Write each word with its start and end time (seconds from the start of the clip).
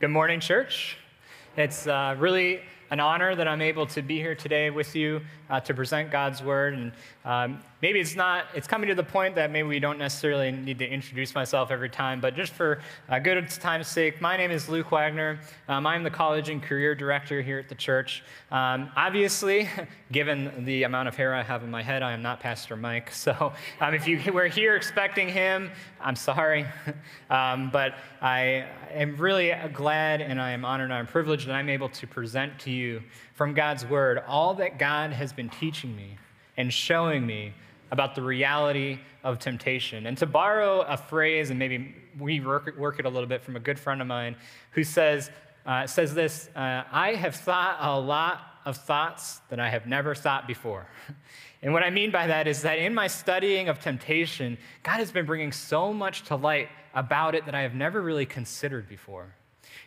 Good 0.00 0.10
morning, 0.10 0.38
church. 0.38 0.96
It's 1.56 1.88
uh, 1.88 2.14
really 2.20 2.60
an 2.90 3.00
honor 3.00 3.34
that 3.34 3.46
I'm 3.46 3.62
able 3.62 3.86
to 3.86 4.02
be 4.02 4.16
here 4.16 4.34
today 4.34 4.70
with 4.70 4.96
you 4.96 5.20
uh, 5.50 5.60
to 5.60 5.74
present 5.74 6.10
God's 6.10 6.42
word. 6.42 6.74
And 6.74 6.92
um, 7.24 7.62
maybe 7.82 8.00
it's 8.00 8.16
not, 8.16 8.46
it's 8.54 8.66
coming 8.66 8.88
to 8.88 8.94
the 8.94 9.02
point 9.02 9.34
that 9.34 9.50
maybe 9.50 9.68
we 9.68 9.78
don't 9.78 9.98
necessarily 9.98 10.50
need 10.50 10.78
to 10.78 10.88
introduce 10.88 11.34
myself 11.34 11.70
every 11.70 11.90
time, 11.90 12.20
but 12.20 12.34
just 12.34 12.52
for 12.52 12.80
uh, 13.08 13.18
good 13.18 13.48
time's 13.50 13.88
sake, 13.88 14.20
my 14.20 14.36
name 14.36 14.50
is 14.50 14.68
Luke 14.68 14.90
Wagner. 14.90 15.38
Um, 15.68 15.86
I'm 15.86 16.02
the 16.02 16.10
college 16.10 16.48
and 16.48 16.62
career 16.62 16.94
director 16.94 17.42
here 17.42 17.58
at 17.58 17.68
the 17.68 17.74
church. 17.74 18.22
Um, 18.50 18.90
obviously, 18.96 19.68
given 20.12 20.64
the 20.64 20.84
amount 20.84 21.08
of 21.08 21.16
hair 21.16 21.34
I 21.34 21.42
have 21.42 21.62
in 21.62 21.70
my 21.70 21.82
head, 21.82 22.02
I 22.02 22.12
am 22.12 22.22
not 22.22 22.40
Pastor 22.40 22.76
Mike. 22.76 23.12
So 23.28 23.52
um, 23.80 23.92
if 23.92 24.08
you 24.08 24.32
were 24.32 24.46
here 24.46 24.74
expecting 24.74 25.28
him, 25.28 25.70
I'm 26.00 26.16
sorry. 26.16 26.64
Um, 27.30 27.68
but 27.70 27.94
I 28.22 28.64
am 28.90 29.18
really 29.18 29.52
glad 29.74 30.22
and 30.22 30.40
I 30.40 30.52
am 30.52 30.64
honored 30.64 30.86
and 30.86 30.94
I'm 30.94 31.06
privileged 31.06 31.46
that 31.46 31.52
I'm 31.52 31.68
able 31.68 31.90
to 31.90 32.06
present 32.06 32.58
to 32.60 32.70
you 32.70 32.77
from 33.34 33.54
God's 33.54 33.84
word 33.86 34.22
all 34.26 34.54
that 34.54 34.78
God 34.78 35.12
has 35.12 35.32
been 35.32 35.48
teaching 35.48 35.94
me 35.94 36.16
and 36.56 36.72
showing 36.72 37.26
me 37.26 37.52
about 37.90 38.14
the 38.14 38.22
reality 38.22 38.98
of 39.24 39.38
temptation. 39.38 40.06
And 40.06 40.16
to 40.18 40.26
borrow 40.26 40.80
a 40.82 40.96
phrase, 40.96 41.50
and 41.50 41.58
maybe 41.58 41.94
we 42.18 42.40
work, 42.40 42.76
work 42.76 42.98
it 42.98 43.06
a 43.06 43.08
little 43.08 43.28
bit 43.28 43.42
from 43.42 43.56
a 43.56 43.60
good 43.60 43.78
friend 43.78 44.00
of 44.00 44.06
mine 44.06 44.36
who 44.72 44.84
says, 44.84 45.30
uh, 45.66 45.86
says 45.86 46.14
this 46.14 46.48
uh, 46.54 46.84
I 46.90 47.14
have 47.14 47.34
thought 47.34 47.78
a 47.80 47.98
lot 47.98 48.40
of 48.64 48.76
thoughts 48.76 49.40
that 49.48 49.58
I 49.58 49.70
have 49.70 49.86
never 49.86 50.14
thought 50.14 50.46
before. 50.46 50.86
And 51.60 51.72
what 51.72 51.82
I 51.82 51.90
mean 51.90 52.12
by 52.12 52.28
that 52.28 52.46
is 52.46 52.62
that 52.62 52.78
in 52.78 52.94
my 52.94 53.08
studying 53.08 53.68
of 53.68 53.80
temptation, 53.80 54.58
God 54.84 54.98
has 54.98 55.10
been 55.10 55.26
bringing 55.26 55.50
so 55.50 55.92
much 55.92 56.22
to 56.26 56.36
light 56.36 56.68
about 56.94 57.34
it 57.34 57.46
that 57.46 57.54
I 57.54 57.62
have 57.62 57.74
never 57.74 58.00
really 58.00 58.26
considered 58.26 58.88
before. 58.88 59.34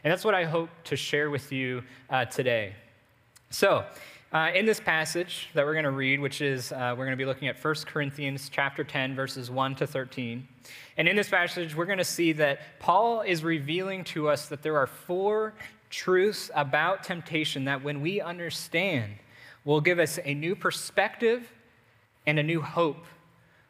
And 0.04 0.12
that's 0.12 0.26
what 0.26 0.36
I 0.36 0.44
hope 0.44 0.70
to 0.86 0.98
share 0.98 1.30
with 1.30 1.52
you 1.52 1.84
uh, 2.10 2.26
today. 2.26 2.76
So, 3.54 3.84
uh, 4.32 4.50
in 4.56 4.66
this 4.66 4.80
passage 4.80 5.50
that 5.56 5.66
we're 5.66 5.74
going 5.74 5.84
to 5.84 5.92
read, 5.92 6.22
which 6.22 6.40
is 6.40 6.72
uh, 6.72 6.96
we're 6.98 7.04
going 7.04 7.10
to 7.12 7.18
be 7.18 7.26
looking 7.26 7.50
at 7.50 7.62
1 7.62 7.76
Corinthians 7.86 8.50
chapter 8.50 8.82
10, 8.82 9.14
verses 9.14 9.52
1 9.52 9.76
to 9.76 9.86
13. 9.86 10.48
And 10.96 11.06
in 11.06 11.18
this 11.18 11.28
passage, 11.28 11.76
we're 11.76 11.86
going 11.86 11.98
to 11.98 12.06
see 12.06 12.32
that 12.32 12.80
Paul 12.80 13.24
is 13.24 13.44
revealing 13.44 14.06
to 14.06 14.30
us 14.30 14.48
that 14.48 14.62
there 14.62 14.78
are 14.78 14.88
four 14.88 15.54
truths 15.90 16.50
about 16.56 17.04
temptation 17.04 17.66
that 17.66 17.84
when 17.84 18.00
we 18.00 18.22
understand 18.22 19.16
will 19.66 19.82
give 19.82 20.00
us 20.00 20.18
a 20.24 20.34
new 20.34 20.56
perspective 20.56 21.52
and 22.26 22.40
a 22.40 22.44
new 22.44 22.62
hope 22.62 23.04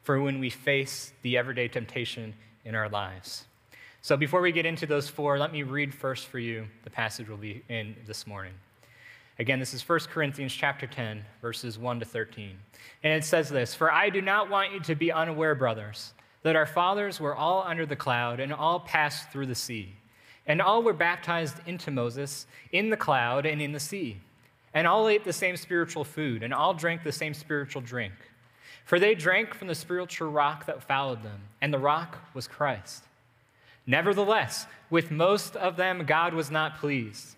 for 0.04 0.22
when 0.22 0.40
we 0.40 0.52
face 0.52 1.12
the 1.24 1.38
everyday 1.38 1.68
temptation 1.68 2.36
in 2.66 2.76
our 2.76 2.88
lives. 2.88 3.46
So 4.04 4.16
before 4.16 4.42
we 4.42 4.52
get 4.52 4.68
into 4.68 4.86
those 4.86 5.09
four, 5.09 5.40
let 5.40 5.52
me 5.52 5.64
read 5.64 5.92
first 5.92 6.28
for 6.28 6.38
you 6.38 6.68
the 6.84 6.92
passage 6.92 7.28
we'll 7.28 7.38
be 7.38 7.64
in 7.68 7.96
this 8.06 8.28
morning. 8.28 8.54
Again, 9.42 9.59
this 9.59 9.73
is 9.73 9.89
1 9.89 10.02
Corinthians 10.02 10.53
chapter 10.53 10.86
10, 10.86 11.25
verses 11.42 11.80
1 11.80 12.02
to 12.02 12.06
13. 12.06 12.56
And 13.02 13.11
it 13.11 13.25
says 13.25 13.50
this 13.50 13.73
For 13.73 13.92
I 13.92 14.11
do 14.11 14.22
not 14.22 14.52
want 14.52 14.72
you 14.72 14.80
to 14.81 14.94
be 14.94 15.11
unaware, 15.11 15.56
brothers, 15.56 16.14
that 16.44 16.56
our 16.56 16.67
fathers 16.67 17.20
were 17.20 17.36
all 17.36 17.64
under 17.64 17.88
the 17.88 17.95
cloud 17.95 18.39
and 18.39 18.53
all 18.53 18.81
passed 18.81 19.31
through 19.31 19.47
the 19.47 19.56
sea. 19.56 19.95
And 20.45 20.62
all 20.62 20.84
were 20.84 20.94
baptized 20.94 21.58
into 21.66 21.89
Moses 21.89 22.45
in 22.72 22.92
the 22.92 22.97
cloud 22.97 23.47
and 23.47 23.59
in 23.64 23.72
the 23.72 23.80
sea. 23.80 24.17
And 24.75 24.86
all 24.86 25.08
ate 25.08 25.23
the 25.23 25.34
same 25.34 25.58
spiritual 25.58 26.03
food, 26.03 26.44
and 26.44 26.53
all 26.53 26.75
drank 26.75 27.03
the 27.03 27.12
same 27.12 27.34
spiritual 27.34 27.81
drink. 27.81 28.14
For 28.86 29.00
they 29.00 29.16
drank 29.16 29.56
from 29.56 29.69
the 29.69 29.73
spiritual 29.73 30.30
rock 30.30 30.67
that 30.67 30.84
followed 30.84 31.23
them, 31.23 31.42
and 31.62 31.73
the 31.73 31.80
rock 31.80 32.19
was 32.36 32.47
Christ. 32.47 33.06
Nevertheless, 33.88 34.67
with 34.92 35.09
most 35.09 35.56
of 35.56 35.78
them, 35.78 36.06
God 36.06 36.36
was 36.36 36.52
not 36.52 36.78
pleased 36.78 37.38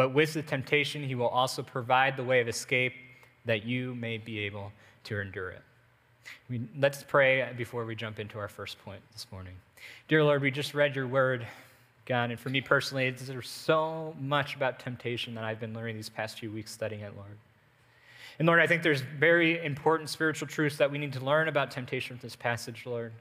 But 0.00 0.14
with 0.14 0.32
the 0.32 0.40
temptation, 0.40 1.04
he 1.04 1.14
will 1.14 1.28
also 1.28 1.62
provide 1.62 2.16
the 2.16 2.24
way 2.24 2.40
of 2.40 2.48
escape 2.48 2.94
that 3.44 3.66
you 3.66 3.94
may 3.94 4.16
be 4.16 4.38
able 4.38 4.72
to 5.04 5.20
endure 5.20 5.50
it. 5.50 5.60
We, 6.48 6.62
let's 6.78 7.02
pray 7.02 7.52
before 7.54 7.84
we 7.84 7.94
jump 7.94 8.18
into 8.18 8.38
our 8.38 8.48
first 8.48 8.82
point 8.82 9.02
this 9.12 9.26
morning. 9.30 9.52
Dear 10.08 10.24
Lord, 10.24 10.40
we 10.40 10.50
just 10.50 10.72
read 10.72 10.96
your 10.96 11.06
word, 11.06 11.46
God, 12.06 12.30
and 12.30 12.40
for 12.40 12.48
me 12.48 12.62
personally, 12.62 13.10
there's 13.10 13.50
so 13.50 14.16
much 14.18 14.56
about 14.56 14.78
temptation 14.78 15.34
that 15.34 15.44
I've 15.44 15.60
been 15.60 15.74
learning 15.74 15.96
these 15.96 16.08
past 16.08 16.38
few 16.38 16.50
weeks 16.50 16.72
studying 16.72 17.02
it, 17.02 17.14
Lord. 17.14 17.36
And 18.38 18.48
Lord, 18.48 18.60
I 18.60 18.66
think 18.66 18.82
there's 18.82 19.02
very 19.02 19.62
important 19.62 20.08
spiritual 20.08 20.48
truths 20.48 20.78
that 20.78 20.90
we 20.90 20.96
need 20.96 21.12
to 21.12 21.20
learn 21.20 21.46
about 21.46 21.70
temptation 21.70 22.16
from 22.16 22.26
this 22.26 22.36
passage, 22.36 22.86
Lord. 22.86 23.12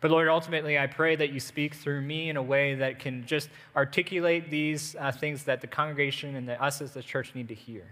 But 0.00 0.10
Lord, 0.10 0.28
ultimately, 0.28 0.78
I 0.78 0.86
pray 0.86 1.16
that 1.16 1.32
you 1.32 1.40
speak 1.40 1.74
through 1.74 2.00
me 2.02 2.28
in 2.28 2.36
a 2.36 2.42
way 2.42 2.74
that 2.74 2.98
can 2.98 3.26
just 3.26 3.48
articulate 3.76 4.50
these 4.50 4.96
uh, 4.98 5.12
things 5.12 5.44
that 5.44 5.60
the 5.60 5.66
congregation 5.66 6.36
and 6.36 6.50
us 6.50 6.80
as 6.80 6.92
the 6.92 7.02
church 7.02 7.34
need 7.34 7.48
to 7.48 7.54
hear. 7.54 7.84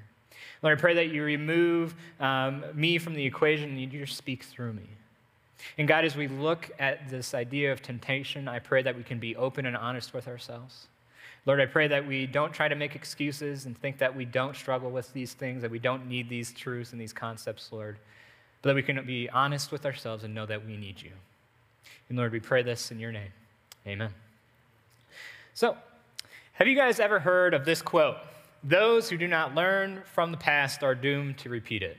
Lord, 0.63 0.79
I 0.79 0.81
pray 0.81 0.95
that 0.95 1.09
you 1.09 1.25
remove 1.25 1.95
um, 2.21 2.65
me 2.75 2.99
from 2.99 3.15
the 3.15 3.25
equation 3.25 3.71
and 3.71 3.81
you 3.81 3.87
just 3.87 4.17
speak 4.17 4.45
through 4.45 4.73
me. 4.75 4.89
And 5.79 5.87
God, 5.87 6.05
as 6.05 6.17
we 6.17 6.29
look 6.29 6.71
at 6.79 7.09
this 7.09 7.35
idea 7.35 7.73
of 7.73 7.83
temptation, 7.83 8.49
I 8.49 8.59
pray 8.59 8.83
that 8.83 8.97
we 8.97 9.03
can 9.03 9.19
be 9.19 9.37
open 9.37 9.67
and 9.67 9.77
honest 9.77 10.13
with 10.13 10.29
ourselves. 10.29 10.89
Lord, 11.45 11.61
I 11.61 11.67
pray 11.67 11.89
that 11.89 12.07
we 12.07 12.27
don't 12.27 12.53
try 12.53 12.69
to 12.69 12.75
make 12.75 12.95
excuses 12.95 13.67
and 13.67 13.77
think 13.77 13.99
that 13.99 14.15
we 14.15 14.25
don't 14.25 14.55
struggle 14.55 14.91
with 14.91 15.13
these 15.13 15.35
things, 15.35 15.63
that 15.63 15.71
we 15.71 15.81
don't 15.81 16.07
need 16.07 16.29
these 16.29 16.53
truths 16.53 16.93
and 16.93 17.01
these 17.01 17.13
concepts, 17.13 17.71
Lord, 17.73 17.99
but 18.61 18.71
that 18.71 18.77
we 18.77 18.83
can 18.83 19.05
be 19.05 19.29
honest 19.31 19.73
with 19.73 19.85
ourselves 19.85 20.23
and 20.23 20.35
know 20.35 20.47
that 20.47 20.65
we 20.65 20.77
need 20.77 21.03
you. 21.03 21.11
And 22.09 22.19
Lord, 22.19 22.33
we 22.33 22.41
pray 22.41 22.63
this 22.63 22.91
in 22.91 22.99
your 22.99 23.13
name. 23.13 23.31
Amen. 23.87 24.11
So, 25.55 25.77
have 26.55 26.69
you 26.69 26.77
guys 26.77 27.01
ever 27.01 27.19
heard 27.19 27.55
of 27.55 27.65
this 27.65 27.83
quote? 27.83 28.17
Those 28.65 29.09
who 29.09 29.17
do 29.17 29.27
not 29.27 29.55
learn 29.55 30.03
from 30.15 30.31
the 30.31 30.37
past 30.37 30.83
are 30.83 30.95
doomed 30.95 31.39
to 31.39 31.49
repeat 31.49 31.83
it. 31.83 31.97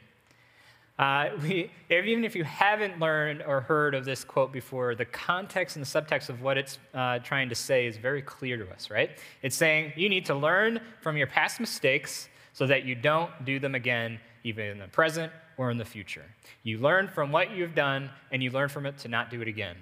Uh, 1.00 1.30
we, 1.42 1.72
even 1.90 2.24
if 2.24 2.36
you 2.36 2.44
haven't 2.44 3.00
learned 3.00 3.42
or 3.42 3.62
heard 3.62 3.96
of 3.96 4.06
this 4.06 4.24
quote 4.24 4.54
before, 4.54 4.94
the 4.96 5.06
context 5.06 5.76
and 5.76 5.84
the 5.84 5.90
subtext 5.90 6.30
of 6.30 6.42
what 6.42 6.58
it's 6.58 6.78
uh, 6.94 7.20
trying 7.20 7.50
to 7.50 7.56
say 7.56 7.88
is 7.88 7.98
very 7.98 8.22
clear 8.22 8.58
to 8.58 8.72
us, 8.72 8.92
right? 8.92 9.10
It's 9.42 9.56
saying 9.56 9.94
you 9.96 10.08
need 10.08 10.26
to 10.28 10.36
learn 10.36 10.80
from 11.02 11.18
your 11.18 11.28
past 11.28 11.60
mistakes 11.60 12.30
so 12.54 12.68
that 12.68 12.86
you 12.86 12.94
don't 12.94 13.32
do 13.44 13.60
them 13.60 13.74
again, 13.74 14.20
even 14.44 14.66
in 14.66 14.78
the 14.78 14.88
present 14.88 15.32
or 15.58 15.72
in 15.72 15.78
the 15.78 15.86
future. 15.86 16.26
You 16.62 16.78
learn 16.78 17.08
from 17.08 17.32
what 17.32 17.52
you've 17.52 17.76
done, 17.76 18.10
and 18.32 18.44
you 18.44 18.52
learn 18.52 18.70
from 18.70 18.86
it 18.86 18.98
to 19.00 19.08
not 19.08 19.32
do 19.32 19.42
it 19.42 19.48
again. 19.48 19.76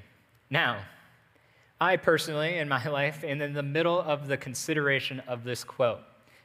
Now, 0.51 0.79
I 1.79 1.95
personally, 1.95 2.57
in 2.57 2.67
my 2.67 2.85
life, 2.89 3.23
am 3.23 3.41
in 3.41 3.53
the 3.53 3.63
middle 3.63 3.99
of 3.99 4.27
the 4.27 4.37
consideration 4.37 5.21
of 5.21 5.45
this 5.45 5.63
quote, 5.63 6.01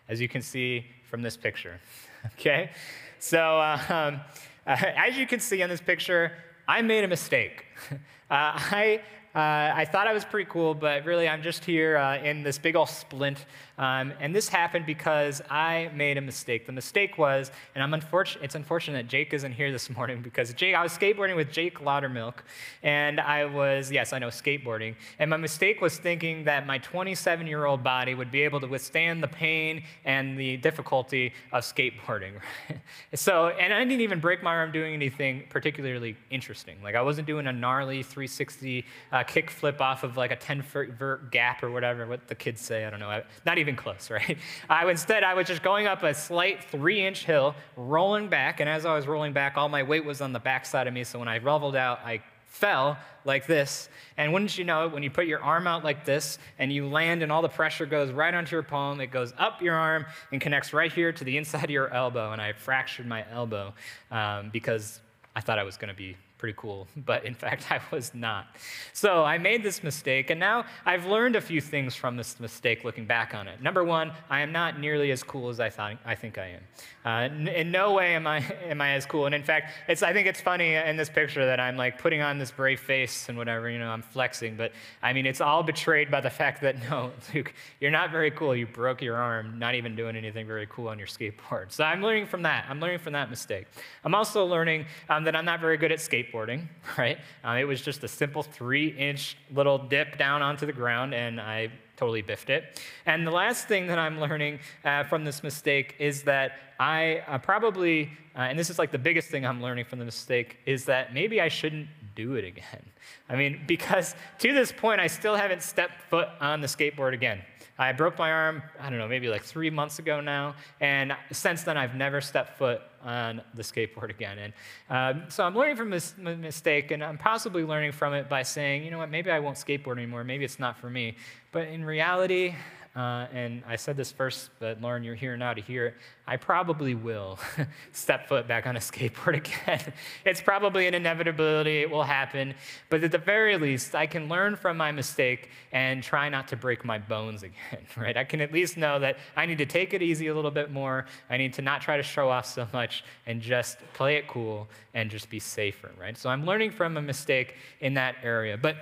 as 0.09 0.21
you 0.21 0.29
can 0.29 0.41
see 0.41 0.87
from 1.11 1.21
this 1.21 1.37
picture. 1.37 1.81
okay? 2.27 2.71
So, 3.19 3.59
uh, 3.59 3.79
um, 3.89 4.21
uh, 4.67 4.77
as 4.97 5.19
you 5.19 5.27
can 5.27 5.41
see 5.41 5.61
in 5.61 5.69
this 5.69 5.81
picture, 5.81 6.33
I 6.69 6.83
made 6.83 7.03
a 7.03 7.09
mistake. 7.09 7.65
Uh, 7.91 7.99
I, 8.31 9.03
Uh, 9.37 9.71
I 9.77 9.85
thought 9.85 10.07
I 10.07 10.15
was 10.15 10.25
pretty 10.25 10.49
cool, 10.51 10.73
but 10.73 11.05
really 11.05 11.29
I'm 11.29 11.43
just 11.43 11.63
here 11.63 11.99
uh, 11.99 12.17
in 12.17 12.43
this 12.43 12.57
big 12.57 12.75
old 12.75 12.89
splint. 12.89 13.45
Um, 13.77 14.15
and 14.19 14.35
this 14.35 14.49
happened 14.49 14.87
because 14.87 15.43
I 15.51 15.91
made 15.95 16.17
a 16.17 16.23
mistake. 16.23 16.65
The 16.65 16.73
mistake 16.73 17.19
was, 17.19 17.51
and 17.75 17.85
I'm 17.85 17.93
unfortunate, 17.93 18.43
it's 18.45 18.55
unfortunate 18.55 19.03
that 19.03 19.09
Jake 19.09 19.35
isn't 19.35 19.53
here 19.53 19.71
this 19.71 19.91
morning 19.97 20.23
because 20.23 20.55
Jake, 20.55 20.75
I 20.75 20.83
was 20.83 20.97
skateboarding 20.97 21.37
with 21.37 21.53
Jake 21.53 21.81
Laudermilk, 21.81 22.37
and 22.83 23.21
I 23.21 23.45
was, 23.45 23.93
yes, 23.93 24.15
I 24.15 24.19
know, 24.19 24.29
skateboarding. 24.29 24.95
And 25.19 25.29
my 25.29 25.37
mistake 25.37 25.83
was 25.83 25.99
thinking 25.99 26.45
that 26.45 26.67
my 26.67 26.79
27 26.79 27.47
year 27.47 27.67
old 27.67 27.85
body 27.85 28.15
would 28.15 28.31
be 28.31 28.41
able 28.41 28.61
to 28.61 28.67
withstand 28.67 29.23
the 29.23 29.29
pain 29.29 29.83
and 30.07 30.39
the 30.39 30.57
difficulty 30.57 31.35
of 31.53 31.63
skateboarding. 31.63 32.41
so, 33.15 33.49
and 33.49 33.75
I 33.75 33.85
didn't 33.85 34.01
even 34.01 34.19
break 34.19 34.43
my 34.43 34.57
arm 34.57 34.73
doing 34.73 34.95
anything 34.95 35.45
particularly 35.51 36.17
interesting. 36.31 36.83
Like 36.83 36.95
I 36.95 37.03
wasn't 37.03 37.27
doing 37.27 37.47
a 37.49 37.53
gnarly 37.53 38.03
360 38.03 38.87
uh, 39.13 39.25
kick 39.27 39.51
flip 39.51 39.81
off 39.81 40.05
of 40.05 40.17
like 40.17 40.31
a 40.31 40.37
10 40.37 40.63
foot 40.63 40.91
vert 40.91 41.31
gap 41.31 41.63
or 41.63 41.71
whatever, 41.71 42.07
what 42.07 42.29
the 42.29 42.35
kids 42.35 42.61
say. 42.61 42.85
I 42.85 42.91
don't 42.91 43.01
know. 43.01 43.23
Not 43.45 43.59
even 43.59 43.77
close, 43.77 44.11
right? 44.11 44.39
I, 44.69 44.89
instead, 44.91 45.25
I 45.25 45.35
was 45.35 45.47
just 45.47 45.63
going 45.63 45.87
up 45.87 46.03
a 46.03 46.15
slight 46.15 46.65
three 46.65 47.05
inch 47.05 47.25
hill, 47.25 47.55
rolling 47.77 48.29
back. 48.29 48.61
And 48.61 48.69
as 48.69 48.87
I 48.87 48.95
was 48.95 49.07
rolling 49.07 49.33
back, 49.33 49.57
all 49.57 49.69
my 49.69 49.83
weight 49.83 50.05
was 50.05 50.21
on 50.21 50.33
the 50.33 50.41
backside 50.41 50.87
of 50.87 50.95
me. 50.95 51.05
So 51.05 51.19
when 51.19 51.29
I 51.29 51.39
leveled 51.39 51.77
out, 51.77 52.01
I 52.05 52.23
fell 52.47 52.97
like 53.25 53.47
this. 53.47 53.89
And 54.17 54.33
wouldn't 54.33 54.57
you 54.57 54.65
know 54.65 54.89
when 54.89 55.03
you 55.03 55.11
put 55.11 55.27
your 55.27 55.43
arm 55.43 55.67
out 55.67 55.85
like 55.85 56.05
this 56.05 56.39
and 56.59 56.73
you 56.73 56.89
land 56.89 57.23
and 57.23 57.31
all 57.31 57.43
the 57.43 57.49
pressure 57.49 57.85
goes 57.85 58.13
right 58.13 58.33
onto 58.33 58.57
your 58.57 58.63
palm, 58.63 59.01
it 59.01 59.09
goes 59.09 59.35
up 59.37 59.61
your 59.61 59.75
arm 59.75 60.07
and 60.33 60.41
connects 60.41 60.73
right 60.73 60.93
here 60.93 61.13
to 61.13 61.25
the 61.25 61.37
inside 61.37 61.65
of 61.65 61.71
your 61.71 61.93
elbow. 61.93 62.33
And 62.33 62.41
I 62.41 62.53
fractured 62.53 63.07
my 63.07 63.25
elbow 63.31 63.75
um, 64.11 64.51
because 64.51 65.01
I 65.35 65.41
thought 65.41 65.59
I 65.59 65.65
was 65.65 65.77
going 65.77 65.89
to 65.89 65.95
be 65.95 66.17
pretty 66.39 66.57
cool, 66.59 66.87
but 66.97 67.25
in 67.25 67.35
fact, 67.35 67.71
I 67.71 67.81
was 67.91 68.15
not. 68.15 68.47
So 68.93 69.25
I 69.25 69.39
made 69.39 69.63
this 69.63 69.83
mistake, 69.83 70.31
and 70.31 70.39
now 70.39 70.65
I've 70.85 71.07
learned 71.07 71.37
a 71.37 71.41
few 71.41 71.61
things 71.61 71.95
from 71.95 72.17
this 72.17 72.39
mistake 72.41 72.85
looking 72.85 73.07
back 73.07 73.35
on 73.35 73.49
it. 73.49 73.63
Number 73.63 73.85
one, 73.85 74.13
I 74.31 74.41
am 74.41 74.53
not 74.53 74.79
nearly 74.79 75.11
as 75.11 75.23
cool 75.23 75.49
as 75.49 75.61
I, 75.61 75.71
thought, 75.71 75.97
I 76.05 76.15
think 76.15 76.39
I 76.39 76.59
am. 76.59 76.63
Uh, 77.05 77.51
in 77.51 77.71
no 77.71 77.93
way 77.93 78.15
am 78.15 78.27
I, 78.27 78.39
am 78.69 78.81
I 78.81 78.91
as 78.91 79.07
cool. 79.07 79.27
And 79.27 79.35
in 79.35 79.43
fact, 79.43 79.73
it's, 79.89 80.03
I 80.03 80.13
think 80.13 80.27
it's 80.27 80.41
funny 80.41 80.75
in 80.75 80.97
this 80.97 81.09
picture 81.09 81.47
that 81.47 81.61
I'm 81.61 81.77
like 81.77 81.99
putting 81.99 82.21
on 82.21 82.39
this 82.39 82.51
brave 82.51 82.81
face 82.81 83.29
and 83.29 83.39
whatever, 83.39 83.71
you 83.71 83.79
know, 83.79 83.89
I'm 83.89 84.03
flexing, 84.03 84.57
but 84.57 84.73
I 85.03 85.13
mean, 85.13 85.27
it's 85.27 85.41
all 85.41 85.63
betrayed 85.63 86.11
by 86.11 86.21
the 86.21 86.31
fact 86.37 86.61
that 86.63 86.77
no, 86.91 87.13
Luke, 87.35 87.53
you're 87.81 87.91
not 87.91 88.11
very 88.11 88.31
cool. 88.31 88.55
You 88.55 88.67
broke 88.67 89.03
your 89.03 89.17
arm, 89.17 89.59
not 89.59 89.75
even 89.75 89.97
doing 89.97 90.17
anything 90.17 90.47
very 90.47 90.67
cool 90.69 90.89
on 90.89 90.99
your 90.99 91.09
skateboard. 91.09 91.73
So 91.73 91.85
I'm 91.85 92.03
learning 92.03 92.27
from 92.27 92.43
that. 92.43 92.67
I'm 92.69 92.81
learning 92.81 92.99
from 92.99 93.13
that 93.15 93.31
mistake. 93.31 93.67
I'm 94.05 94.15
also 94.15 94.45
learning 94.45 94.87
um, 95.09 95.25
that 95.25 95.35
I'm 95.35 95.45
not 95.45 95.61
very 95.61 95.77
good 95.77 95.93
at 95.93 95.99
skateboarding 95.99 96.26
skateboarding, 96.33 96.67
right? 96.99 97.19
Uh, 97.45 97.57
it 97.59 97.65
was 97.65 97.81
just 97.81 98.05
a 98.05 98.09
simple 98.09 98.43
three 98.43 98.89
inch 98.89 99.37
little 99.55 99.79
dip 99.79 100.19
down 100.19 100.43
onto 100.43 100.67
the 100.67 100.73
ground, 100.73 101.15
and 101.15 101.41
I 101.41 101.71
totally 101.97 102.23
biffed 102.23 102.51
it. 102.51 102.81
And 103.07 103.27
the 103.27 103.31
last 103.31 103.69
thing 103.69 103.87
that 103.87 103.99
I'm 103.99 104.21
learning 104.21 104.61
uh, 104.85 105.05
from 105.05 105.25
this 105.25 105.43
mistake 105.43 105.95
is 105.99 106.23
that 106.25 106.53
I 106.79 107.23
uh, 107.27 107.39
probably, 107.39 108.11
uh, 108.37 108.41
and 108.41 108.59
this 108.59 108.69
is 108.69 108.79
like 108.79 108.91
the 108.91 108.99
biggest 108.99 109.29
thing 109.29 109.47
I'm 109.47 109.63
learning 109.63 109.87
from 109.87 109.99
the 109.99 110.05
mistake, 110.05 110.59
is 110.67 110.85
that 110.87 111.15
maybe 111.15 111.41
I 111.41 111.49
shouldn't 111.49 111.89
do 112.15 112.35
it 112.35 112.45
again. 112.45 112.85
I 113.29 113.37
mean, 113.37 113.63
because 113.67 114.15
to 114.41 114.53
this 114.53 114.73
point, 114.73 115.01
I 115.01 115.07
still 115.07 115.37
haven't 115.37 115.63
stepped 115.63 116.03
foot 116.11 116.29
on 116.41 116.61
the 116.61 116.67
skateboard 116.67 117.15
again. 117.15 117.41
I 117.79 117.93
broke 117.93 118.19
my 118.19 118.31
arm, 118.33 118.63
I 118.81 118.89
don't 118.89 118.99
know, 118.99 119.09
maybe 119.09 119.29
like 119.29 119.43
three 119.43 119.71
months 119.71 119.99
ago 119.99 120.21
now, 120.21 120.55
and 120.81 121.13
since 121.31 121.63
then 121.63 121.77
I've 121.77 121.95
never 121.95 122.21
stepped 122.21 122.59
foot 122.59 122.81
on 123.03 123.43
the 123.55 123.63
skateboard 123.63 124.11
again. 124.11 124.39
And 124.39 124.53
um, 124.89 125.31
so 125.31 125.45
I'm 125.45 125.55
learning 125.55 125.77
from 125.77 125.91
this 125.91 126.17
mistake, 126.17 126.91
and 126.91 127.05
I'm 127.05 127.19
possibly 127.19 127.65
learning 127.65 127.93
from 127.93 128.15
it 128.15 128.29
by 128.29 128.43
saying, 128.43 128.85
you 128.85 128.91
know 128.91 128.99
what, 128.99 129.11
maybe 129.11 129.31
I 129.31 129.41
won't 129.41 129.57
skateboard 129.57 129.99
anymore, 129.99 130.25
maybe 130.25 130.45
it's 130.45 130.59
not 130.59 130.79
for 130.79 130.89
me. 130.89 131.17
But 131.53 131.69
in 131.69 131.85
reality, 131.85 132.55
uh, 132.97 133.27
and 133.31 133.63
I 133.69 133.77
said 133.77 133.99
this 133.99 134.11
first, 134.11 134.49
but 134.59 134.81
Lauren, 134.81 135.05
you're 135.05 135.15
here 135.15 135.37
now 135.37 135.53
to 135.53 135.61
hear 135.61 135.89
it. 135.89 135.95
I 136.27 136.39
probably 136.39 136.95
will 136.95 137.39
step 137.93 138.27
foot 138.27 138.49
back 138.49 138.67
on 138.67 138.75
a 138.75 138.79
skateboard 138.79 139.37
again. 139.67 139.93
it's 140.25 140.41
probably 140.41 140.87
an 140.87 140.95
inevitability, 140.95 141.83
it 141.83 141.91
will 141.91 142.05
happen. 142.05 142.55
But 142.89 143.05
at 143.05 143.13
the 143.13 143.19
very 143.19 143.59
least, 143.59 143.95
I 143.95 144.07
can 144.07 144.31
learn 144.31 144.57
from 144.57 144.79
my 144.79 144.93
mistake 144.93 145.51
and 145.73 146.03
try 146.03 146.31
not 146.31 146.49
to 146.49 146.57
break 146.57 146.87
my 146.87 146.99
bones 146.99 147.43
again, 147.43 147.85
right? 147.99 148.17
I 148.17 148.25
can 148.25 148.41
at 148.41 148.51
least 148.51 148.79
know 148.79 148.99
that 148.99 149.19
I 149.37 149.45
need 149.45 149.59
to 149.59 149.67
take 149.67 149.93
it 149.93 150.01
easy 150.01 150.29
a 150.29 150.35
little 150.35 150.51
bit 150.51 150.71
more. 150.71 151.05
I 151.29 151.37
need 151.37 151.53
to 151.55 151.63
not 151.63 151.83
try 151.83 151.99
to 151.99 152.03
show 152.03 152.31
off 152.31 152.47
so 152.47 152.67
much 152.73 153.05
and 153.27 153.43
just 153.43 153.77
play 153.93 154.17
it 154.17 154.27
cool 154.27 154.69
and 154.95 155.11
just 155.11 155.29
be 155.29 155.39
safer, 155.39 155.91
right? 156.01 156.17
So 156.17 156.31
I'm 156.31 156.47
learning 156.47 156.71
from 156.71 156.97
a 156.97 157.03
mistake 157.03 157.57
in 157.81 157.93
that 157.95 158.17
area. 158.23 158.57
But 158.57 158.77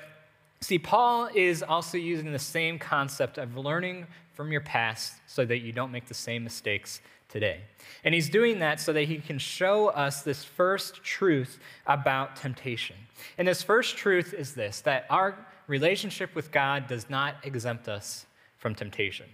See, 0.65 0.79
Paul 0.79 1.29
is 1.35 1.63
also 1.63 1.99
using 1.99 2.33
the 2.33 2.39
same 2.39 2.79
concept 2.79 3.37
of 3.37 3.55
learning 3.55 4.07
from 4.33 4.51
your 4.51 4.63
past 4.63 5.13
so 5.27 5.45
that 5.45 5.59
you 5.59 5.73
don't 5.73 5.93
make 5.93 6.07
the 6.07 6.15
same 6.15 6.43
mistakes 6.43 7.03
today. 7.29 7.61
And 8.03 8.15
he's 8.15 8.31
doing 8.31 8.61
that 8.61 8.81
so 8.81 8.95
that 8.95 9.03
he 9.03 9.19
can 9.19 9.39
show 9.39 9.89
us 9.89 10.23
this 10.23 10.43
first 10.43 11.05
truth 11.05 11.61
about 11.87 12.37
temptation. 12.37 12.97
And 13.37 13.47
this 13.47 13.63
first 13.63 13.99
truth 13.99 14.33
is 14.33 14.55
this 14.55 14.81
that 14.81 15.05
our 15.11 15.37
relationship 15.67 16.35
with 16.35 16.51
God 16.51 16.87
does 16.87 17.11
not 17.11 17.37
exempt 17.43 17.87
us 17.87 18.25
from 18.57 18.75
temptation. 18.75 19.27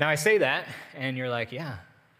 Now, 0.00 0.08
I 0.08 0.16
say 0.16 0.38
that, 0.38 0.66
and 0.96 1.16
you're 1.16 1.30
like, 1.30 1.52
yeah, 1.52 1.76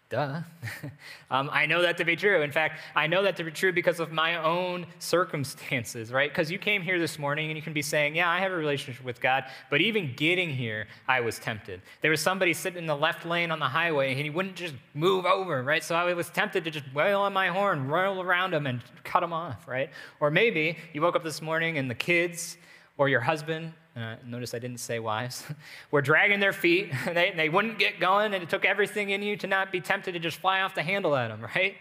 Duh. 0.09 0.39
um, 1.31 1.49
I 1.51 1.65
know 1.65 1.81
that 1.81 1.97
to 1.97 2.05
be 2.05 2.15
true. 2.15 2.41
In 2.41 2.51
fact, 2.51 2.79
I 2.95 3.07
know 3.07 3.23
that 3.23 3.35
to 3.37 3.43
be 3.43 3.51
true 3.51 3.73
because 3.73 3.99
of 3.99 4.09
my 4.09 4.41
own 4.41 4.85
circumstances, 4.99 6.13
right? 6.13 6.31
Because 6.31 6.49
you 6.49 6.57
came 6.57 6.81
here 6.81 6.97
this 6.97 7.19
morning 7.19 7.49
and 7.49 7.57
you 7.57 7.61
can 7.61 7.73
be 7.73 7.81
saying, 7.81 8.15
Yeah, 8.15 8.29
I 8.29 8.39
have 8.39 8.53
a 8.53 8.55
relationship 8.55 9.03
with 9.03 9.19
God, 9.19 9.43
but 9.69 9.81
even 9.81 10.13
getting 10.15 10.49
here, 10.49 10.87
I 11.09 11.19
was 11.19 11.39
tempted. 11.39 11.81
There 12.01 12.11
was 12.11 12.21
somebody 12.21 12.53
sitting 12.53 12.79
in 12.79 12.85
the 12.85 12.95
left 12.95 13.25
lane 13.25 13.51
on 13.51 13.59
the 13.59 13.67
highway 13.67 14.11
and 14.13 14.21
he 14.21 14.29
wouldn't 14.29 14.55
just 14.55 14.75
move 14.93 15.25
over, 15.25 15.61
right? 15.61 15.83
So 15.83 15.93
I 15.93 16.13
was 16.13 16.29
tempted 16.29 16.63
to 16.63 16.71
just 16.71 16.85
wail 16.93 17.19
on 17.19 17.33
my 17.33 17.49
horn, 17.49 17.89
roll 17.89 18.21
around 18.21 18.53
him, 18.53 18.65
and 18.65 18.81
cut 19.03 19.23
him 19.23 19.33
off, 19.33 19.67
right? 19.67 19.89
Or 20.21 20.31
maybe 20.31 20.77
you 20.93 21.01
woke 21.01 21.17
up 21.17 21.23
this 21.25 21.41
morning 21.41 21.77
and 21.77 21.89
the 21.89 21.95
kids 21.95 22.57
or 22.97 23.09
your 23.09 23.21
husband 23.21 23.73
uh, 23.97 24.15
notice 24.25 24.53
I 24.53 24.59
didn't 24.59 24.79
say 24.79 24.99
wives, 24.99 25.43
were 25.91 26.01
dragging 26.01 26.39
their 26.39 26.53
feet. 26.53 26.91
they, 27.05 27.33
they 27.35 27.49
wouldn't 27.49 27.79
get 27.79 27.99
going, 27.99 28.33
and 28.33 28.43
it 28.43 28.49
took 28.49 28.65
everything 28.65 29.09
in 29.09 29.21
you 29.21 29.35
to 29.37 29.47
not 29.47 29.71
be 29.71 29.81
tempted 29.81 30.13
to 30.13 30.19
just 30.19 30.37
fly 30.37 30.61
off 30.61 30.75
the 30.75 30.83
handle 30.83 31.15
at 31.15 31.29
them, 31.29 31.41
right? 31.41 31.75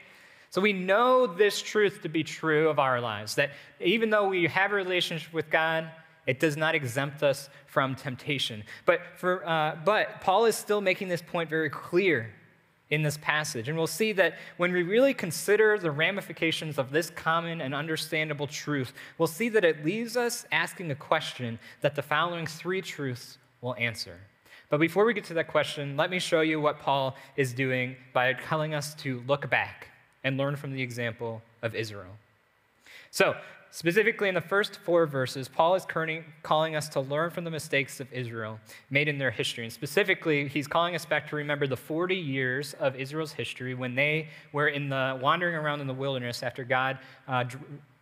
So 0.50 0.60
we 0.60 0.72
know 0.72 1.26
this 1.26 1.60
truth 1.60 2.02
to 2.02 2.08
be 2.08 2.24
true 2.24 2.68
of 2.68 2.78
our 2.78 3.00
lives 3.00 3.34
that 3.34 3.50
even 3.80 4.10
though 4.10 4.28
we 4.28 4.46
have 4.46 4.72
a 4.72 4.74
relationship 4.74 5.32
with 5.32 5.50
God, 5.50 5.90
it 6.26 6.40
does 6.40 6.56
not 6.56 6.74
exempt 6.74 7.22
us 7.22 7.48
from 7.66 7.94
temptation. 7.94 8.64
But, 8.84 9.00
for, 9.16 9.46
uh, 9.46 9.76
but 9.84 10.20
Paul 10.22 10.46
is 10.46 10.56
still 10.56 10.80
making 10.80 11.08
this 11.08 11.22
point 11.22 11.50
very 11.50 11.70
clear 11.70 12.32
in 12.90 13.02
this 13.02 13.18
passage. 13.18 13.68
And 13.68 13.76
we'll 13.76 13.86
see 13.86 14.12
that 14.12 14.34
when 14.58 14.72
we 14.72 14.82
really 14.82 15.12
consider 15.12 15.78
the 15.78 15.90
ramifications 15.90 16.78
of 16.78 16.90
this 16.90 17.10
common 17.10 17.60
and 17.60 17.74
understandable 17.74 18.46
truth, 18.46 18.92
we'll 19.18 19.26
see 19.26 19.48
that 19.50 19.64
it 19.64 19.84
leaves 19.84 20.16
us 20.16 20.46
asking 20.52 20.90
a 20.90 20.94
question 20.94 21.58
that 21.80 21.96
the 21.96 22.02
following 22.02 22.46
three 22.46 22.80
truths 22.80 23.38
will 23.60 23.74
answer. 23.76 24.18
But 24.68 24.78
before 24.78 25.04
we 25.04 25.14
get 25.14 25.24
to 25.24 25.34
that 25.34 25.48
question, 25.48 25.96
let 25.96 26.10
me 26.10 26.18
show 26.18 26.40
you 26.40 26.60
what 26.60 26.80
Paul 26.80 27.16
is 27.36 27.52
doing 27.52 27.96
by 28.12 28.32
telling 28.32 28.74
us 28.74 28.94
to 28.96 29.22
look 29.26 29.48
back 29.48 29.88
and 30.24 30.36
learn 30.36 30.56
from 30.56 30.72
the 30.72 30.82
example 30.82 31.43
of 31.62 31.74
Israel. 31.74 32.16
So, 33.10 33.36
Specifically, 33.76 34.30
in 34.30 34.34
the 34.34 34.40
first 34.40 34.78
four 34.78 35.04
verses, 35.04 35.48
Paul 35.48 35.74
is 35.74 35.84
calling 36.42 36.76
us 36.76 36.88
to 36.88 37.00
learn 37.00 37.28
from 37.28 37.44
the 37.44 37.50
mistakes 37.50 38.00
of 38.00 38.10
Israel 38.10 38.58
made 38.88 39.06
in 39.06 39.18
their 39.18 39.30
history. 39.30 39.64
And 39.64 39.72
specifically, 39.72 40.48
he's 40.48 40.66
calling 40.66 40.94
us 40.94 41.04
back 41.04 41.28
to 41.28 41.36
remember 41.36 41.66
the 41.66 41.76
40 41.76 42.16
years 42.16 42.72
of 42.80 42.96
Israel's 42.96 43.32
history 43.32 43.74
when 43.74 43.94
they 43.94 44.28
were 44.54 44.68
in 44.68 44.88
the 44.88 45.18
wandering 45.20 45.54
around 45.54 45.82
in 45.82 45.86
the 45.86 45.92
wilderness 45.92 46.42
after 46.42 46.64
God 46.64 47.00
uh, 47.28 47.44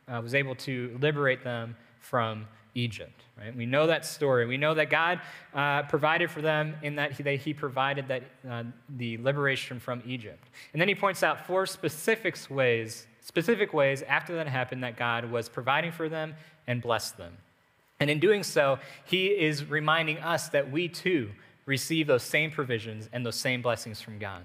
uh, 0.06 0.20
was 0.22 0.36
able 0.36 0.54
to 0.54 0.96
liberate 1.00 1.42
them 1.42 1.74
from 1.98 2.46
Egypt. 2.76 3.24
Right? 3.36 3.56
We 3.56 3.66
know 3.66 3.88
that 3.88 4.06
story. 4.06 4.46
We 4.46 4.56
know 4.56 4.74
that 4.74 4.90
God 4.90 5.22
uh, 5.54 5.82
provided 5.82 6.30
for 6.30 6.40
them 6.40 6.76
in 6.84 6.94
that 6.94 7.10
he, 7.10 7.36
he 7.36 7.52
provided 7.52 8.06
that, 8.06 8.22
uh, 8.48 8.62
the 8.90 9.18
liberation 9.18 9.80
from 9.80 10.04
Egypt. 10.06 10.50
And 10.72 10.80
then 10.80 10.86
he 10.86 10.94
points 10.94 11.24
out 11.24 11.48
four 11.48 11.66
specific 11.66 12.38
ways 12.48 13.08
specific 13.24 13.72
ways 13.72 14.02
after 14.02 14.36
that 14.36 14.46
happened 14.46 14.84
that 14.84 14.96
God 14.96 15.30
was 15.30 15.48
providing 15.48 15.90
for 15.90 16.08
them 16.08 16.34
and 16.66 16.80
blessed 16.80 17.16
them. 17.16 17.32
And 17.98 18.10
in 18.10 18.20
doing 18.20 18.42
so, 18.42 18.78
he 19.04 19.28
is 19.28 19.64
reminding 19.64 20.18
us 20.18 20.50
that 20.50 20.70
we 20.70 20.88
too 20.88 21.30
receive 21.64 22.06
those 22.06 22.22
same 22.22 22.50
provisions 22.50 23.08
and 23.12 23.24
those 23.24 23.36
same 23.36 23.62
blessings 23.62 24.00
from 24.00 24.18
God. 24.18 24.42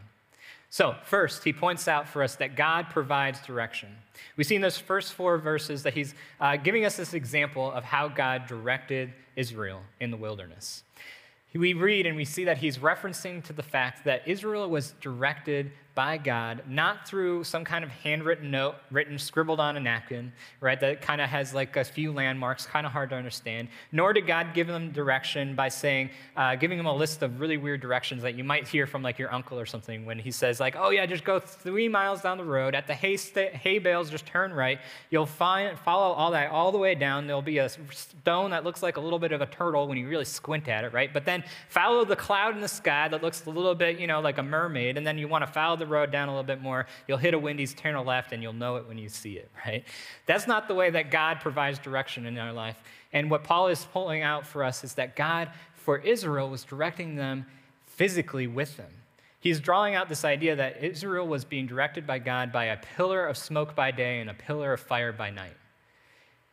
So, 0.71 0.95
first, 1.03 1.43
he 1.43 1.51
points 1.51 1.87
out 1.87 2.07
for 2.07 2.23
us 2.23 2.35
that 2.35 2.55
God 2.55 2.89
provides 2.89 3.41
direction. 3.41 3.89
We 4.37 4.43
see 4.43 4.55
in 4.55 4.61
those 4.61 4.77
first 4.77 5.13
four 5.13 5.37
verses 5.39 5.83
that 5.83 5.93
he's 5.95 6.13
uh, 6.39 6.57
giving 6.57 6.85
us 6.85 6.95
this 6.95 7.13
example 7.13 7.71
of 7.71 7.83
how 7.83 8.07
God 8.07 8.45
directed 8.47 9.11
Israel 9.35 9.81
in 9.99 10.11
the 10.11 10.17
wilderness. 10.17 10.83
We 11.53 11.73
read 11.73 12.05
and 12.05 12.15
we 12.15 12.25
see 12.25 12.45
that 12.45 12.59
he's 12.59 12.77
referencing 12.77 13.43
to 13.45 13.53
the 13.53 13.63
fact 13.63 14.05
that 14.05 14.27
Israel 14.27 14.69
was 14.69 14.93
directed 15.01 15.71
by 15.99 16.17
God, 16.17 16.63
not 16.65 17.05
through 17.05 17.43
some 17.43 17.65
kind 17.65 17.83
of 17.83 17.89
handwritten 17.89 18.49
note 18.49 18.75
written, 18.89 19.19
scribbled 19.19 19.59
on 19.59 19.75
a 19.75 19.81
napkin, 19.81 20.31
right, 20.61 20.79
that 20.79 21.01
kind 21.01 21.19
of 21.19 21.27
has 21.27 21.53
like 21.53 21.75
a 21.75 21.83
few 21.83 22.13
landmarks, 22.13 22.65
kind 22.65 22.85
of 22.85 22.93
hard 22.93 23.09
to 23.09 23.17
understand, 23.17 23.67
nor 23.91 24.13
did 24.13 24.25
God 24.25 24.53
give 24.53 24.67
them 24.67 24.93
direction 24.93 25.55
by 25.55 25.67
saying, 25.67 26.09
uh, 26.37 26.55
giving 26.55 26.77
them 26.77 26.87
a 26.87 26.95
list 26.95 27.21
of 27.21 27.41
really 27.41 27.57
weird 27.57 27.81
directions 27.81 28.23
that 28.23 28.35
you 28.35 28.45
might 28.45 28.65
hear 28.65 28.87
from 28.87 29.03
like 29.03 29.19
your 29.19 29.33
uncle 29.33 29.59
or 29.59 29.65
something 29.65 30.05
when 30.05 30.17
he 30.17 30.31
says, 30.31 30.57
like, 30.61 30.77
oh 30.77 30.89
yeah, 30.89 31.05
just 31.05 31.25
go 31.25 31.37
three 31.37 31.89
miles 31.89 32.21
down 32.21 32.37
the 32.37 32.45
road. 32.45 32.75
At 32.75 32.87
the 32.87 32.93
hay, 32.93 33.17
st- 33.17 33.53
hay 33.53 33.77
bales, 33.77 34.09
just 34.09 34.25
turn 34.25 34.53
right. 34.53 34.79
You'll 35.09 35.25
find, 35.25 35.77
follow 35.79 36.13
all 36.13 36.31
that 36.31 36.49
all 36.49 36.71
the 36.71 36.77
way 36.77 36.95
down. 36.95 37.27
There'll 37.27 37.41
be 37.41 37.57
a 37.57 37.67
stone 37.67 38.51
that 38.51 38.63
looks 38.63 38.81
like 38.81 38.95
a 38.95 39.01
little 39.01 39.19
bit 39.19 39.33
of 39.33 39.41
a 39.41 39.47
turtle 39.47 39.85
when 39.89 39.97
you 39.97 40.07
really 40.07 40.23
squint 40.23 40.69
at 40.69 40.85
it, 40.85 40.93
right? 40.93 41.13
But 41.13 41.25
then 41.25 41.43
follow 41.67 42.05
the 42.05 42.15
cloud 42.15 42.55
in 42.55 42.61
the 42.61 42.69
sky 42.69 43.09
that 43.09 43.21
looks 43.21 43.45
a 43.47 43.49
little 43.49 43.75
bit, 43.75 43.99
you 43.99 44.07
know, 44.07 44.21
like 44.21 44.37
a 44.37 44.43
mermaid, 44.43 44.95
and 44.95 45.05
then 45.05 45.17
you 45.17 45.27
want 45.27 45.45
to 45.45 45.51
follow 45.51 45.75
the 45.75 45.88
road 45.89 46.11
down 46.11 46.29
a 46.29 46.31
little 46.31 46.43
bit 46.43 46.61
more. 46.61 46.85
You'll 47.07 47.17
hit 47.17 47.33
a 47.33 47.39
Wendy's, 47.39 47.73
turn 47.73 47.95
a 47.95 48.01
left, 48.01 48.31
and 48.31 48.41
you'll 48.41 48.53
know 48.53 48.77
it 48.77 48.87
when 48.87 48.97
you 48.97 49.09
see 49.09 49.33
it, 49.33 49.51
right? 49.65 49.83
That's 50.25 50.47
not 50.47 50.67
the 50.67 50.75
way 50.75 50.89
that 50.89 51.11
God 51.11 51.39
provides 51.41 51.79
direction 51.79 52.25
in 52.25 52.37
our 52.37 52.53
life. 52.53 52.77
And 53.11 53.29
what 53.29 53.43
Paul 53.43 53.67
is 53.67 53.85
pulling 53.91 54.21
out 54.21 54.45
for 54.45 54.63
us 54.63 54.83
is 54.83 54.93
that 54.95 55.15
God, 55.15 55.51
for 55.73 55.97
Israel, 55.97 56.49
was 56.49 56.63
directing 56.63 57.15
them 57.15 57.45
physically 57.85 58.47
with 58.47 58.77
them. 58.77 58.91
He's 59.41 59.59
drawing 59.59 59.95
out 59.95 60.09
this 60.09 60.25
idea 60.25 60.55
that 60.57 60.83
Israel 60.83 61.27
was 61.27 61.45
being 61.45 61.65
directed 61.65 62.05
by 62.05 62.19
God 62.19 62.51
by 62.51 62.65
a 62.65 62.77
pillar 62.77 63.25
of 63.25 63.37
smoke 63.37 63.75
by 63.75 63.91
day 63.91 64.19
and 64.19 64.29
a 64.29 64.33
pillar 64.33 64.73
of 64.73 64.79
fire 64.79 65.13
by 65.13 65.29
night. 65.29 65.55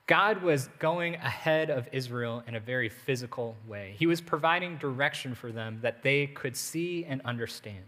God 0.06 0.42
was 0.42 0.68
going 0.78 1.16
ahead 1.16 1.68
of 1.68 1.88
Israel 1.90 2.44
in 2.46 2.54
a 2.54 2.60
very 2.60 2.88
physical 2.88 3.56
way. 3.66 3.96
He 3.98 4.06
was 4.06 4.20
providing 4.20 4.76
direction 4.76 5.34
for 5.34 5.50
them 5.50 5.80
that 5.82 6.04
they 6.04 6.28
could 6.28 6.56
see 6.56 7.04
and 7.04 7.20
understand. 7.24 7.84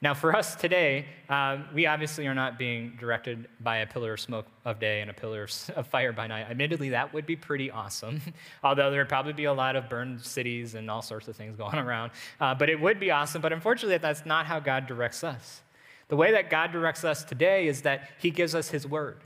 Now, 0.00 0.14
for 0.14 0.36
us 0.36 0.54
today, 0.54 1.06
uh, 1.28 1.58
we 1.74 1.86
obviously 1.86 2.28
are 2.28 2.34
not 2.34 2.56
being 2.56 2.96
directed 3.00 3.48
by 3.58 3.78
a 3.78 3.86
pillar 3.86 4.12
of 4.12 4.20
smoke 4.20 4.46
of 4.64 4.78
day 4.78 5.00
and 5.00 5.10
a 5.10 5.14
pillar 5.14 5.48
of 5.74 5.86
fire 5.88 6.12
by 6.12 6.28
night. 6.28 6.46
Admittedly, 6.48 6.90
that 6.90 7.12
would 7.12 7.26
be 7.26 7.34
pretty 7.34 7.68
awesome, 7.68 8.22
although 8.62 8.92
there 8.92 9.00
would 9.00 9.08
probably 9.08 9.32
be 9.32 9.44
a 9.44 9.52
lot 9.52 9.74
of 9.74 9.88
burned 9.88 10.20
cities 10.20 10.76
and 10.76 10.88
all 10.88 11.02
sorts 11.02 11.26
of 11.26 11.34
things 11.34 11.56
going 11.58 11.78
around. 11.78 12.12
Uh, 12.40 12.54
but 12.54 12.70
it 12.70 12.80
would 12.80 13.00
be 13.00 13.10
awesome. 13.10 13.42
But 13.42 13.52
unfortunately, 13.52 13.98
that's 13.98 14.24
not 14.24 14.46
how 14.46 14.60
God 14.60 14.86
directs 14.86 15.24
us. 15.24 15.62
The 16.06 16.16
way 16.16 16.30
that 16.30 16.48
God 16.48 16.70
directs 16.70 17.02
us 17.02 17.24
today 17.24 17.66
is 17.66 17.82
that 17.82 18.08
He 18.20 18.30
gives 18.30 18.54
us 18.54 18.70
His 18.70 18.86
Word. 18.86 19.16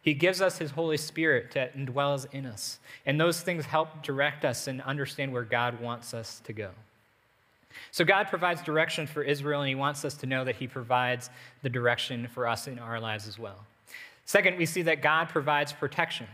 He 0.00 0.14
gives 0.14 0.40
us 0.40 0.56
His 0.56 0.70
Holy 0.70 0.96
Spirit 0.96 1.52
that 1.52 1.76
indwells 1.76 2.26
in 2.32 2.46
us. 2.46 2.80
And 3.04 3.20
those 3.20 3.42
things 3.42 3.66
help 3.66 4.02
direct 4.02 4.46
us 4.46 4.66
and 4.66 4.80
understand 4.80 5.30
where 5.30 5.44
God 5.44 5.78
wants 5.78 6.14
us 6.14 6.40
to 6.44 6.54
go. 6.54 6.70
So 7.90 8.04
God 8.04 8.28
provides 8.28 8.62
direction 8.62 9.06
for 9.06 9.22
Israel, 9.22 9.60
and 9.62 9.68
He 9.68 9.74
wants 9.74 10.04
us 10.04 10.14
to 10.14 10.26
know 10.26 10.44
that 10.44 10.56
He 10.56 10.66
provides 10.66 11.30
the 11.62 11.68
direction 11.68 12.28
for 12.28 12.46
us 12.46 12.66
in 12.66 12.78
our 12.78 13.00
lives 13.00 13.28
as 13.28 13.38
well. 13.38 13.64
Second, 14.24 14.56
we 14.56 14.66
see 14.66 14.82
that 14.82 15.02
God 15.02 15.28
provides 15.28 15.72
protection. 15.72 16.26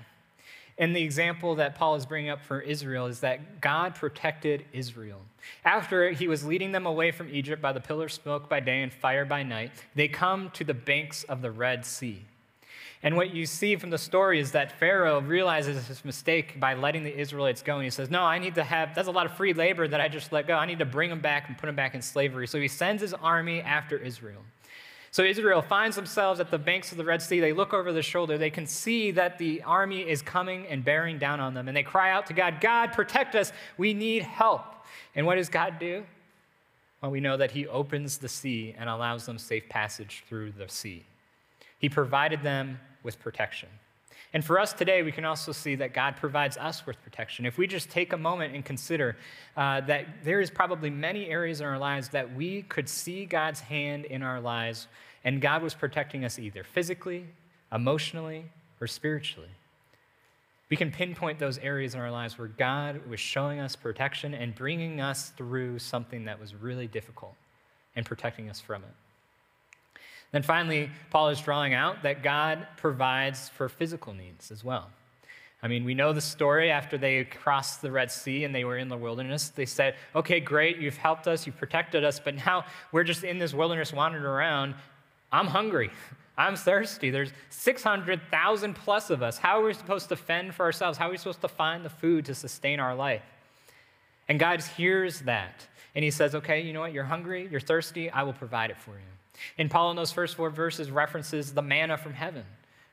And 0.78 0.95
the 0.95 1.02
example 1.02 1.57
that 1.57 1.75
Paul 1.75 1.97
is 1.97 2.07
bringing 2.07 2.30
up 2.30 2.40
for 2.40 2.61
Israel 2.61 3.07
is 3.07 3.21
that 3.21 3.61
God 3.61 3.97
protected 3.97 4.64
Israel. 4.73 5.23
After 5.64 6.11
he 6.11 6.28
was 6.28 6.45
leading 6.45 6.71
them 6.71 6.87
away 6.87 7.11
from 7.11 7.28
Egypt 7.30 7.61
by 7.61 7.73
the 7.73 7.80
pillar 7.80 8.04
of 8.04 8.12
smoke 8.12 8.49
by 8.49 8.61
day 8.61 8.83
and 8.83 8.92
fire 8.92 9.25
by 9.25 9.42
night, 9.42 9.73
they 9.97 10.07
come 10.07 10.50
to 10.50 10.62
the 10.62 10.75
banks 10.75 11.25
of 11.25 11.42
the 11.42 11.50
Red 11.50 11.85
Sea. 11.85 12.25
And 13.02 13.17
what 13.17 13.33
you 13.33 13.47
see 13.47 13.76
from 13.76 13.90
the 13.90 13.99
story 13.99 14.40
is 14.40 14.52
that 14.52 14.73
Pharaoh 14.73 15.21
realizes 15.21 15.87
his 15.87 16.05
mistake 16.05 16.59
by 16.59 16.75
letting 16.75 17.05
the 17.05 17.17
Israelites 17.17 17.62
go. 17.62 17.76
And 17.76 17.85
he 17.85 17.90
says, 17.90 18.11
No, 18.11 18.23
I 18.23 18.38
need 18.38 18.57
to 18.57 18.64
have, 18.64 18.95
that's 18.95 19.07
a 19.07 19.12
lot 19.12 19.25
of 19.25 19.37
free 19.37 19.52
labor 19.52 19.87
that 19.87 20.00
I 20.00 20.09
just 20.09 20.33
let 20.33 20.49
go. 20.49 20.57
I 20.57 20.67
need 20.67 20.81
to 20.81 20.85
bring 20.85 21.09
them 21.09 21.21
back 21.21 21.49
and 21.49 21.57
put 21.57 21.67
them 21.67 21.76
back 21.76 21.95
in 21.95 22.02
slavery. 22.02 22.49
So 22.49 22.59
he 22.61 22.67
sends 22.67 23.00
his 23.00 23.14
army 23.14 23.61
after 23.61 23.97
Israel. 23.97 24.43
So 25.11 25.23
Israel 25.23 25.62
finds 25.62 25.97
themselves 25.97 26.38
at 26.40 26.50
the 26.50 26.59
banks 26.59 26.93
of 26.93 26.99
the 26.99 27.05
Red 27.05 27.23
Sea. 27.23 27.40
They 27.40 27.52
look 27.52 27.73
over 27.73 27.93
their 27.93 28.02
shoulder. 28.02 28.37
They 28.37 28.50
can 28.50 28.67
see 28.67 29.12
that 29.12 29.38
the 29.38 29.62
army 29.62 30.00
is 30.00 30.21
coming 30.21 30.67
and 30.67 30.85
bearing 30.85 31.19
down 31.19 31.40
on 31.40 31.55
them. 31.55 31.69
And 31.69 31.76
they 31.76 31.83
cry 31.83 32.11
out 32.11 32.26
to 32.26 32.35
God, 32.35 32.61
God, 32.61 32.93
protect 32.93 33.35
us. 33.35 33.52
We 33.78 33.95
need 33.95 34.23
help. 34.23 34.64
And 35.14 35.25
what 35.25 35.37
does 35.37 35.49
God 35.49 35.78
do? 35.78 36.05
Well, 37.00 37.11
we 37.11 37.21
know 37.21 37.37
that 37.37 37.52
He 37.52 37.67
opens 37.69 38.19
the 38.19 38.28
sea 38.28 38.75
and 38.76 38.90
allows 38.90 39.25
them 39.25 39.38
safe 39.38 39.69
passage 39.69 40.25
through 40.28 40.52
the 40.52 40.69
sea. 40.69 41.05
He 41.78 41.88
provided 41.88 42.43
them 42.43 42.78
with 43.02 43.19
protection. 43.21 43.69
And 44.35 44.45
for 44.45 44.59
us 44.59 44.75
today, 44.75 45.02
we 45.02 45.11
can 45.11 45.25
also 45.25 45.52
see 45.52 45.75
that 45.76 45.95
God 45.95 46.17
provides 46.17 46.59
us 46.59 46.85
with 46.87 47.00
protection. 47.02 47.47
If 47.47 47.57
we 47.57 47.67
just 47.67 47.88
take 47.88 48.12
a 48.12 48.17
moment 48.17 48.55
and 48.55 48.62
consider 48.64 49.17
uh, 49.57 49.81
that 49.83 50.23
there 50.23 50.40
is 50.40 50.50
probably 50.50 50.90
many 50.90 51.28
areas 51.31 51.61
in 51.61 51.67
our 51.67 51.78
lives 51.78 52.11
that 52.11 52.35
we 52.35 52.62
could 52.62 52.88
see 52.88 53.25
God's 53.25 53.61
hand 53.61 54.05
in 54.05 54.23
our 54.23 54.40
lives, 54.40 54.87
and 55.25 55.40
God 55.40 55.62
was 55.62 55.75
protecting 55.75 56.25
us 56.25 56.38
either 56.38 56.62
physically, 56.62 57.26
emotionally, 57.73 58.45
or 58.81 58.87
spiritually. 58.87 59.49
We 60.69 60.76
can 60.76 60.90
pinpoint 60.90 61.38
those 61.38 61.57
areas 61.59 61.95
in 61.95 62.00
our 62.00 62.11
lives 62.11 62.38
where 62.38 62.49
God 62.49 63.07
was 63.09 63.21
showing 63.21 63.59
us 63.59 63.75
protection 63.75 64.35
and 64.35 64.55
bringing 64.55 65.00
us 65.00 65.31
through 65.31 65.78
something 65.78 66.26
that 66.26 66.38
was 66.38 66.55
really 66.55 66.87
difficult 66.87 67.35
and 67.97 68.05
protecting 68.05 68.50
us 68.50 68.61
from 68.61 68.83
it. 68.83 68.95
Then 70.32 70.42
finally, 70.42 70.90
Paul 71.11 71.30
is 71.30 71.40
drawing 71.40 71.75
out 71.75 72.02
that 72.02 72.23
God 72.23 72.66
provides 72.76 73.49
for 73.49 73.68
physical 73.68 74.12
needs 74.12 74.50
as 74.50 74.62
well. 74.62 74.90
I 75.62 75.66
mean, 75.66 75.85
we 75.85 75.94
know 75.94 76.12
the 76.12 76.20
story 76.20 76.70
after 76.70 76.97
they 76.97 77.25
crossed 77.25 77.82
the 77.82 77.90
Red 77.90 78.12
Sea 78.12 78.44
and 78.44 78.54
they 78.54 78.64
were 78.64 78.78
in 78.78 78.88
the 78.88 78.97
wilderness. 78.97 79.49
They 79.49 79.66
said, 79.66 79.97
Okay, 80.14 80.38
great, 80.38 80.78
you've 80.78 80.97
helped 80.97 81.26
us, 81.26 81.47
you've 81.47 81.56
protected 81.56 82.04
us, 82.04 82.20
but 82.20 82.37
now 82.37 82.64
we're 82.92 83.04
just 83.04 83.25
in 83.25 83.38
this 83.38 83.52
wilderness 83.52 83.92
wandering 83.92 84.25
around. 84.25 84.75
I'm 85.32 85.47
hungry. 85.47 85.90
I'm 86.38 86.54
thirsty. 86.54 87.11
There's 87.11 87.32
600,000 87.50 88.75
plus 88.75 89.11
of 89.11 89.25
us. 89.25 89.38
How 89.38 89.61
are 89.61 89.64
we 89.64 89.75
supposed 89.75 90.08
to 90.11 90.16
fend 90.16 90.54
for 90.54 90.64
ourselves? 90.64 90.97
How 90.97 91.08
are 91.08 91.11
we 91.11 91.16
supposed 91.16 91.40
to 91.40 91.49
find 91.49 91.85
the 91.85 91.90
food 91.90 92.26
to 92.26 92.35
sustain 92.35 92.78
our 92.78 92.94
life? 92.94 93.25
And 94.28 94.38
God 94.38 94.62
hears 94.62 95.23
that. 95.23 95.66
And 95.97 96.04
He 96.04 96.12
says, 96.12 96.37
Okay, 96.37 96.61
you 96.61 96.73
know 96.73 96.80
what? 96.80 96.92
You're 96.92 97.04
hungry, 97.04 97.49
you're 97.50 97.58
thirsty, 97.58 98.08
I 98.11 98.23
will 98.23 98.35
provide 98.35 98.70
it 98.70 98.78
for 98.78 98.92
you. 98.92 99.17
And 99.59 99.71
Paul, 99.71 99.90
in 99.90 99.97
those 99.97 100.12
first 100.12 100.37
four 100.37 100.50
verses, 100.50 100.90
references 100.90 101.52
the 101.52 101.62
manna 101.62 101.97
from 101.97 102.12
heaven, 102.12 102.45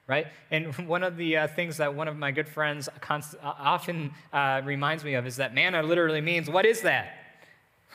right? 0.07 0.27
And 0.51 0.73
one 0.87 1.03
of 1.03 1.17
the 1.17 1.37
uh, 1.37 1.47
things 1.47 1.77
that 1.77 1.93
one 1.93 2.07
of 2.07 2.17
my 2.17 2.31
good 2.31 2.47
friends 2.47 2.89
const- 3.01 3.35
uh, 3.41 3.53
often 3.57 4.11
uh, 4.33 4.61
reminds 4.63 5.03
me 5.03 5.15
of 5.15 5.25
is 5.25 5.37
that 5.37 5.53
manna 5.53 5.83
literally 5.83 6.21
means, 6.21 6.49
what 6.49 6.65
is 6.65 6.81
that? 6.81 7.13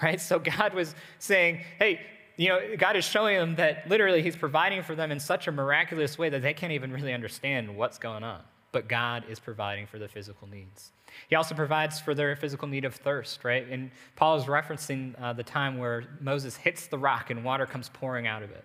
Right? 0.02 0.18
So 0.18 0.38
God 0.38 0.72
was 0.72 0.94
saying, 1.18 1.62
hey, 1.78 2.00
you 2.38 2.48
know, 2.48 2.74
God 2.78 2.96
is 2.96 3.04
showing 3.04 3.36
them 3.36 3.56
that 3.56 3.86
literally 3.86 4.22
He's 4.22 4.34
providing 4.34 4.82
for 4.82 4.94
them 4.94 5.12
in 5.12 5.20
such 5.20 5.46
a 5.46 5.52
miraculous 5.52 6.16
way 6.16 6.30
that 6.30 6.40
they 6.40 6.54
can't 6.54 6.72
even 6.72 6.90
really 6.90 7.12
understand 7.12 7.76
what's 7.76 7.98
going 7.98 8.22
on. 8.24 8.40
But 8.72 8.88
God 8.88 9.24
is 9.28 9.38
providing 9.40 9.86
for 9.86 9.98
the 9.98 10.08
physical 10.08 10.48
needs. 10.48 10.92
He 11.28 11.36
also 11.36 11.54
provides 11.54 11.98
for 11.98 12.14
their 12.14 12.36
physical 12.36 12.68
need 12.68 12.84
of 12.84 12.94
thirst, 12.94 13.44
right? 13.44 13.66
And 13.68 13.90
Paul 14.16 14.36
is 14.36 14.44
referencing 14.44 15.20
uh, 15.20 15.32
the 15.32 15.42
time 15.42 15.78
where 15.78 16.04
Moses 16.20 16.56
hits 16.56 16.86
the 16.86 16.98
rock 16.98 17.30
and 17.30 17.44
water 17.44 17.66
comes 17.66 17.88
pouring 17.88 18.26
out 18.26 18.42
of 18.42 18.50
it. 18.50 18.64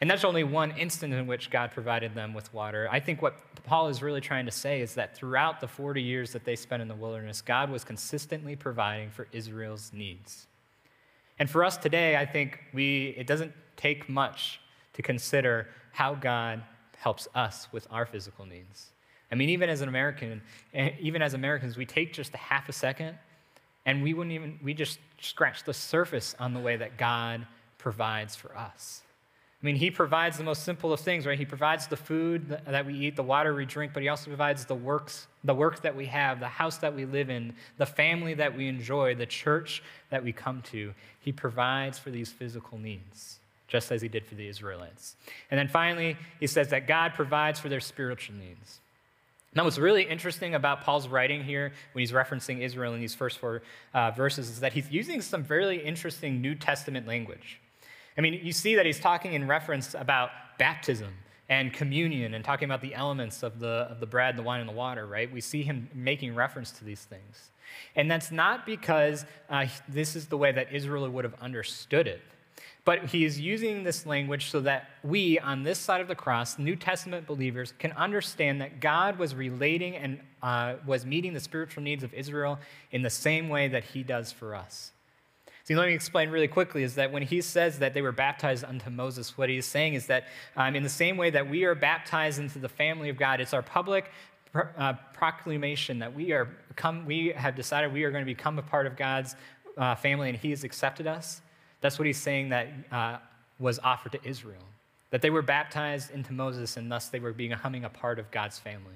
And 0.00 0.10
that's 0.10 0.24
only 0.24 0.44
one 0.44 0.72
instance 0.72 1.14
in 1.14 1.26
which 1.26 1.50
God 1.50 1.70
provided 1.70 2.14
them 2.14 2.34
with 2.34 2.52
water. 2.52 2.88
I 2.90 3.00
think 3.00 3.22
what 3.22 3.38
Paul 3.64 3.88
is 3.88 4.02
really 4.02 4.20
trying 4.20 4.44
to 4.46 4.52
say 4.52 4.80
is 4.80 4.94
that 4.94 5.16
throughout 5.16 5.60
the 5.60 5.68
40 5.68 6.02
years 6.02 6.32
that 6.32 6.44
they 6.44 6.56
spent 6.56 6.82
in 6.82 6.88
the 6.88 6.94
wilderness, 6.94 7.40
God 7.40 7.70
was 7.70 7.84
consistently 7.84 8.56
providing 8.56 9.10
for 9.10 9.28
Israel's 9.32 9.92
needs. 9.94 10.46
And 11.38 11.48
for 11.48 11.64
us 11.64 11.76
today, 11.76 12.16
I 12.16 12.26
think 12.26 12.60
we, 12.72 13.14
it 13.16 13.26
doesn't 13.26 13.52
take 13.76 14.08
much 14.08 14.60
to 14.94 15.02
consider 15.02 15.68
how 15.92 16.14
God 16.14 16.62
helps 17.04 17.28
us 17.34 17.68
with 17.70 17.86
our 17.90 18.06
physical 18.06 18.46
needs. 18.46 18.86
I 19.30 19.34
mean, 19.34 19.50
even 19.50 19.68
as 19.68 19.82
an 19.82 19.90
American, 19.90 20.40
eh, 20.72 20.92
even 20.98 21.20
as 21.20 21.34
Americans, 21.34 21.76
we 21.76 21.84
take 21.84 22.14
just 22.14 22.32
a 22.32 22.38
half 22.38 22.70
a 22.70 22.72
second 22.72 23.18
and 23.84 24.02
we 24.02 24.14
wouldn't 24.14 24.32
even, 24.32 24.58
we 24.62 24.72
just 24.72 24.98
scratch 25.20 25.64
the 25.64 25.74
surface 25.74 26.34
on 26.40 26.54
the 26.54 26.60
way 26.60 26.76
that 26.78 26.96
God 26.96 27.46
provides 27.76 28.34
for 28.34 28.56
us. 28.56 29.02
I 29.62 29.66
mean, 29.66 29.76
He 29.76 29.90
provides 29.90 30.38
the 30.38 30.44
most 30.44 30.62
simple 30.62 30.94
of 30.94 31.00
things, 31.00 31.26
right? 31.26 31.38
He 31.38 31.44
provides 31.44 31.86
the 31.86 31.96
food 31.98 32.58
that 32.66 32.86
we 32.86 32.94
eat, 32.94 33.16
the 33.16 33.22
water 33.22 33.54
we 33.54 33.66
drink, 33.66 33.92
but 33.92 34.02
He 34.02 34.08
also 34.08 34.28
provides 34.28 34.64
the 34.64 34.74
works, 34.74 35.26
the 35.44 35.54
work 35.54 35.82
that 35.82 35.94
we 35.94 36.06
have, 36.06 36.40
the 36.40 36.48
house 36.48 36.78
that 36.78 36.94
we 36.94 37.04
live 37.04 37.28
in, 37.28 37.54
the 37.76 37.84
family 37.84 38.32
that 38.32 38.56
we 38.56 38.66
enjoy, 38.66 39.14
the 39.14 39.26
church 39.26 39.82
that 40.08 40.24
we 40.24 40.32
come 40.32 40.62
to. 40.72 40.94
He 41.20 41.32
provides 41.32 41.98
for 41.98 42.10
these 42.10 42.30
physical 42.30 42.78
needs, 42.78 43.40
just 43.74 43.90
as 43.90 44.00
He 44.00 44.08
did 44.08 44.24
for 44.24 44.36
the 44.36 44.46
Israelites. 44.46 45.16
And 45.50 45.58
then 45.58 45.66
finally, 45.66 46.16
He 46.38 46.46
says 46.46 46.68
that 46.68 46.86
God 46.86 47.14
provides 47.14 47.58
for 47.58 47.68
their 47.68 47.80
spiritual 47.80 48.36
needs. 48.36 48.78
Now, 49.52 49.64
what's 49.64 49.78
really 49.78 50.04
interesting 50.04 50.54
about 50.54 50.82
Paul's 50.82 51.08
writing 51.08 51.42
here 51.42 51.72
when 51.92 52.02
he's 52.02 52.12
referencing 52.12 52.60
Israel 52.60 52.94
in 52.94 53.00
these 53.00 53.16
first 53.16 53.38
four 53.38 53.62
uh, 53.92 54.12
verses 54.12 54.48
is 54.48 54.60
that 54.60 54.72
he's 54.72 54.90
using 54.90 55.20
some 55.20 55.42
very 55.42 55.78
interesting 55.84 56.40
New 56.40 56.54
Testament 56.54 57.06
language. 57.06 57.60
I 58.16 58.20
mean, 58.20 58.40
you 58.42 58.52
see 58.52 58.76
that 58.76 58.86
he's 58.86 59.00
talking 59.00 59.32
in 59.32 59.48
reference 59.48 59.94
about 59.94 60.30
baptism 60.58 61.12
and 61.48 61.72
communion 61.72 62.34
and 62.34 62.44
talking 62.44 62.66
about 62.66 62.80
the 62.80 62.94
elements 62.94 63.42
of 63.42 63.58
the, 63.58 63.88
of 63.90 64.00
the 64.00 64.06
bread, 64.06 64.36
the 64.36 64.42
wine, 64.42 64.60
and 64.60 64.68
the 64.68 64.74
water, 64.74 65.06
right? 65.06 65.32
We 65.32 65.40
see 65.40 65.62
him 65.62 65.88
making 65.94 66.34
reference 66.34 66.70
to 66.78 66.84
these 66.84 67.04
things. 67.04 67.50
And 67.96 68.10
that's 68.10 68.30
not 68.30 68.66
because 68.66 69.24
uh, 69.48 69.66
this 69.88 70.16
is 70.16 70.26
the 70.26 70.38
way 70.38 70.52
that 70.52 70.72
Israel 70.72 71.08
would 71.08 71.24
have 71.24 71.34
understood 71.40 72.06
it, 72.06 72.22
But 72.84 73.06
he 73.06 73.24
is 73.24 73.40
using 73.40 73.82
this 73.82 74.04
language 74.04 74.50
so 74.50 74.60
that 74.60 74.90
we, 75.02 75.38
on 75.38 75.62
this 75.62 75.78
side 75.78 76.02
of 76.02 76.08
the 76.08 76.14
cross, 76.14 76.58
New 76.58 76.76
Testament 76.76 77.26
believers, 77.26 77.72
can 77.78 77.92
understand 77.92 78.60
that 78.60 78.80
God 78.80 79.18
was 79.18 79.34
relating 79.34 79.96
and 79.96 80.20
uh, 80.42 80.74
was 80.86 81.06
meeting 81.06 81.32
the 81.32 81.40
spiritual 81.40 81.82
needs 81.82 82.04
of 82.04 82.12
Israel 82.12 82.58
in 82.90 83.00
the 83.00 83.10
same 83.10 83.48
way 83.48 83.68
that 83.68 83.84
he 83.84 84.02
does 84.02 84.32
for 84.32 84.54
us. 84.54 84.92
See, 85.64 85.74
let 85.74 85.88
me 85.88 85.94
explain 85.94 86.28
really 86.28 86.46
quickly 86.46 86.82
is 86.82 86.96
that 86.96 87.10
when 87.10 87.22
he 87.22 87.40
says 87.40 87.78
that 87.78 87.94
they 87.94 88.02
were 88.02 88.12
baptized 88.12 88.64
unto 88.64 88.90
Moses, 88.90 89.38
what 89.38 89.48
he 89.48 89.56
is 89.56 89.64
saying 89.64 89.94
is 89.94 90.06
that 90.08 90.24
um, 90.54 90.76
in 90.76 90.82
the 90.82 90.90
same 90.90 91.16
way 91.16 91.30
that 91.30 91.48
we 91.48 91.64
are 91.64 91.74
baptized 91.74 92.38
into 92.38 92.58
the 92.58 92.68
family 92.68 93.08
of 93.08 93.16
God, 93.16 93.40
it's 93.40 93.54
our 93.54 93.62
public 93.62 94.10
uh, 94.54 94.92
proclamation 95.14 95.98
that 96.00 96.14
we, 96.14 96.32
are 96.32 96.54
come, 96.76 97.06
we 97.06 97.28
have 97.28 97.56
decided 97.56 97.94
we 97.94 98.04
are 98.04 98.10
going 98.10 98.22
to 98.22 98.26
become 98.26 98.58
a 98.58 98.62
part 98.62 98.86
of 98.86 98.94
God's 98.94 99.36
uh, 99.78 99.94
family 99.94 100.28
and 100.28 100.36
he 100.36 100.50
has 100.50 100.64
accepted 100.64 101.06
us. 101.06 101.40
That's 101.84 101.98
what 101.98 102.06
he's 102.06 102.16
saying 102.16 102.48
that 102.48 102.68
uh, 102.90 103.18
was 103.58 103.78
offered 103.80 104.12
to 104.12 104.18
Israel. 104.26 104.64
That 105.10 105.20
they 105.20 105.28
were 105.28 105.42
baptized 105.42 106.12
into 106.12 106.32
Moses 106.32 106.78
and 106.78 106.90
thus 106.90 107.08
they 107.08 107.18
were 107.20 107.34
becoming 107.34 107.84
a 107.84 107.90
part 107.90 108.18
of 108.18 108.30
God's 108.30 108.58
family. 108.58 108.94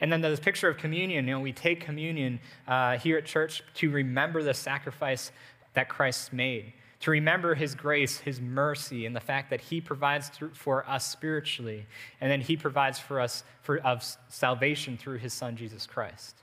And 0.00 0.10
then 0.10 0.22
this 0.22 0.40
picture 0.40 0.66
of 0.70 0.78
communion, 0.78 1.26
you 1.26 1.32
know, 1.34 1.40
we 1.40 1.52
take 1.52 1.82
communion 1.82 2.40
uh, 2.66 2.96
here 2.96 3.18
at 3.18 3.26
church 3.26 3.62
to 3.74 3.90
remember 3.90 4.42
the 4.42 4.54
sacrifice 4.54 5.30
that 5.74 5.90
Christ 5.90 6.32
made, 6.32 6.72
to 7.00 7.10
remember 7.10 7.54
his 7.54 7.74
grace, 7.74 8.16
his 8.16 8.40
mercy, 8.40 9.04
and 9.04 9.14
the 9.14 9.20
fact 9.20 9.50
that 9.50 9.60
he 9.60 9.82
provides 9.82 10.30
for 10.54 10.88
us 10.88 11.06
spiritually, 11.06 11.84
and 12.22 12.30
then 12.30 12.40
he 12.40 12.56
provides 12.56 12.98
for 12.98 13.20
us 13.20 13.44
for, 13.60 13.76
of 13.80 14.02
salvation 14.30 14.96
through 14.96 15.18
his 15.18 15.34
son, 15.34 15.54
Jesus 15.54 15.86
Christ. 15.86 16.36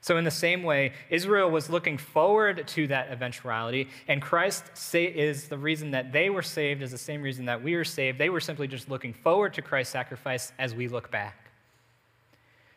So, 0.00 0.16
in 0.16 0.24
the 0.24 0.30
same 0.30 0.62
way, 0.62 0.92
Israel 1.10 1.50
was 1.50 1.70
looking 1.70 1.98
forward 1.98 2.66
to 2.68 2.86
that 2.88 3.08
eventuality, 3.10 3.88
and 4.08 4.20
Christ 4.20 4.64
is 4.94 5.48
the 5.48 5.58
reason 5.58 5.90
that 5.92 6.12
they 6.12 6.30
were 6.30 6.42
saved, 6.42 6.82
is 6.82 6.90
the 6.90 6.98
same 6.98 7.22
reason 7.22 7.44
that 7.46 7.62
we 7.62 7.74
are 7.74 7.84
saved. 7.84 8.18
They 8.18 8.30
were 8.30 8.40
simply 8.40 8.66
just 8.66 8.88
looking 8.88 9.12
forward 9.12 9.54
to 9.54 9.62
Christ's 9.62 9.92
sacrifice 9.92 10.52
as 10.58 10.74
we 10.74 10.88
look 10.88 11.10
back. 11.10 11.50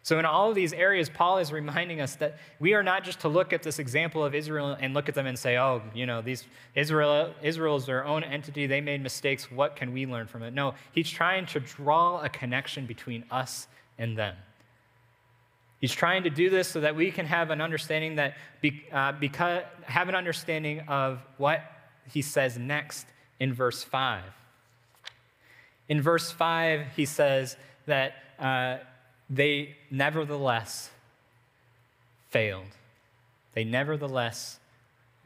So, 0.05 0.19
in 0.19 0.25
all 0.25 0.49
of 0.49 0.55
these 0.55 0.73
areas, 0.73 1.09
Paul 1.09 1.37
is 1.37 1.53
reminding 1.53 2.01
us 2.01 2.15
that 2.17 2.37
we 2.59 2.73
are 2.73 2.83
not 2.83 3.05
just 3.05 3.21
to 3.21 3.29
look 3.29 3.53
at 3.53 3.63
this 3.63 3.79
example 3.79 4.23
of 4.23 4.35
Israel 4.35 4.77
and 4.77 4.93
look 4.93 5.07
at 5.07 5.15
them 5.15 5.27
and 5.27 5.39
say, 5.39 5.57
oh, 5.57 5.81
you 5.93 6.05
know, 6.05 6.21
these 6.21 6.45
Israel, 6.75 7.33
Israel 7.41 7.77
is 7.77 7.85
their 7.85 8.05
own 8.05 8.21
entity. 8.21 8.67
They 8.67 8.81
made 8.81 9.01
mistakes. 9.01 9.49
What 9.49 9.77
can 9.77 9.93
we 9.93 10.05
learn 10.05 10.27
from 10.27 10.43
it? 10.43 10.53
No, 10.53 10.73
he's 10.91 11.09
trying 11.09 11.45
to 11.47 11.61
draw 11.61 12.21
a 12.21 12.27
connection 12.27 12.85
between 12.85 13.23
us 13.31 13.67
and 13.97 14.17
them. 14.17 14.35
He's 15.83 15.91
trying 15.91 16.23
to 16.23 16.29
do 16.29 16.49
this 16.49 16.69
so 16.69 16.79
that 16.79 16.95
we 16.95 17.11
can 17.11 17.25
have 17.25 17.49
an 17.49 17.59
understanding 17.59 18.15
that, 18.15 18.37
be, 18.61 18.85
uh, 18.89 19.11
because, 19.11 19.63
have 19.81 20.07
an 20.07 20.15
understanding 20.15 20.79
of 20.87 21.19
what 21.35 21.59
he 22.09 22.21
says 22.21 22.57
next 22.57 23.05
in 23.41 23.53
verse 23.53 23.83
5. 23.83 24.23
In 25.89 26.01
verse 26.01 26.31
5, 26.31 26.85
he 26.95 27.03
says 27.03 27.57
that 27.85 28.13
uh, 28.39 28.77
they 29.29 29.75
nevertheless 29.91 30.89
failed. 32.29 32.77
They 33.53 33.65
nevertheless 33.65 34.59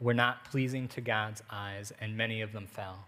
were 0.00 0.12
not 0.12 0.44
pleasing 0.50 0.88
to 0.88 1.00
God's 1.00 1.40
eyes, 1.48 1.92
and 2.00 2.16
many 2.16 2.40
of 2.40 2.50
them 2.50 2.66
fell. 2.66 3.04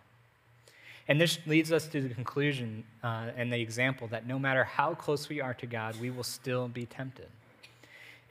And 1.09 1.21
this 1.21 1.41
leads 1.47 1.73
us 1.73 1.89
to 1.89 2.01
the 2.01 2.15
conclusion 2.15 2.85
uh, 3.03 3.31
and 3.37 3.53
the 3.53 3.61
example 3.61 4.07
that 4.07 4.25
no 4.25 4.39
matter 4.39 4.63
how 4.63 4.95
close 4.95 5.29
we 5.29 5.41
are 5.41 5.55
to 5.55 5.67
God, 5.67 6.01
we 6.01 6.11
will 6.11 6.23
still 6.23 6.69
be 6.69 6.87
tempted. 6.87 7.27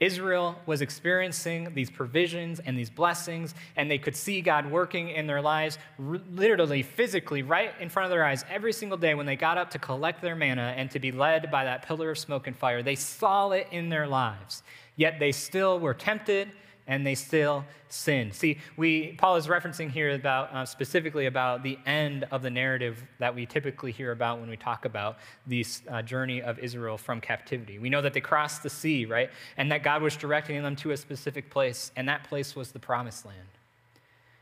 Israel 0.00 0.58
was 0.64 0.80
experiencing 0.80 1.74
these 1.74 1.90
provisions 1.90 2.58
and 2.58 2.76
these 2.76 2.88
blessings, 2.88 3.54
and 3.76 3.90
they 3.90 3.98
could 3.98 4.16
see 4.16 4.40
God 4.40 4.70
working 4.70 5.10
in 5.10 5.26
their 5.26 5.42
lives, 5.42 5.78
literally, 5.98 6.82
physically, 6.82 7.42
right 7.42 7.72
in 7.78 7.90
front 7.90 8.06
of 8.06 8.10
their 8.10 8.24
eyes 8.24 8.44
every 8.50 8.72
single 8.72 8.96
day 8.96 9.14
when 9.14 9.26
they 9.26 9.36
got 9.36 9.58
up 9.58 9.70
to 9.70 9.78
collect 9.78 10.22
their 10.22 10.34
manna 10.34 10.74
and 10.76 10.90
to 10.90 10.98
be 10.98 11.12
led 11.12 11.50
by 11.50 11.64
that 11.64 11.86
pillar 11.86 12.10
of 12.10 12.18
smoke 12.18 12.46
and 12.46 12.56
fire. 12.56 12.82
They 12.82 12.94
saw 12.94 13.50
it 13.50 13.68
in 13.70 13.90
their 13.90 14.06
lives, 14.06 14.62
yet 14.96 15.20
they 15.20 15.32
still 15.32 15.78
were 15.78 15.94
tempted 15.94 16.50
and 16.90 17.06
they 17.06 17.14
still 17.14 17.64
sin. 17.88 18.32
See, 18.32 18.58
we, 18.76 19.12
Paul 19.12 19.36
is 19.36 19.46
referencing 19.46 19.90
here 19.90 20.10
about 20.10 20.52
uh, 20.52 20.66
specifically 20.66 21.26
about 21.26 21.62
the 21.62 21.78
end 21.86 22.24
of 22.32 22.42
the 22.42 22.50
narrative 22.50 23.02
that 23.20 23.32
we 23.34 23.46
typically 23.46 23.92
hear 23.92 24.10
about 24.10 24.40
when 24.40 24.50
we 24.50 24.56
talk 24.56 24.84
about 24.84 25.18
this 25.46 25.82
uh, 25.88 26.02
journey 26.02 26.42
of 26.42 26.58
Israel 26.58 26.98
from 26.98 27.20
captivity. 27.20 27.78
We 27.78 27.90
know 27.90 28.02
that 28.02 28.12
they 28.12 28.20
crossed 28.20 28.64
the 28.64 28.70
sea, 28.70 29.06
right? 29.06 29.30
And 29.56 29.70
that 29.70 29.84
God 29.84 30.02
was 30.02 30.16
directing 30.16 30.60
them 30.62 30.74
to 30.76 30.90
a 30.90 30.96
specific 30.96 31.48
place, 31.48 31.92
and 31.94 32.08
that 32.08 32.24
place 32.24 32.56
was 32.56 32.72
the 32.72 32.80
promised 32.80 33.24
land. 33.24 33.59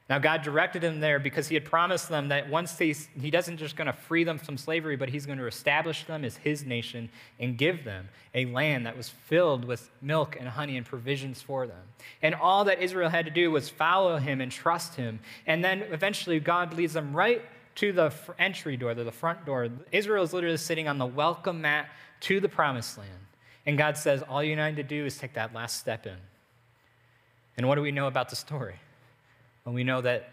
Now, 0.09 0.19
God 0.19 0.41
directed 0.41 0.83
him 0.83 1.01
there 1.01 1.19
because 1.19 1.49
He 1.49 1.55
had 1.55 1.67
promised 1.67 2.09
them 2.09 2.29
that 2.29 2.49
once 2.49 2.73
they, 2.75 2.95
He 3.21 3.31
doesn't 3.31 3.59
just 3.59 3.77
going 3.77 3.89
to 3.89 3.93
free 3.93 4.25
them 4.25 4.39
from 4.39 4.57
slavery, 4.57 4.97
but 4.97 5.11
He's 5.11 5.27
going 5.27 5.39
to 5.39 5.47
establish 5.47 6.05
them 6.05 6.25
as 6.25 6.39
His 6.39 6.65
nation 6.65 7.11
and 7.39 7.59
give 7.59 7.85
them 7.85 8.09
a 8.35 8.47
land 8.47 8.87
that 8.87 8.97
was 8.97 9.11
filled 9.11 9.67
with 9.67 9.91
milk 10.01 10.37
and 10.39 10.49
honey 10.49 10.79
and 10.79 10.87
provisions 10.87 11.43
for 11.43 11.67
them. 11.67 11.83
And 12.23 12.35
all 12.35 12.65
that 12.65 12.81
Israel 12.81 13.11
had 13.11 13.27
to 13.27 13.31
do 13.31 13.51
was 13.51 13.69
follow 13.69 14.17
Him 14.17 14.41
and 14.41 14.51
trust 14.51 14.95
Him. 14.95 15.21
And 15.47 15.63
then 15.63 15.83
eventually, 15.83 16.41
God 16.41 16.73
leads 16.73 16.95
them 16.95 17.15
right 17.15 17.43
to 17.75 17.93
the 17.93 18.11
entry 18.39 18.79
door, 18.79 18.95
to 18.95 19.05
the 19.05 19.13
front 19.13 19.45
door. 19.45 19.69
Israel 19.93 20.25
is 20.25 20.33
literally 20.33 20.57
sitting 20.57 20.89
on 20.89 20.97
the 20.97 21.07
welcome 21.07 21.61
mat 21.61 21.91
to 22.21 22.41
the 22.41 22.49
promised 22.49 22.97
land. 22.97 23.11
And 23.67 23.77
God 23.77 23.99
says, 23.99 24.23
All 24.23 24.43
you 24.43 24.57
need 24.57 24.77
to 24.77 24.83
do 24.83 25.05
is 25.05 25.19
take 25.19 25.35
that 25.35 25.53
last 25.53 25.79
step 25.79 26.07
in. 26.07 26.17
And 27.59 27.69
what 27.69 27.75
do 27.75 27.83
we 27.83 27.93
know 27.93 28.07
about 28.07 28.31
the 28.31 28.37
story? 28.37 28.77
When 29.69 29.75
we 29.75 29.85
know 29.85 30.01
that 30.01 30.31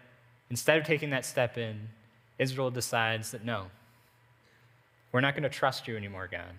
instead 0.48 0.78
of 0.78 0.84
taking 0.84 1.10
that 1.10 1.26
step 1.26 1.58
in, 1.58 1.78
Israel 2.38 2.70
decides 2.70 3.32
that 3.32 3.44
no, 3.44 3.66
we're 5.12 5.20
not 5.20 5.34
going 5.34 5.42
to 5.42 5.50
trust 5.50 5.86
you 5.86 5.94
anymore, 5.94 6.26
God. 6.26 6.54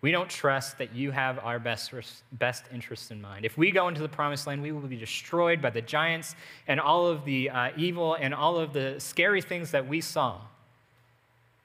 We 0.00 0.10
don't 0.10 0.28
trust 0.28 0.78
that 0.78 0.92
you 0.92 1.12
have 1.12 1.38
our 1.38 1.60
best, 1.60 1.94
best 2.32 2.64
interests 2.74 3.12
in 3.12 3.22
mind. 3.22 3.44
If 3.44 3.56
we 3.56 3.70
go 3.70 3.86
into 3.86 4.00
the 4.00 4.08
promised 4.08 4.48
land, 4.48 4.60
we 4.60 4.72
will 4.72 4.80
be 4.80 4.96
destroyed 4.96 5.62
by 5.62 5.70
the 5.70 5.80
giants 5.80 6.34
and 6.66 6.80
all 6.80 7.06
of 7.06 7.24
the 7.24 7.48
uh, 7.48 7.70
evil 7.76 8.14
and 8.14 8.34
all 8.34 8.58
of 8.58 8.72
the 8.72 8.96
scary 8.98 9.40
things 9.40 9.70
that 9.70 9.86
we 9.86 10.00
saw. 10.00 10.40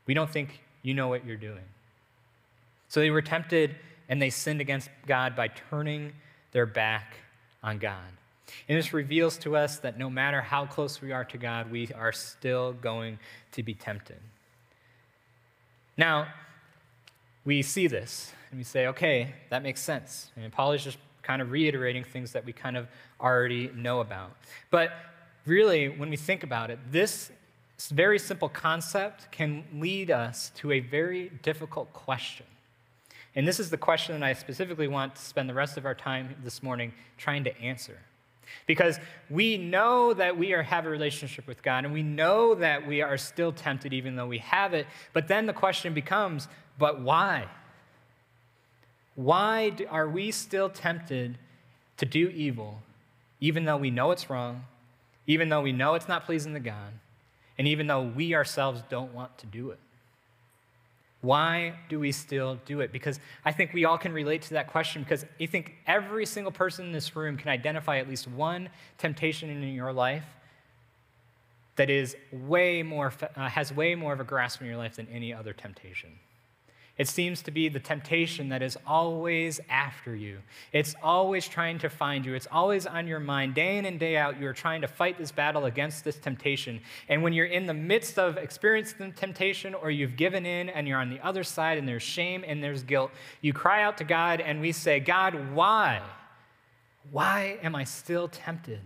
We 0.05 0.13
don't 0.13 0.29
think 0.29 0.61
you 0.83 0.93
know 0.93 1.07
what 1.07 1.25
you're 1.25 1.37
doing. 1.37 1.65
So 2.87 2.99
they 2.99 3.09
were 3.09 3.23
tempted 3.23 3.77
and 4.09 4.21
they 4.21 4.29
sinned 4.29 4.61
against 4.61 4.91
God 5.07 5.35
by 5.35 5.47
turning 5.47 6.13
their 6.51 6.67
back 6.67 7.15
on 7.63 7.79
God. 7.79 8.11
And 8.67 8.77
this 8.77 8.93
reveals 8.93 9.37
to 9.39 9.55
us 9.55 9.79
that 9.79 9.97
no 9.97 10.09
matter 10.09 10.41
how 10.41 10.65
close 10.65 11.01
we 11.01 11.11
are 11.11 11.25
to 11.25 11.37
God, 11.37 11.71
we 11.71 11.89
are 11.95 12.11
still 12.11 12.73
going 12.73 13.19
to 13.53 13.63
be 13.63 13.73
tempted. 13.73 14.19
Now, 15.97 16.27
we 17.45 17.61
see 17.61 17.87
this 17.87 18.31
and 18.51 18.59
we 18.59 18.63
say, 18.63 18.87
okay, 18.87 19.33
that 19.49 19.63
makes 19.63 19.81
sense. 19.81 20.31
And 20.35 20.51
Paul 20.51 20.73
is 20.73 20.83
just 20.83 20.97
kind 21.21 21.41
of 21.41 21.51
reiterating 21.51 22.03
things 22.03 22.33
that 22.33 22.45
we 22.45 22.53
kind 22.53 22.77
of 22.77 22.87
already 23.19 23.71
know 23.75 24.01
about. 24.01 24.35
But 24.69 24.91
really, 25.45 25.89
when 25.89 26.09
we 26.09 26.17
think 26.17 26.43
about 26.43 26.69
it, 26.69 26.79
this 26.91 27.31
very 27.91 28.19
simple 28.19 28.49
concept 28.49 29.31
can 29.31 29.63
lead 29.73 30.11
us 30.11 30.51
to 30.55 30.71
a 30.71 30.79
very 30.79 31.31
difficult 31.41 31.91
question. 31.93 32.45
And 33.35 33.47
this 33.47 33.59
is 33.59 33.69
the 33.69 33.77
question 33.77 34.19
that 34.19 34.25
I 34.25 34.33
specifically 34.33 34.87
want 34.87 35.15
to 35.15 35.21
spend 35.21 35.49
the 35.49 35.53
rest 35.53 35.77
of 35.77 35.85
our 35.85 35.95
time 35.95 36.35
this 36.43 36.61
morning 36.61 36.93
trying 37.17 37.43
to 37.45 37.61
answer. 37.61 37.97
Because 38.65 38.99
we 39.29 39.57
know 39.57 40.13
that 40.13 40.37
we 40.37 40.53
are, 40.53 40.63
have 40.63 40.85
a 40.85 40.89
relationship 40.89 41.47
with 41.47 41.61
God 41.61 41.85
and 41.85 41.93
we 41.93 42.03
know 42.03 42.55
that 42.55 42.85
we 42.85 43.01
are 43.01 43.17
still 43.17 43.51
tempted 43.51 43.93
even 43.93 44.15
though 44.15 44.27
we 44.27 44.39
have 44.39 44.73
it. 44.73 44.87
But 45.11 45.27
then 45.27 45.45
the 45.45 45.53
question 45.53 45.93
becomes, 45.93 46.47
but 46.77 47.01
why? 47.01 47.47
Why 49.15 49.71
are 49.89 50.07
we 50.07 50.31
still 50.31 50.69
tempted 50.69 51.37
to 51.97 52.05
do 52.05 52.29
evil 52.29 52.81
even 53.39 53.65
though 53.65 53.77
we 53.77 53.91
know 53.91 54.11
it's 54.11 54.29
wrong, 54.29 54.63
even 55.27 55.49
though 55.49 55.61
we 55.61 55.73
know 55.73 55.95
it's 55.95 56.07
not 56.07 56.25
pleasing 56.25 56.53
to 56.53 56.61
God, 56.61 56.93
and 57.57 57.67
even 57.67 57.87
though 57.87 58.01
we 58.01 58.33
ourselves 58.33 58.81
don't 58.89 59.13
want 59.13 59.37
to 59.39 59.45
do 59.45 59.71
it? 59.71 59.79
Why 61.23 61.75
do 61.87 62.01
we 62.01 62.11
still 62.11 62.59
do 62.65 62.81
it? 62.81 62.91
Because 62.91 63.17
I 63.45 63.53
think 63.53 63.71
we 63.71 63.85
all 63.85 63.97
can 63.97 64.11
relate 64.11 64.41
to 64.43 64.55
that 64.55 64.67
question 64.67 65.03
because 65.03 65.25
I 65.39 65.45
think 65.45 65.75
every 65.87 66.25
single 66.25 66.51
person 66.51 66.85
in 66.85 66.91
this 66.91 67.15
room 67.15 67.37
can 67.37 67.47
identify 67.47 67.99
at 67.99 68.09
least 68.09 68.27
one 68.27 68.67
temptation 68.97 69.49
in 69.49 69.63
your 69.73 69.93
life 69.93 70.25
that 71.77 71.89
is 71.89 72.17
way 72.33 72.83
more, 72.83 73.13
uh, 73.37 73.47
has 73.47 73.71
way 73.71 73.95
more 73.95 74.11
of 74.11 74.19
a 74.19 74.25
grasp 74.25 74.59
in 74.59 74.67
your 74.67 74.75
life 74.75 74.97
than 74.97 75.07
any 75.07 75.33
other 75.33 75.53
temptation. 75.53 76.11
It 76.95 77.07
seems 77.07 77.41
to 77.43 77.51
be 77.51 77.69
the 77.69 77.79
temptation 77.79 78.49
that 78.49 78.61
is 78.61 78.77
always 78.85 79.59
after 79.67 80.15
you. 80.15 80.37
It's 80.71 80.93
always 81.01 81.47
trying 81.47 81.79
to 81.79 81.89
find 81.89 82.23
you. 82.23 82.35
It's 82.35 82.47
always 82.51 82.85
on 82.85 83.07
your 83.07 83.19
mind. 83.19 83.55
Day 83.55 83.79
in 83.79 83.85
and 83.85 83.99
day 83.99 84.15
out, 84.15 84.39
you 84.39 84.47
are 84.47 84.53
trying 84.53 84.81
to 84.81 84.87
fight 84.87 85.17
this 85.17 85.31
battle 85.31 85.65
against 85.65 86.03
this 86.03 86.17
temptation. 86.19 86.79
And 87.09 87.23
when 87.23 87.33
you're 87.33 87.47
in 87.47 87.65
the 87.65 87.73
midst 87.73 88.19
of 88.19 88.37
experiencing 88.37 89.09
the 89.09 89.15
temptation 89.15 89.73
or 89.73 89.89
you've 89.89 90.15
given 90.15 90.45
in 90.45 90.69
and 90.69 90.87
you're 90.87 90.99
on 90.99 91.09
the 91.09 91.19
other 91.25 91.43
side 91.43 91.79
and 91.79 91.87
there's 91.87 92.03
shame 92.03 92.43
and 92.45 92.63
there's 92.63 92.83
guilt, 92.83 93.09
you 93.41 93.53
cry 93.53 93.81
out 93.81 93.97
to 93.97 94.03
God 94.03 94.39
and 94.39 94.61
we 94.61 94.71
say, 94.71 94.99
God, 94.99 95.55
why? 95.55 95.99
Why 97.09 97.57
am 97.63 97.75
I 97.75 97.85
still 97.85 98.27
tempted? 98.27 98.81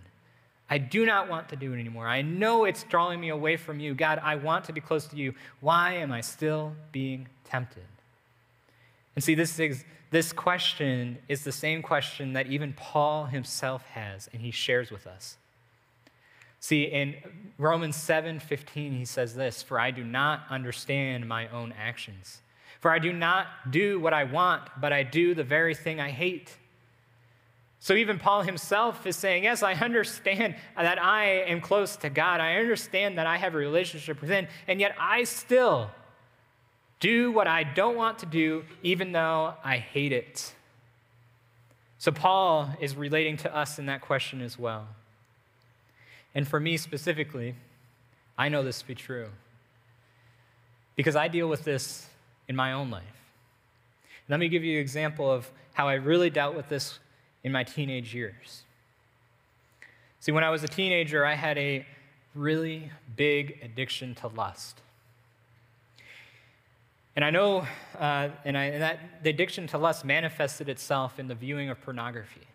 I 0.69 0.77
do 0.77 1.05
not 1.05 1.29
want 1.29 1.49
to 1.49 1.57
do 1.57 1.73
it 1.73 1.79
anymore. 1.79 2.07
I 2.07 2.21
know 2.21 2.63
it's 2.63 2.83
drawing 2.83 3.19
me 3.19 3.29
away 3.29 3.57
from 3.57 3.81
you. 3.81 3.93
God, 3.93 4.21
I 4.23 4.35
want 4.35 4.63
to 4.65 4.73
be 4.73 4.79
close 4.79 5.07
to 5.07 5.17
you. 5.17 5.33
Why 5.59 5.95
am 5.95 6.13
I 6.13 6.21
still 6.21 6.73
being 6.93 7.27
tempted? 7.43 7.83
And 9.17 9.23
see, 9.23 9.33
this, 9.33 9.59
is, 9.59 9.83
this 10.11 10.31
question 10.31 11.17
is 11.27 11.43
the 11.43 11.51
same 11.51 11.81
question 11.81 12.33
that 12.33 12.45
even 12.45 12.73
Paul 12.73 13.25
himself 13.25 13.83
has, 13.87 14.29
and 14.31 14.43
he 14.43 14.51
shares 14.51 14.91
with 14.91 15.07
us. 15.07 15.37
See, 16.59 16.83
in 16.83 17.15
Romans 17.57 17.95
7 17.95 18.39
15, 18.39 18.93
he 18.93 19.05
says 19.05 19.33
this 19.33 19.63
For 19.63 19.79
I 19.79 19.89
do 19.89 20.03
not 20.03 20.43
understand 20.51 21.27
my 21.27 21.47
own 21.47 21.73
actions. 21.75 22.41
For 22.79 22.91
I 22.91 22.99
do 22.99 23.11
not 23.11 23.47
do 23.71 23.99
what 23.99 24.13
I 24.13 24.23
want, 24.23 24.69
but 24.79 24.93
I 24.93 25.01
do 25.01 25.33
the 25.33 25.43
very 25.43 25.73
thing 25.73 25.99
I 25.99 26.11
hate. 26.11 26.55
So 27.79 27.95
even 27.95 28.19
Paul 28.19 28.43
himself 28.43 29.07
is 29.07 29.15
saying, 29.15 29.45
Yes, 29.45 29.63
I 29.63 29.73
understand 29.73 30.53
that 30.75 31.01
I 31.01 31.41
am 31.47 31.59
close 31.59 31.95
to 31.97 32.11
God. 32.11 32.39
I 32.39 32.57
understand 32.57 33.17
that 33.17 33.25
I 33.25 33.37
have 33.37 33.55
a 33.55 33.57
relationship 33.57 34.21
with 34.21 34.29
Him, 34.29 34.45
and 34.67 34.79
yet 34.79 34.95
I 34.99 35.23
still 35.23 35.89
do 36.99 37.31
what 37.31 37.47
I 37.47 37.63
don't 37.63 37.95
want 37.95 38.19
to 38.19 38.25
do, 38.25 38.63
even 38.83 39.11
though 39.11 39.53
I 39.63 39.77
hate 39.77 40.11
it. 40.11 40.53
So 41.99 42.11
Paul 42.11 42.69
is 42.79 42.95
relating 42.95 43.37
to 43.37 43.55
us 43.55 43.79
in 43.79 43.87
that 43.87 44.01
question 44.01 44.41
as 44.41 44.57
well. 44.57 44.87
And 46.35 46.47
for 46.47 46.59
me 46.59 46.77
specifically, 46.77 47.55
I 48.37 48.49
know 48.49 48.63
this 48.63 48.79
to 48.81 48.87
be 48.87 48.95
true 48.95 49.29
because 50.95 51.15
I 51.15 51.27
deal 51.27 51.47
with 51.47 51.63
this 51.63 52.07
in 52.47 52.55
my 52.55 52.73
own 52.73 52.89
life. 52.89 53.03
Let 54.29 54.39
me 54.39 54.49
give 54.49 54.63
you 54.63 54.77
an 54.77 54.81
example 54.81 55.31
of 55.31 55.49
how 55.73 55.87
I 55.87 55.93
really 55.93 56.29
dealt 56.29 56.55
with 56.55 56.69
this 56.69 56.99
in 57.43 57.51
my 57.51 57.63
teenage 57.63 58.13
years. 58.13 58.63
See, 60.19 60.31
when 60.31 60.43
I 60.43 60.49
was 60.49 60.63
a 60.63 60.67
teenager, 60.67 61.25
I 61.25 61.35
had 61.35 61.57
a 61.57 61.85
really 62.35 62.91
big 63.15 63.59
addiction 63.63 64.15
to 64.15 64.27
lust. 64.27 64.81
And 67.17 67.25
I 67.25 67.31
know, 67.31 67.65
uh, 67.97 68.29
and, 68.45 68.55
I, 68.55 68.65
and 68.65 68.83
that 68.83 68.99
the 69.23 69.31
addiction 69.31 69.65
to 69.69 69.79
lust 69.79 70.05
manifested 70.05 70.69
itself 70.69 71.17
in 71.17 71.27
the 71.27 71.33
viewing 71.33 71.67
of 71.67 71.81
pornography. 71.81 72.45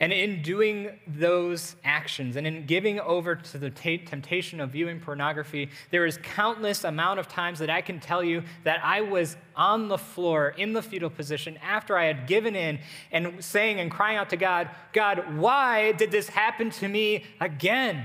And 0.00 0.12
in 0.12 0.42
doing 0.42 0.98
those 1.06 1.76
actions 1.84 2.34
and 2.34 2.44
in 2.44 2.66
giving 2.66 2.98
over 2.98 3.36
to 3.36 3.58
the 3.58 3.70
t- 3.70 3.98
temptation 3.98 4.60
of 4.60 4.70
viewing 4.70 4.98
pornography, 4.98 5.70
there 5.92 6.04
is 6.04 6.18
countless 6.20 6.82
amount 6.82 7.20
of 7.20 7.28
times 7.28 7.60
that 7.60 7.70
I 7.70 7.80
can 7.80 8.00
tell 8.00 8.24
you 8.24 8.42
that 8.64 8.84
I 8.84 9.02
was 9.02 9.36
on 9.54 9.86
the 9.86 9.96
floor 9.96 10.48
in 10.48 10.72
the 10.72 10.82
fetal 10.82 11.10
position 11.10 11.56
after 11.62 11.96
I 11.96 12.06
had 12.06 12.26
given 12.26 12.56
in 12.56 12.80
and 13.12 13.42
saying 13.42 13.78
and 13.78 13.88
crying 13.88 14.16
out 14.16 14.30
to 14.30 14.36
God, 14.36 14.68
God, 14.92 15.36
why 15.36 15.92
did 15.92 16.10
this 16.10 16.28
happen 16.28 16.70
to 16.70 16.88
me 16.88 17.22
again? 17.40 18.04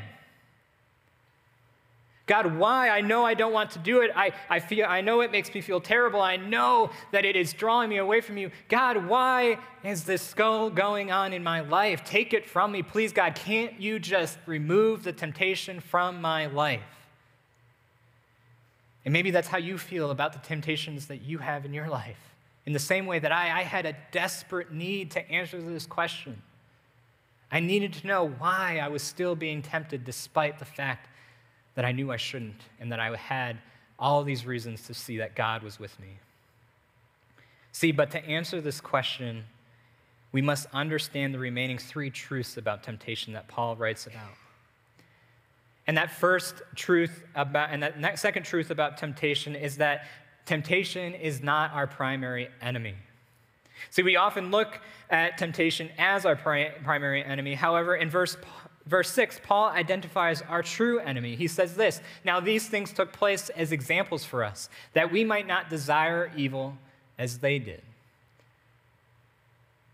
God, 2.28 2.56
why? 2.58 2.90
I 2.90 3.02
know 3.02 3.26
I 3.26 3.34
don't 3.34 3.52
want 3.52 3.72
to 3.72 3.80
do 3.80 4.02
it. 4.02 4.12
I, 4.16 4.32
I, 4.50 4.60
feel, 4.60 4.86
I 4.88 5.02
know 5.02 5.22
it 5.22 5.32
makes 5.32 5.54
me 5.54 5.62
feel 5.62 5.82
terrible. 5.82 6.22
I 6.22 6.38
know 6.38 6.92
that 7.12 7.26
it 7.26 7.36
is 7.36 7.52
drawing 7.52 7.90
me 7.90 7.98
away 7.98 8.22
from 8.22 8.38
you. 8.38 8.52
God, 8.70 9.08
why 9.08 9.58
is 9.84 10.04
this 10.04 10.34
going 10.34 11.12
on 11.12 11.34
in 11.34 11.44
my 11.44 11.62
life? 11.62 12.04
Take 12.04 12.34
it 12.34 12.46
from 12.46 12.72
me. 12.72 12.84
Please, 12.84 13.12
God, 13.12 13.36
can't 13.36 13.80
you 13.82 14.00
just 14.00 14.38
remove 14.46 15.04
the 15.04 15.12
temptation 15.12 15.80
from 15.80 16.22
my 16.22 16.46
life? 16.46 16.82
And 19.04 19.12
maybe 19.12 19.32
that's 19.32 19.48
how 19.48 19.58
you 19.58 19.78
feel 19.80 20.12
about 20.12 20.34
the 20.34 20.40
temptations 20.40 21.08
that 21.08 21.24
you 21.24 21.40
have 21.40 21.66
in 21.66 21.74
your 21.74 21.90
life. 21.90 22.20
In 22.68 22.74
the 22.74 22.80
same 22.80 23.08
way 23.08 23.18
that 23.18 23.32
I, 23.32 23.62
I 23.62 23.64
had 23.64 23.88
a 23.88 23.96
desperate 24.12 24.72
need 24.72 25.12
to 25.12 25.32
answer 25.32 25.60
this 25.60 25.88
question. 25.88 26.40
I 27.52 27.60
needed 27.60 27.94
to 27.94 28.08
know 28.08 28.30
why 28.30 28.80
I 28.82 28.88
was 28.88 29.02
still 29.02 29.36
being 29.36 29.62
tempted 29.64 30.06
despite 30.06 30.60
the 30.60 30.66
fact 30.66 31.10
that 31.76 31.86
I 31.86 31.92
knew 31.92 32.12
I 32.12 32.18
shouldn't, 32.18 32.62
and 32.80 32.92
that 32.92 33.00
I 33.00 33.16
had 33.16 33.58
all 33.98 34.24
these 34.24 34.46
reasons 34.46 34.88
to 34.88 34.94
see 34.94 35.18
that 35.18 35.36
God 35.36 35.64
was 35.64 35.80
with 35.80 36.00
me. 36.00 36.18
See, 37.72 37.92
but 37.92 38.12
to 38.12 38.26
answer 38.26 38.60
this 38.60 38.82
question, 38.82 39.46
we 40.32 40.42
must 40.42 40.68
understand 40.74 41.34
the 41.34 41.40
remaining 41.40 41.78
three 41.78 42.10
truths 42.10 42.58
about 42.58 42.84
temptation 42.84 43.34
that 43.34 43.48
Paul 43.48 43.76
writes 43.76 44.08
about. 44.08 44.34
And 45.88 45.98
that 45.98 46.12
first 46.12 46.62
truth 46.76 47.24
about, 47.36 47.70
and 47.72 47.84
that 47.84 48.20
second 48.20 48.44
truth 48.44 48.72
about 48.72 48.98
temptation 48.98 49.56
is 49.56 49.78
that 49.78 50.06
temptation 50.46 51.14
is 51.14 51.42
not 51.42 51.74
our 51.74 51.88
primary 51.88 52.50
enemy. 52.62 52.96
See, 53.90 54.04
we 54.04 54.16
often 54.16 54.52
look 54.52 54.80
at 55.10 55.38
temptation 55.38 55.90
as 55.98 56.26
our 56.26 56.36
primary 56.36 57.24
enemy. 57.24 57.56
However, 57.56 57.96
in 57.96 58.10
verse 58.10 58.38
Verse 58.86 59.12
6, 59.12 59.42
Paul 59.44 59.70
identifies 59.70 60.42
our 60.42 60.64
true 60.64 61.00
enemy. 61.00 61.36
He 61.36 61.48
says 61.48 61.76
this 61.76 62.02
Now 62.24 62.40
these 62.40 62.68
things 62.68 62.92
took 62.92 63.12
place 63.12 63.50
as 63.50 63.72
examples 63.72 64.26
for 64.26 64.44
us, 64.44 64.70
that 64.94 65.12
we 65.12 65.24
might 65.24 65.48
not 65.48 65.70
desire 65.70 66.32
evil 66.36 66.78
as 67.18 67.40
they 67.40 67.60
did. 67.60 67.82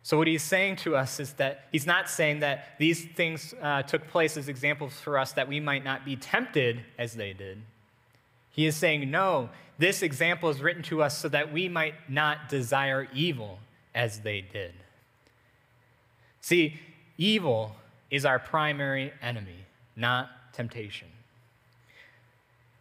So, 0.04 0.18
what 0.18 0.28
he's 0.28 0.42
saying 0.42 0.78
to 0.78 0.96
us 0.96 1.20
is 1.20 1.34
that 1.34 1.66
he's 1.70 1.86
not 1.86 2.10
saying 2.10 2.40
that 2.40 2.78
these 2.80 3.04
things 3.04 3.54
uh, 3.62 3.84
took 3.84 4.08
place 4.08 4.38
as 4.38 4.48
examples 4.48 4.98
for 4.98 5.18
us 5.18 5.34
that 5.34 5.50
we 5.50 5.60
might 5.60 5.84
not 5.84 6.06
be 6.06 6.16
tempted 6.16 6.82
as 6.98 7.16
they 7.16 7.34
did. 7.34 7.62
He 8.50 8.66
is 8.66 8.78
saying, 8.78 9.12
no, 9.12 9.50
this 9.78 10.02
example 10.02 10.50
is 10.50 10.62
written 10.62 10.82
to 10.84 11.04
us 11.04 11.18
so 11.18 11.28
that 11.30 11.52
we 11.52 11.68
might 11.68 12.10
not 12.10 12.48
desire 12.48 13.10
evil 13.14 13.60
as 13.94 14.22
they 14.22 14.40
did. 14.40 14.74
See, 16.40 16.80
evil 17.18 17.76
is 18.10 18.26
our 18.26 18.40
primary 18.40 19.12
enemy, 19.22 19.66
not 19.96 20.54
temptation. 20.54 21.08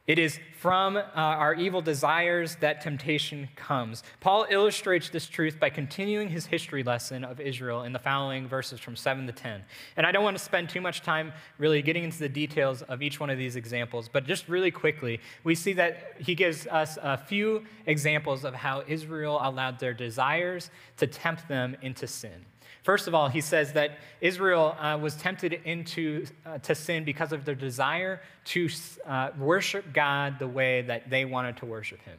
It 0.07 0.21
is 0.21 0.39
from 0.61 0.97
uh, 0.97 1.03
our 1.15 1.55
evil 1.55 1.83
desires 1.83 2.57
that 2.61 2.81
temptation 2.81 3.49
comes. 3.57 4.05
Paul 4.21 4.47
illustrates 4.49 5.09
this 5.09 5.27
truth 5.27 5.59
by 5.59 5.69
continuing 5.69 6.29
his 6.29 6.47
history 6.47 6.85
lesson 6.85 7.25
of 7.25 7.41
Israel 7.41 7.83
in 7.83 7.93
the 7.93 7.99
following 7.99 8.47
verses 8.47 8.79
from 8.79 8.95
7 8.95 9.27
to 9.27 9.33
10. 9.33 9.65
And 9.97 10.07
I 10.07 10.13
don't 10.13 10.23
want 10.23 10.39
to 10.39 10.43
spend 10.43 10.69
too 10.69 10.81
much 10.81 11.03
time 11.03 11.33
really 11.59 11.83
getting 11.83 12.05
into 12.05 12.21
the 12.21 12.29
details 12.29 12.83
of 12.83 13.03
each 13.03 13.19
one 13.19 13.31
of 13.31 13.39
these 13.39 13.57
examples, 13.57 14.09
but 14.09 14.25
just 14.27 14.49
really 14.49 14.71
quickly, 14.71 15.19
we 15.43 15.57
see 15.57 15.73
that 15.73 16.15
he 16.21 16.37
gives 16.37 16.69
us 16.69 16.99
a 17.03 17.19
few 17.19 17.65
examples 17.87 18.45
of 18.45 18.55
how 18.55 18.85
Israel 18.87 19.41
allowed 19.43 19.81
their 19.81 19.95
desires 19.95 20.71
to 20.99 21.09
tempt 21.09 21.49
them 21.49 21.77
into 21.83 22.07
sin. 22.07 22.45
First 22.87 23.09
of 23.09 23.17
all, 23.17 23.29
he 23.29 23.41
says 23.41 23.73
that 23.73 23.99
Israel 24.21 24.77
uh, 24.79 24.97
was 24.97 25.17
tempted 25.17 25.55
into 25.65 26.25
uh, 26.47 26.59
to 26.59 26.73
sin 26.73 27.03
because 27.03 27.33
of 27.33 27.45
their 27.45 27.57
desire 27.57 28.21
to 28.45 28.69
uh, 29.05 29.31
worship 29.37 29.93
God 29.93 30.39
the 30.39 30.47
way 30.47 30.83
that 30.83 31.11
they 31.11 31.25
wanted 31.25 31.57
to 31.57 31.67
worship 31.67 32.01
Him. 32.03 32.17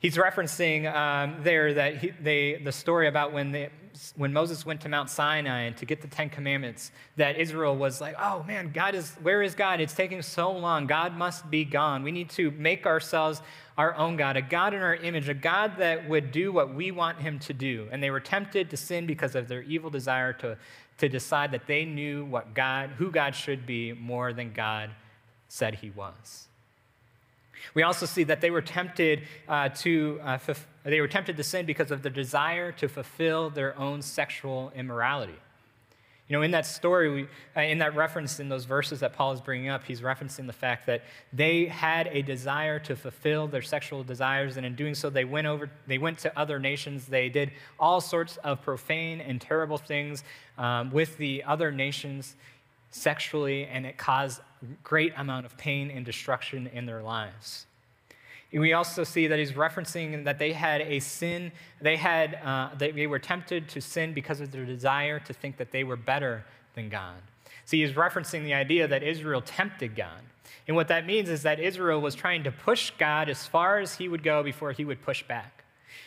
He's 0.00 0.16
referencing 0.16 0.92
um, 0.92 1.36
there 1.44 1.74
that 1.74 1.98
he, 1.98 2.10
they, 2.10 2.56
the 2.56 2.72
story 2.72 3.06
about 3.06 3.32
when, 3.32 3.52
they, 3.52 3.68
when 4.16 4.32
Moses 4.32 4.66
went 4.66 4.80
to 4.80 4.88
Mount 4.88 5.10
Sinai 5.10 5.70
to 5.70 5.86
get 5.86 6.02
the 6.02 6.08
Ten 6.08 6.28
Commandments, 6.28 6.90
that 7.14 7.36
Israel 7.36 7.76
was 7.76 8.00
like, 8.00 8.16
oh 8.18 8.44
man, 8.48 8.72
God 8.72 8.96
is, 8.96 9.12
where 9.22 9.42
is 9.42 9.54
God? 9.54 9.80
It's 9.80 9.94
taking 9.94 10.22
so 10.22 10.50
long. 10.50 10.88
God 10.88 11.16
must 11.16 11.48
be 11.50 11.64
gone. 11.64 12.02
We 12.02 12.10
need 12.10 12.30
to 12.30 12.50
make 12.52 12.84
ourselves 12.84 13.42
our 13.78 13.94
own 13.94 14.16
God, 14.16 14.36
a 14.36 14.42
God 14.42 14.74
in 14.74 14.82
our 14.82 14.96
image, 14.96 15.28
a 15.28 15.34
God 15.34 15.78
that 15.78 16.08
would 16.08 16.32
do 16.32 16.50
what 16.50 16.74
we 16.74 16.90
want 16.90 17.20
him 17.20 17.38
to 17.38 17.54
do. 17.54 17.88
And 17.92 18.02
they 18.02 18.10
were 18.10 18.20
tempted 18.20 18.70
to 18.70 18.76
sin 18.76 19.06
because 19.06 19.36
of 19.36 19.46
their 19.46 19.62
evil 19.62 19.88
desire 19.88 20.32
to, 20.34 20.58
to 20.98 21.08
decide 21.08 21.52
that 21.52 21.68
they 21.68 21.84
knew 21.84 22.24
what 22.24 22.54
God, 22.54 22.90
who 22.98 23.12
God 23.12 23.36
should 23.36 23.64
be 23.64 23.92
more 23.92 24.32
than 24.32 24.52
God 24.52 24.90
said 25.46 25.76
he 25.76 25.90
was. 25.90 26.48
We 27.74 27.84
also 27.84 28.04
see 28.04 28.24
that 28.24 28.40
they 28.40 28.50
were 28.50 28.62
tempted 28.62 29.22
uh, 29.48 29.68
to 29.68 30.20
uh, 30.24 30.38
they 30.84 31.00
were 31.00 31.08
tempted 31.08 31.36
to 31.36 31.44
sin 31.44 31.66
because 31.66 31.90
of 31.90 32.02
the 32.02 32.10
desire 32.10 32.72
to 32.72 32.88
fulfill 32.88 33.50
their 33.50 33.78
own 33.78 34.00
sexual 34.02 34.72
immorality. 34.74 35.38
You 36.28 36.36
know, 36.36 36.42
in 36.42 36.50
that 36.50 36.66
story, 36.66 37.10
we, 37.10 37.28
uh, 37.56 37.62
in 37.62 37.78
that 37.78 37.96
reference 37.96 38.38
in 38.38 38.50
those 38.50 38.66
verses 38.66 39.00
that 39.00 39.14
Paul 39.14 39.32
is 39.32 39.40
bringing 39.40 39.70
up, 39.70 39.84
he's 39.84 40.02
referencing 40.02 40.46
the 40.46 40.52
fact 40.52 40.84
that 40.86 41.02
they 41.32 41.64
had 41.64 42.06
a 42.08 42.20
desire 42.20 42.78
to 42.80 42.96
fulfill 42.96 43.46
their 43.46 43.62
sexual 43.62 44.04
desires, 44.04 44.58
and 44.58 44.66
in 44.66 44.74
doing 44.74 44.94
so, 44.94 45.08
they 45.08 45.24
went 45.24 45.46
over, 45.46 45.70
they 45.86 45.96
went 45.96 46.18
to 46.18 46.38
other 46.38 46.58
nations. 46.58 47.06
They 47.06 47.30
did 47.30 47.52
all 47.80 48.02
sorts 48.02 48.36
of 48.38 48.60
profane 48.60 49.22
and 49.22 49.40
terrible 49.40 49.78
things 49.78 50.22
um, 50.58 50.90
with 50.90 51.16
the 51.16 51.44
other 51.44 51.72
nations 51.72 52.36
sexually, 52.90 53.64
and 53.64 53.86
it 53.86 53.96
caused 53.96 54.42
great 54.84 55.14
amount 55.16 55.46
of 55.46 55.56
pain 55.56 55.90
and 55.90 56.04
destruction 56.04 56.66
in 56.74 56.84
their 56.84 57.02
lives. 57.02 57.66
We 58.52 58.72
also 58.72 59.04
see 59.04 59.26
that 59.26 59.38
he's 59.38 59.52
referencing 59.52 60.24
that 60.24 60.38
they 60.38 60.52
had 60.52 60.80
a 60.80 61.00
sin, 61.00 61.52
they, 61.82 61.96
had, 61.96 62.34
uh, 62.36 62.70
they 62.76 63.06
were 63.06 63.18
tempted 63.18 63.68
to 63.70 63.80
sin 63.80 64.14
because 64.14 64.40
of 64.40 64.52
their 64.52 64.64
desire 64.64 65.20
to 65.20 65.34
think 65.34 65.58
that 65.58 65.70
they 65.70 65.84
were 65.84 65.96
better 65.96 66.44
than 66.74 66.88
God. 66.88 67.16
See, 67.66 67.82
he's 67.82 67.92
referencing 67.92 68.44
the 68.44 68.54
idea 68.54 68.88
that 68.88 69.02
Israel 69.02 69.42
tempted 69.42 69.94
God. 69.94 70.22
And 70.66 70.74
what 70.74 70.88
that 70.88 71.04
means 71.04 71.28
is 71.28 71.42
that 71.42 71.60
Israel 71.60 72.00
was 72.00 72.14
trying 72.14 72.44
to 72.44 72.50
push 72.50 72.90
God 72.98 73.28
as 73.28 73.46
far 73.46 73.78
as 73.78 73.96
he 73.96 74.08
would 74.08 74.22
go 74.22 74.42
before 74.42 74.72
he 74.72 74.84
would 74.84 75.02
push 75.02 75.22
back. 75.22 75.64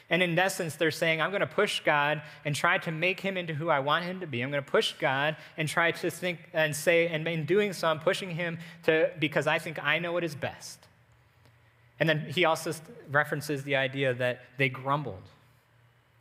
And 0.10 0.24
in 0.24 0.38
essence, 0.38 0.76
they're 0.76 0.92
saying, 0.92 1.22
I'm 1.22 1.30
going 1.30 1.42
to 1.42 1.48
push 1.48 1.82
God 1.86 2.22
and 2.44 2.56
try 2.56 2.78
to 2.80 2.92
make 2.92 3.20
him 3.20 3.38
into 3.38 3.54
who 3.54 3.70
I 3.70 3.80
want 3.80 4.06
him 4.06 4.20
to 4.20 4.28
be. 4.28 4.42
I'm 4.42 4.52
going 4.52 4.64
to 4.64 4.70
push 4.70 4.94
God 5.00 5.38
and 5.58 5.70
try 5.70 5.92
to 5.92 6.10
think 6.10 6.40
and 6.54 6.76
say, 6.76 7.08
and 7.08 7.28
in 7.28 7.46
doing 7.46 7.74
so, 7.74 7.88
I'm 7.88 8.00
pushing 8.00 8.32
him 8.32 8.58
to 8.84 9.12
because 9.20 9.48
I 9.48 9.60
think 9.60 9.82
I 9.84 10.00
know 10.00 10.12
what 10.12 10.24
is 10.24 10.36
best. 10.36 10.88
And 12.02 12.10
then 12.10 12.26
he 12.28 12.46
also 12.46 12.74
references 13.12 13.64
the 13.64 13.76
idea 13.76 14.16
that 14.16 14.42
they 14.58 14.70
grumbled. 14.70 15.22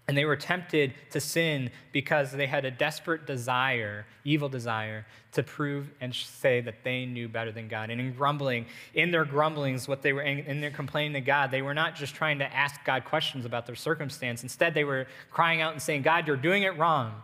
And 0.06 0.18
they 0.18 0.26
were 0.26 0.36
tempted 0.36 0.92
to 1.12 1.20
sin 1.20 1.70
because 1.90 2.32
they 2.32 2.46
had 2.46 2.66
a 2.66 2.70
desperate 2.70 3.26
desire, 3.26 4.04
evil 4.22 4.50
desire, 4.50 5.06
to 5.32 5.42
prove 5.42 5.88
and 6.02 6.14
say 6.14 6.60
that 6.60 6.84
they 6.84 7.06
knew 7.06 7.28
better 7.28 7.50
than 7.50 7.66
God. 7.66 7.88
And 7.88 7.98
in 7.98 8.12
grumbling, 8.12 8.66
in 8.92 9.10
their 9.10 9.24
grumblings, 9.24 9.88
what 9.88 10.02
they 10.02 10.12
were 10.12 10.20
in 10.20 10.60
their 10.60 10.70
complaining 10.70 11.14
to 11.14 11.22
God, 11.22 11.50
they 11.50 11.62
were 11.62 11.74
not 11.74 11.94
just 11.94 12.14
trying 12.14 12.40
to 12.40 12.54
ask 12.54 12.84
God 12.84 13.06
questions 13.06 13.46
about 13.46 13.64
their 13.64 13.76
circumstance. 13.76 14.42
Instead, 14.42 14.74
they 14.74 14.84
were 14.84 15.06
crying 15.30 15.62
out 15.62 15.72
and 15.72 15.80
saying, 15.80 16.02
God, 16.02 16.26
you're 16.26 16.36
doing 16.36 16.64
it 16.64 16.76
wrong. 16.76 17.22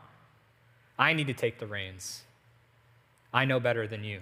I 0.98 1.12
need 1.12 1.26
to 1.26 1.34
take 1.34 1.58
the 1.58 1.66
reins. 1.66 2.22
I 3.34 3.44
know 3.44 3.60
better 3.60 3.86
than 3.86 4.02
you. 4.02 4.20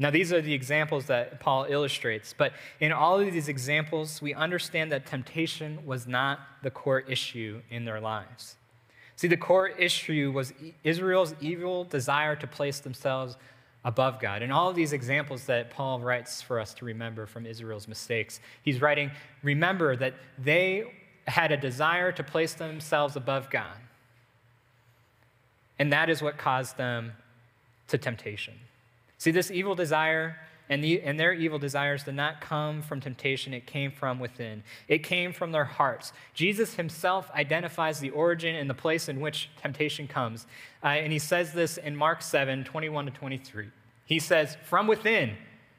Now, 0.00 0.08
these 0.10 0.32
are 0.32 0.40
the 0.40 0.54
examples 0.54 1.04
that 1.06 1.40
Paul 1.40 1.66
illustrates, 1.68 2.32
but 2.32 2.54
in 2.80 2.90
all 2.90 3.20
of 3.20 3.30
these 3.30 3.48
examples, 3.48 4.22
we 4.22 4.32
understand 4.32 4.90
that 4.92 5.04
temptation 5.04 5.84
was 5.84 6.06
not 6.06 6.40
the 6.62 6.70
core 6.70 7.00
issue 7.00 7.60
in 7.68 7.84
their 7.84 8.00
lives. 8.00 8.56
See, 9.16 9.28
the 9.28 9.36
core 9.36 9.68
issue 9.68 10.32
was 10.32 10.54
Israel's 10.84 11.34
evil 11.38 11.84
desire 11.84 12.34
to 12.36 12.46
place 12.46 12.80
themselves 12.80 13.36
above 13.84 14.20
God. 14.20 14.40
In 14.40 14.50
all 14.50 14.70
of 14.70 14.74
these 14.74 14.94
examples 14.94 15.44
that 15.44 15.68
Paul 15.68 16.00
writes 16.00 16.40
for 16.40 16.58
us 16.58 16.72
to 16.74 16.86
remember 16.86 17.26
from 17.26 17.44
Israel's 17.44 17.86
mistakes, 17.86 18.40
he's 18.62 18.80
writing, 18.80 19.10
remember 19.42 19.96
that 19.96 20.14
they 20.38 20.94
had 21.26 21.52
a 21.52 21.58
desire 21.58 22.10
to 22.12 22.22
place 22.22 22.54
themselves 22.54 23.16
above 23.16 23.50
God. 23.50 23.76
And 25.78 25.92
that 25.92 26.08
is 26.08 26.22
what 26.22 26.38
caused 26.38 26.78
them 26.78 27.12
to 27.88 27.98
temptation. 27.98 28.54
See, 29.20 29.32
this 29.32 29.50
evil 29.50 29.74
desire 29.74 30.38
and, 30.70 30.82
the, 30.82 31.02
and 31.02 31.20
their 31.20 31.34
evil 31.34 31.58
desires 31.58 32.04
did 32.04 32.14
not 32.14 32.40
come 32.40 32.80
from 32.80 33.02
temptation, 33.02 33.52
it 33.52 33.66
came 33.66 33.92
from 33.92 34.18
within. 34.18 34.62
It 34.88 35.02
came 35.02 35.34
from 35.34 35.52
their 35.52 35.66
hearts. 35.66 36.14
Jesus 36.32 36.76
himself 36.76 37.30
identifies 37.32 38.00
the 38.00 38.08
origin 38.10 38.54
and 38.54 38.70
the 38.70 38.72
place 38.72 39.10
in 39.10 39.20
which 39.20 39.50
temptation 39.60 40.08
comes. 40.08 40.46
Uh, 40.82 40.86
and 40.86 41.12
he 41.12 41.18
says 41.18 41.52
this 41.52 41.76
in 41.76 41.94
Mark 41.96 42.22
7 42.22 42.64
21 42.64 43.04
to 43.04 43.10
23. 43.10 43.68
He 44.06 44.18
says, 44.18 44.56
From 44.64 44.86
within, 44.86 45.36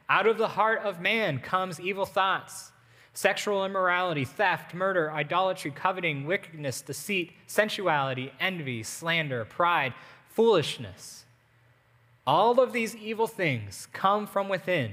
out 0.08 0.28
of 0.28 0.38
the 0.38 0.50
heart 0.50 0.82
of 0.84 1.02
man 1.02 1.40
comes 1.40 1.80
evil 1.80 2.06
thoughts, 2.06 2.72
sexual 3.16 3.66
immorality, 3.66 4.24
theft, 4.24 4.76
murder, 4.76 5.12
idolatry, 5.12 5.72
coveting, 5.72 6.28
wickedness, 6.28 6.82
deceit, 6.82 7.32
sensuality, 7.48 8.32
envy, 8.40 8.84
slander, 8.84 9.46
pride, 9.46 9.96
foolishness. 10.30 11.26
All 12.26 12.60
of 12.60 12.72
these 12.72 12.96
evil 12.96 13.28
things 13.28 13.88
come 13.94 14.28
from 14.28 14.48
within 14.48 14.92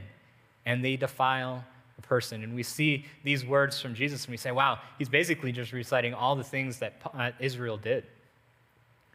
and 0.64 0.84
they 0.84 0.96
defile 0.96 1.64
a 1.98 2.02
person. 2.02 2.42
And 2.42 2.54
we 2.54 2.62
see 2.62 3.04
these 3.24 3.44
words 3.44 3.80
from 3.80 3.94
Jesus 3.94 4.24
and 4.24 4.30
we 4.30 4.36
say, 4.36 4.50
wow, 4.50 4.78
he's 4.98 5.08
basically 5.08 5.52
just 5.52 5.72
reciting 5.72 6.14
all 6.14 6.36
the 6.36 6.44
things 6.44 6.78
that 6.78 7.00
uh, 7.14 7.32
Israel 7.38 7.76
did. 7.76 8.04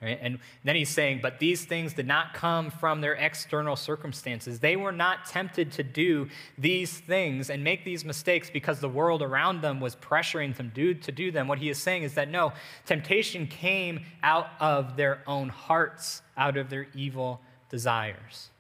Right? 0.01 0.19
And 0.21 0.39
then 0.65 0.75
he's 0.75 0.89
saying, 0.89 1.19
but 1.21 1.39
these 1.39 1.63
things 1.63 1.93
did 1.93 2.07
not 2.07 2.33
come 2.33 2.69
from 2.69 2.99
their 2.99 3.13
external 3.13 3.77
circumstances. 3.77 4.59
They 4.59 4.75
were 4.75 4.91
not 4.91 5.25
tempted 5.25 5.71
to 5.73 5.83
do 5.83 6.27
these 6.57 6.99
things 6.99 7.49
and 7.49 7.63
make 7.63 7.85
these 7.85 8.03
mistakes 8.03 8.49
because 8.49 8.81
the 8.81 8.89
world 8.89 9.21
around 9.21 9.61
them 9.61 9.79
was 9.79 9.95
pressuring 9.95 10.57
them 10.57 10.71
to 10.75 11.11
do 11.11 11.31
them. 11.31 11.47
What 11.47 11.59
he 11.59 11.69
is 11.69 11.77
saying 11.77 12.03
is 12.03 12.15
that 12.15 12.29
no, 12.29 12.51
temptation 12.85 13.47
came 13.47 14.01
out 14.21 14.49
of 14.59 14.97
their 14.97 15.23
own 15.25 15.47
hearts, 15.47 16.21
out 16.35 16.57
of 16.57 16.69
their 16.69 16.87
evil 16.93 17.39
desires. 17.73 18.51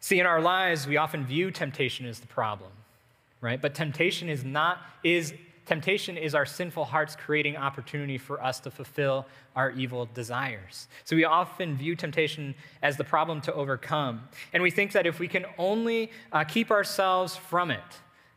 See, 0.00 0.18
in 0.18 0.24
our 0.24 0.40
lives, 0.40 0.86
we 0.86 0.96
often 0.96 1.26
view 1.26 1.50
temptation 1.50 2.06
as 2.06 2.18
the 2.18 2.26
problem, 2.26 2.70
right? 3.42 3.60
But 3.60 3.74
temptation 3.74 4.30
is 4.30 4.42
not, 4.42 4.78
is 5.04 5.34
temptation 5.66 6.16
is 6.16 6.34
our 6.34 6.46
sinful 6.46 6.86
hearts 6.86 7.14
creating 7.14 7.58
opportunity 7.58 8.16
for 8.16 8.42
us 8.42 8.58
to 8.60 8.70
fulfill 8.70 9.26
our 9.54 9.70
evil 9.72 10.08
desires. 10.14 10.88
So 11.04 11.14
we 11.14 11.24
often 11.24 11.76
view 11.76 11.94
temptation 11.94 12.54
as 12.80 12.96
the 12.96 13.04
problem 13.04 13.42
to 13.42 13.52
overcome. 13.52 14.26
And 14.54 14.62
we 14.62 14.70
think 14.70 14.92
that 14.92 15.06
if 15.06 15.18
we 15.18 15.28
can 15.28 15.44
only 15.58 16.10
uh, 16.32 16.44
keep 16.44 16.70
ourselves 16.70 17.36
from 17.36 17.70
it, 17.70 17.90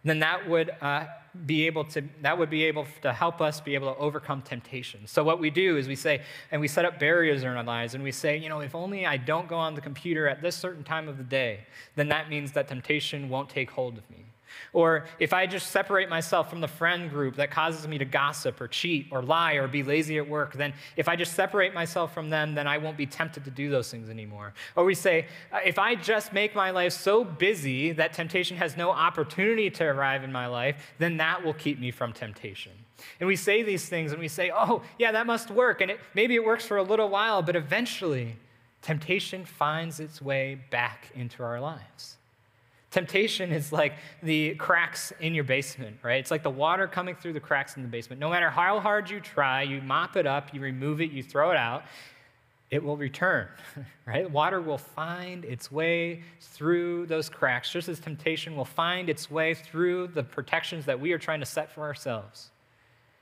then 0.03 0.19
that 0.19 0.47
would 0.49 0.71
uh, 0.81 1.05
be 1.45 1.65
able 1.65 1.85
to 1.85 2.03
that 2.21 2.37
would 2.37 2.49
be 2.49 2.63
able 2.65 2.85
to 3.01 3.13
help 3.13 3.39
us 3.39 3.61
be 3.61 3.73
able 3.73 3.93
to 3.93 3.99
overcome 3.99 4.41
temptation 4.41 5.07
so 5.07 5.23
what 5.23 5.39
we 5.39 5.49
do 5.49 5.77
is 5.77 5.87
we 5.87 5.95
say 5.95 6.21
and 6.51 6.59
we 6.59 6.67
set 6.67 6.83
up 6.83 6.99
barriers 6.99 7.43
in 7.43 7.47
our 7.47 7.63
lives 7.63 7.95
and 7.95 8.03
we 8.03 8.11
say 8.11 8.35
you 8.35 8.49
know 8.49 8.59
if 8.59 8.75
only 8.75 9.05
i 9.05 9.15
don't 9.15 9.47
go 9.47 9.55
on 9.55 9.73
the 9.73 9.81
computer 9.81 10.27
at 10.27 10.41
this 10.41 10.55
certain 10.55 10.83
time 10.83 11.07
of 11.07 11.17
the 11.17 11.23
day 11.23 11.61
then 11.95 12.09
that 12.09 12.29
means 12.29 12.51
that 12.51 12.67
temptation 12.67 13.29
won't 13.29 13.49
take 13.49 13.71
hold 13.71 13.97
of 13.97 14.09
me 14.09 14.25
or 14.73 15.05
if 15.19 15.33
I 15.33 15.47
just 15.47 15.71
separate 15.71 16.09
myself 16.09 16.49
from 16.49 16.61
the 16.61 16.67
friend 16.67 17.09
group 17.09 17.35
that 17.35 17.51
causes 17.51 17.87
me 17.87 17.97
to 17.97 18.05
gossip 18.05 18.59
or 18.61 18.67
cheat 18.67 19.07
or 19.11 19.21
lie 19.21 19.53
or 19.53 19.67
be 19.67 19.83
lazy 19.83 20.17
at 20.17 20.27
work, 20.27 20.53
then 20.53 20.73
if 20.95 21.07
I 21.07 21.15
just 21.15 21.33
separate 21.33 21.73
myself 21.73 22.13
from 22.13 22.29
them, 22.29 22.55
then 22.55 22.67
I 22.67 22.77
won't 22.77 22.97
be 22.97 23.05
tempted 23.05 23.45
to 23.45 23.51
do 23.51 23.69
those 23.69 23.91
things 23.91 24.09
anymore. 24.09 24.53
Or 24.75 24.85
we 24.85 24.95
say, 24.95 25.27
uh, 25.51 25.59
if 25.65 25.77
I 25.79 25.95
just 25.95 26.33
make 26.33 26.55
my 26.55 26.71
life 26.71 26.93
so 26.93 27.23
busy 27.23 27.91
that 27.93 28.13
temptation 28.13 28.57
has 28.57 28.77
no 28.77 28.91
opportunity 28.91 29.69
to 29.71 29.83
arrive 29.85 30.23
in 30.23 30.31
my 30.31 30.47
life, 30.47 30.93
then 30.99 31.17
that 31.17 31.43
will 31.43 31.53
keep 31.53 31.79
me 31.79 31.91
from 31.91 32.13
temptation. 32.13 32.73
And 33.19 33.27
we 33.27 33.35
say 33.35 33.63
these 33.63 33.87
things 33.87 34.11
and 34.11 34.21
we 34.21 34.27
say, 34.27 34.51
oh, 34.53 34.83
yeah, 34.99 35.11
that 35.11 35.25
must 35.25 35.49
work. 35.49 35.81
And 35.81 35.91
it, 35.91 35.99
maybe 36.13 36.35
it 36.35 36.43
works 36.43 36.65
for 36.65 36.77
a 36.77 36.83
little 36.83 37.09
while, 37.09 37.41
but 37.41 37.55
eventually, 37.55 38.35
temptation 38.81 39.45
finds 39.45 39.99
its 39.99 40.21
way 40.21 40.59
back 40.69 41.11
into 41.15 41.43
our 41.43 41.59
lives. 41.59 42.17
Temptation 42.91 43.53
is 43.53 43.71
like 43.71 43.93
the 44.21 44.53
cracks 44.55 45.13
in 45.21 45.33
your 45.33 45.45
basement, 45.45 45.95
right? 46.03 46.19
It's 46.19 46.29
like 46.29 46.43
the 46.43 46.49
water 46.49 46.87
coming 46.87 47.15
through 47.15 47.33
the 47.33 47.39
cracks 47.39 47.77
in 47.77 47.83
the 47.83 47.87
basement. 47.87 48.19
No 48.19 48.29
matter 48.29 48.49
how 48.49 48.81
hard 48.81 49.09
you 49.09 49.21
try, 49.21 49.63
you 49.63 49.81
mop 49.81 50.17
it 50.17 50.27
up, 50.27 50.53
you 50.53 50.59
remove 50.59 50.99
it, 50.99 51.09
you 51.11 51.23
throw 51.23 51.51
it 51.51 51.57
out, 51.57 51.85
it 52.69 52.83
will 52.83 52.97
return, 52.97 53.47
right? 54.05 54.29
Water 54.29 54.61
will 54.61 54.77
find 54.77 55.45
its 55.45 55.71
way 55.71 56.21
through 56.39 57.05
those 57.05 57.29
cracks, 57.29 57.71
just 57.71 57.87
as 57.87 57.99
temptation 57.99 58.57
will 58.57 58.65
find 58.65 59.09
its 59.09 59.31
way 59.31 59.53
through 59.53 60.07
the 60.07 60.23
protections 60.23 60.85
that 60.85 60.99
we 60.99 61.13
are 61.13 61.17
trying 61.17 61.39
to 61.39 61.45
set 61.45 61.71
for 61.71 61.83
ourselves. 61.83 62.50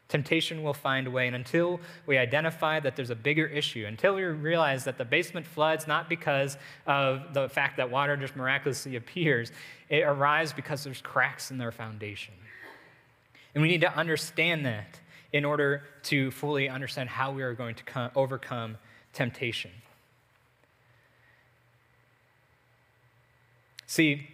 Temptation 0.10 0.64
will 0.64 0.74
find 0.74 1.06
a 1.06 1.12
way. 1.12 1.28
And 1.28 1.36
until 1.36 1.80
we 2.08 2.18
identify 2.18 2.80
that 2.80 2.96
there's 2.96 3.12
a 3.12 3.16
bigger 3.16 3.46
issue, 3.46 3.86
until 3.88 4.16
we 4.16 4.24
realize 4.24 4.84
that 4.86 4.98
the 4.98 5.06
basement 5.06 5.46
floods 5.46 5.88
not 5.88 6.10
because 6.10 6.58
of 6.88 7.34
the 7.36 7.48
fact 7.48 7.78
that 7.78 7.92
water 7.92 8.18
just 8.18 8.36
miraculously 8.36 8.96
appears, 8.96 9.52
it 9.88 10.02
arrives 10.02 10.52
because 10.52 10.84
there's 10.84 11.00
cracks 11.00 11.52
in 11.52 11.60
their 11.60 11.72
foundation. 11.72 12.34
And 13.54 13.62
we 13.62 13.68
need 13.68 13.82
to 13.82 13.96
understand 13.96 14.66
that 14.66 15.00
in 15.32 15.46
order 15.46 15.84
to 16.04 16.32
fully 16.32 16.68
understand 16.68 17.10
how 17.10 17.32
we 17.32 17.44
are 17.44 17.54
going 17.54 17.76
to 17.76 17.84
come, 17.84 18.10
overcome 18.16 18.78
temptation. 19.14 19.72
See, 23.86 24.28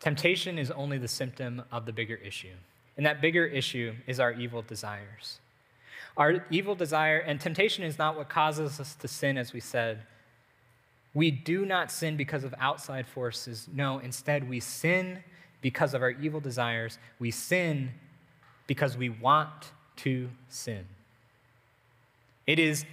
temptation 0.00 0.58
is 0.58 0.72
only 0.72 0.98
the 0.98 1.08
symptom 1.08 1.62
of 1.70 1.86
the 1.86 1.92
bigger 1.92 2.16
issue. 2.16 2.54
And 3.00 3.06
that 3.06 3.22
bigger 3.22 3.46
issue 3.46 3.94
is 4.06 4.20
our 4.20 4.30
evil 4.30 4.60
desires. 4.60 5.38
Our 6.18 6.44
evil 6.50 6.74
desire 6.74 7.16
and 7.16 7.40
temptation 7.40 7.82
is 7.82 7.96
not 7.96 8.14
what 8.14 8.28
causes 8.28 8.78
us 8.78 8.94
to 8.96 9.08
sin, 9.08 9.38
as 9.38 9.54
we 9.54 9.60
said. 9.60 10.02
We 11.14 11.30
do 11.30 11.64
not 11.64 11.90
sin 11.90 12.18
because 12.18 12.44
of 12.44 12.54
outside 12.58 13.06
forces. 13.06 13.66
No, 13.72 14.00
instead, 14.00 14.46
we 14.46 14.60
sin 14.60 15.24
because 15.62 15.94
of 15.94 16.02
our 16.02 16.10
evil 16.10 16.40
desires. 16.40 16.98
We 17.18 17.30
sin 17.30 17.92
because 18.66 18.98
we 18.98 19.08
want 19.08 19.72
to 19.96 20.28
sin. 20.50 20.84
It 22.46 22.58
is 22.58 22.84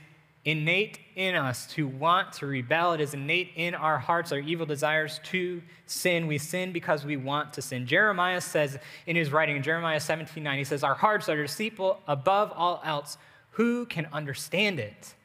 innate 0.47 0.97
in 1.17 1.35
us 1.35 1.67
to 1.67 1.85
want 1.85 2.31
to 2.31 2.45
rebel. 2.45 2.93
It 2.93 3.01
is 3.01 3.13
innate 3.13 3.51
in 3.57 3.75
our 3.75 3.99
hearts, 3.99 4.31
our 4.31 4.39
evil 4.39 4.65
desires 4.65 5.19
to 5.25 5.61
sin. 5.87 6.25
We 6.25 6.37
sin 6.37 6.71
because 6.71 7.05
we 7.05 7.17
want 7.17 7.51
to 7.53 7.61
sin. 7.61 7.85
Jeremiah 7.85 8.39
says 8.39 8.79
in 9.05 9.17
his 9.17 9.29
writing, 9.29 9.57
in 9.57 9.63
Jeremiah 9.63 9.99
17 9.99 10.41
9, 10.41 10.57
he 10.57 10.63
says, 10.63 10.85
Our 10.85 10.93
hearts 10.93 11.27
are 11.27 11.35
deceitful 11.35 11.99
above 12.07 12.53
all 12.55 12.81
else. 12.85 13.17
Who 13.51 13.85
can 13.87 14.07
understand 14.13 14.79
it? 14.79 15.15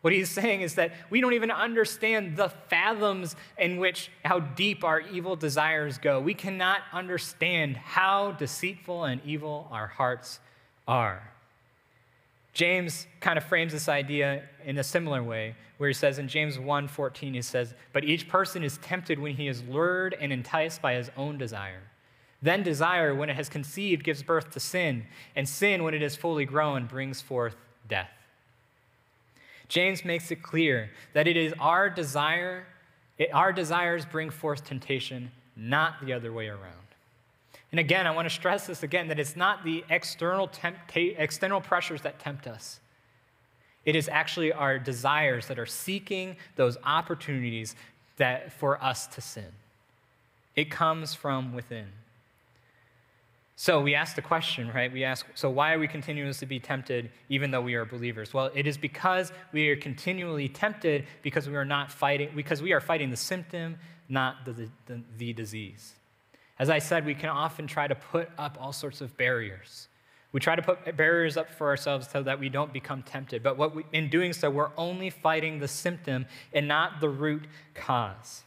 What 0.00 0.14
he's 0.14 0.30
saying 0.30 0.62
is 0.62 0.76
that 0.76 0.92
we 1.10 1.20
don't 1.20 1.34
even 1.34 1.50
understand 1.50 2.38
the 2.38 2.48
fathoms 2.48 3.36
in 3.58 3.76
which 3.76 4.10
how 4.24 4.40
deep 4.40 4.84
our 4.84 5.00
evil 5.00 5.36
desires 5.36 5.98
go. 5.98 6.18
We 6.18 6.34
cannot 6.34 6.80
understand 6.94 7.76
how 7.76 8.32
deceitful 8.32 9.04
and 9.04 9.20
evil 9.22 9.68
our 9.70 9.86
hearts 9.86 10.40
are. 10.88 11.31
James 12.52 13.06
kind 13.20 13.38
of 13.38 13.44
frames 13.44 13.72
this 13.72 13.88
idea 13.88 14.42
in 14.64 14.76
a 14.78 14.84
similar 14.84 15.22
way, 15.22 15.54
where 15.78 15.88
he 15.88 15.94
says 15.94 16.18
in 16.18 16.28
James 16.28 16.58
1:14, 16.58 17.34
he 17.34 17.42
says, 17.42 17.74
But 17.92 18.04
each 18.04 18.28
person 18.28 18.62
is 18.62 18.78
tempted 18.78 19.18
when 19.18 19.36
he 19.36 19.48
is 19.48 19.62
lured 19.62 20.14
and 20.20 20.32
enticed 20.32 20.82
by 20.82 20.94
his 20.94 21.10
own 21.16 21.38
desire. 21.38 21.82
Then 22.42 22.62
desire, 22.62 23.14
when 23.14 23.30
it 23.30 23.36
has 23.36 23.48
conceived, 23.48 24.04
gives 24.04 24.22
birth 24.22 24.50
to 24.50 24.60
sin, 24.60 25.06
and 25.34 25.48
sin, 25.48 25.84
when 25.84 25.94
it 25.94 26.02
is 26.02 26.16
fully 26.16 26.44
grown, 26.44 26.86
brings 26.86 27.20
forth 27.20 27.56
death. 27.88 28.10
James 29.68 30.04
makes 30.04 30.30
it 30.30 30.42
clear 30.42 30.90
that 31.14 31.26
it 31.26 31.36
is 31.36 31.54
our 31.58 31.88
desire, 31.88 32.66
it, 33.16 33.32
our 33.32 33.52
desires 33.52 34.04
bring 34.04 34.28
forth 34.28 34.64
temptation, 34.64 35.30
not 35.56 36.04
the 36.04 36.12
other 36.12 36.32
way 36.32 36.48
around. 36.48 36.81
And 37.72 37.80
again, 37.80 38.06
I 38.06 38.10
want 38.10 38.26
to 38.26 38.34
stress 38.34 38.66
this 38.66 38.82
again 38.82 39.08
that 39.08 39.18
it's 39.18 39.34
not 39.34 39.64
the 39.64 39.82
external, 39.88 40.50
external 40.94 41.60
pressures 41.60 42.02
that 42.02 42.18
tempt 42.18 42.46
us. 42.46 42.80
It 43.84 43.96
is 43.96 44.08
actually 44.08 44.52
our 44.52 44.78
desires 44.78 45.46
that 45.48 45.58
are 45.58 45.66
seeking 45.66 46.36
those 46.54 46.76
opportunities 46.84 47.74
that 48.18 48.52
for 48.52 48.82
us 48.82 49.06
to 49.08 49.20
sin. 49.20 49.52
It 50.54 50.70
comes 50.70 51.14
from 51.14 51.54
within. 51.54 51.86
So 53.56 53.80
we 53.80 53.94
ask 53.94 54.16
the 54.16 54.22
question, 54.22 54.70
right? 54.74 54.92
We 54.92 55.04
ask, 55.04 55.26
so 55.34 55.48
why 55.48 55.72
are 55.72 55.78
we 55.78 55.88
continuously 55.88 56.46
be 56.46 56.60
tempted 56.60 57.10
even 57.28 57.50
though 57.50 57.60
we 57.60 57.74
are 57.74 57.84
believers? 57.84 58.34
Well, 58.34 58.50
it 58.54 58.66
is 58.66 58.76
because 58.76 59.32
we 59.52 59.68
are 59.68 59.76
continually 59.76 60.48
tempted 60.48 61.06
because 61.22 61.48
we 61.48 61.56
are 61.56 61.64
not 61.64 61.90
fighting, 61.90 62.30
because 62.34 62.60
we 62.60 62.72
are 62.72 62.80
fighting 62.80 63.10
the 63.10 63.16
symptom, 63.16 63.78
not 64.08 64.44
the, 64.44 64.68
the, 64.86 65.00
the 65.16 65.32
disease. 65.32 65.94
As 66.58 66.70
I 66.70 66.78
said, 66.78 67.04
we 67.04 67.14
can 67.14 67.28
often 67.28 67.66
try 67.66 67.86
to 67.86 67.94
put 67.94 68.28
up 68.38 68.58
all 68.60 68.72
sorts 68.72 69.00
of 69.00 69.16
barriers. 69.16 69.88
We 70.32 70.40
try 70.40 70.56
to 70.56 70.62
put 70.62 70.96
barriers 70.96 71.36
up 71.36 71.50
for 71.50 71.68
ourselves 71.68 72.08
so 72.10 72.22
that 72.22 72.40
we 72.40 72.48
don't 72.48 72.72
become 72.72 73.02
tempted. 73.02 73.42
But 73.42 73.58
what 73.58 73.74
we, 73.74 73.84
in 73.92 74.08
doing 74.08 74.32
so, 74.32 74.50
we're 74.50 74.70
only 74.78 75.10
fighting 75.10 75.58
the 75.58 75.68
symptom 75.68 76.26
and 76.52 76.66
not 76.66 77.00
the 77.00 77.08
root 77.08 77.42
cause. 77.74 78.42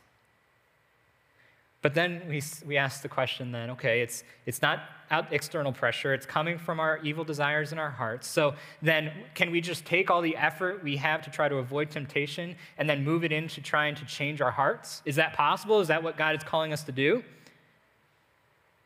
But 1.84 1.94
then 1.94 2.24
we, 2.28 2.42
we 2.66 2.78
ask 2.78 3.04
the 3.04 3.08
question 3.08 3.52
then, 3.52 3.70
okay, 3.70 4.02
it's, 4.02 4.24
it's 4.48 4.64
not 4.64 4.80
out 5.12 5.32
external 5.32 5.72
pressure, 5.72 6.16
it's 6.16 6.26
coming 6.26 6.58
from 6.58 6.80
our 6.80 6.98
evil 7.04 7.24
desires 7.24 7.72
in 7.72 7.78
our 7.78 7.92
hearts. 7.92 8.28
So 8.28 8.56
then 8.82 9.12
can 9.36 9.52
we 9.52 9.62
just 9.62 9.86
take 9.86 10.10
all 10.10 10.24
the 10.24 10.36
effort 10.36 10.84
we 10.84 10.98
have 10.98 11.22
to 11.22 11.30
try 11.30 11.48
to 11.48 11.58
avoid 11.58 11.92
temptation 11.92 12.56
and 12.80 12.90
then 12.90 13.04
move 13.04 13.24
it 13.24 13.32
into 13.32 13.62
trying 13.62 13.94
to 13.94 14.06
change 14.06 14.42
our 14.42 14.50
hearts? 14.50 15.04
Is 15.06 15.16
that 15.18 15.34
possible? 15.34 15.80
Is 15.80 15.90
that 15.90 16.02
what 16.02 16.18
God 16.18 16.36
is 16.36 16.44
calling 16.44 16.74
us 16.74 16.82
to 16.86 16.92
do? 16.92 17.24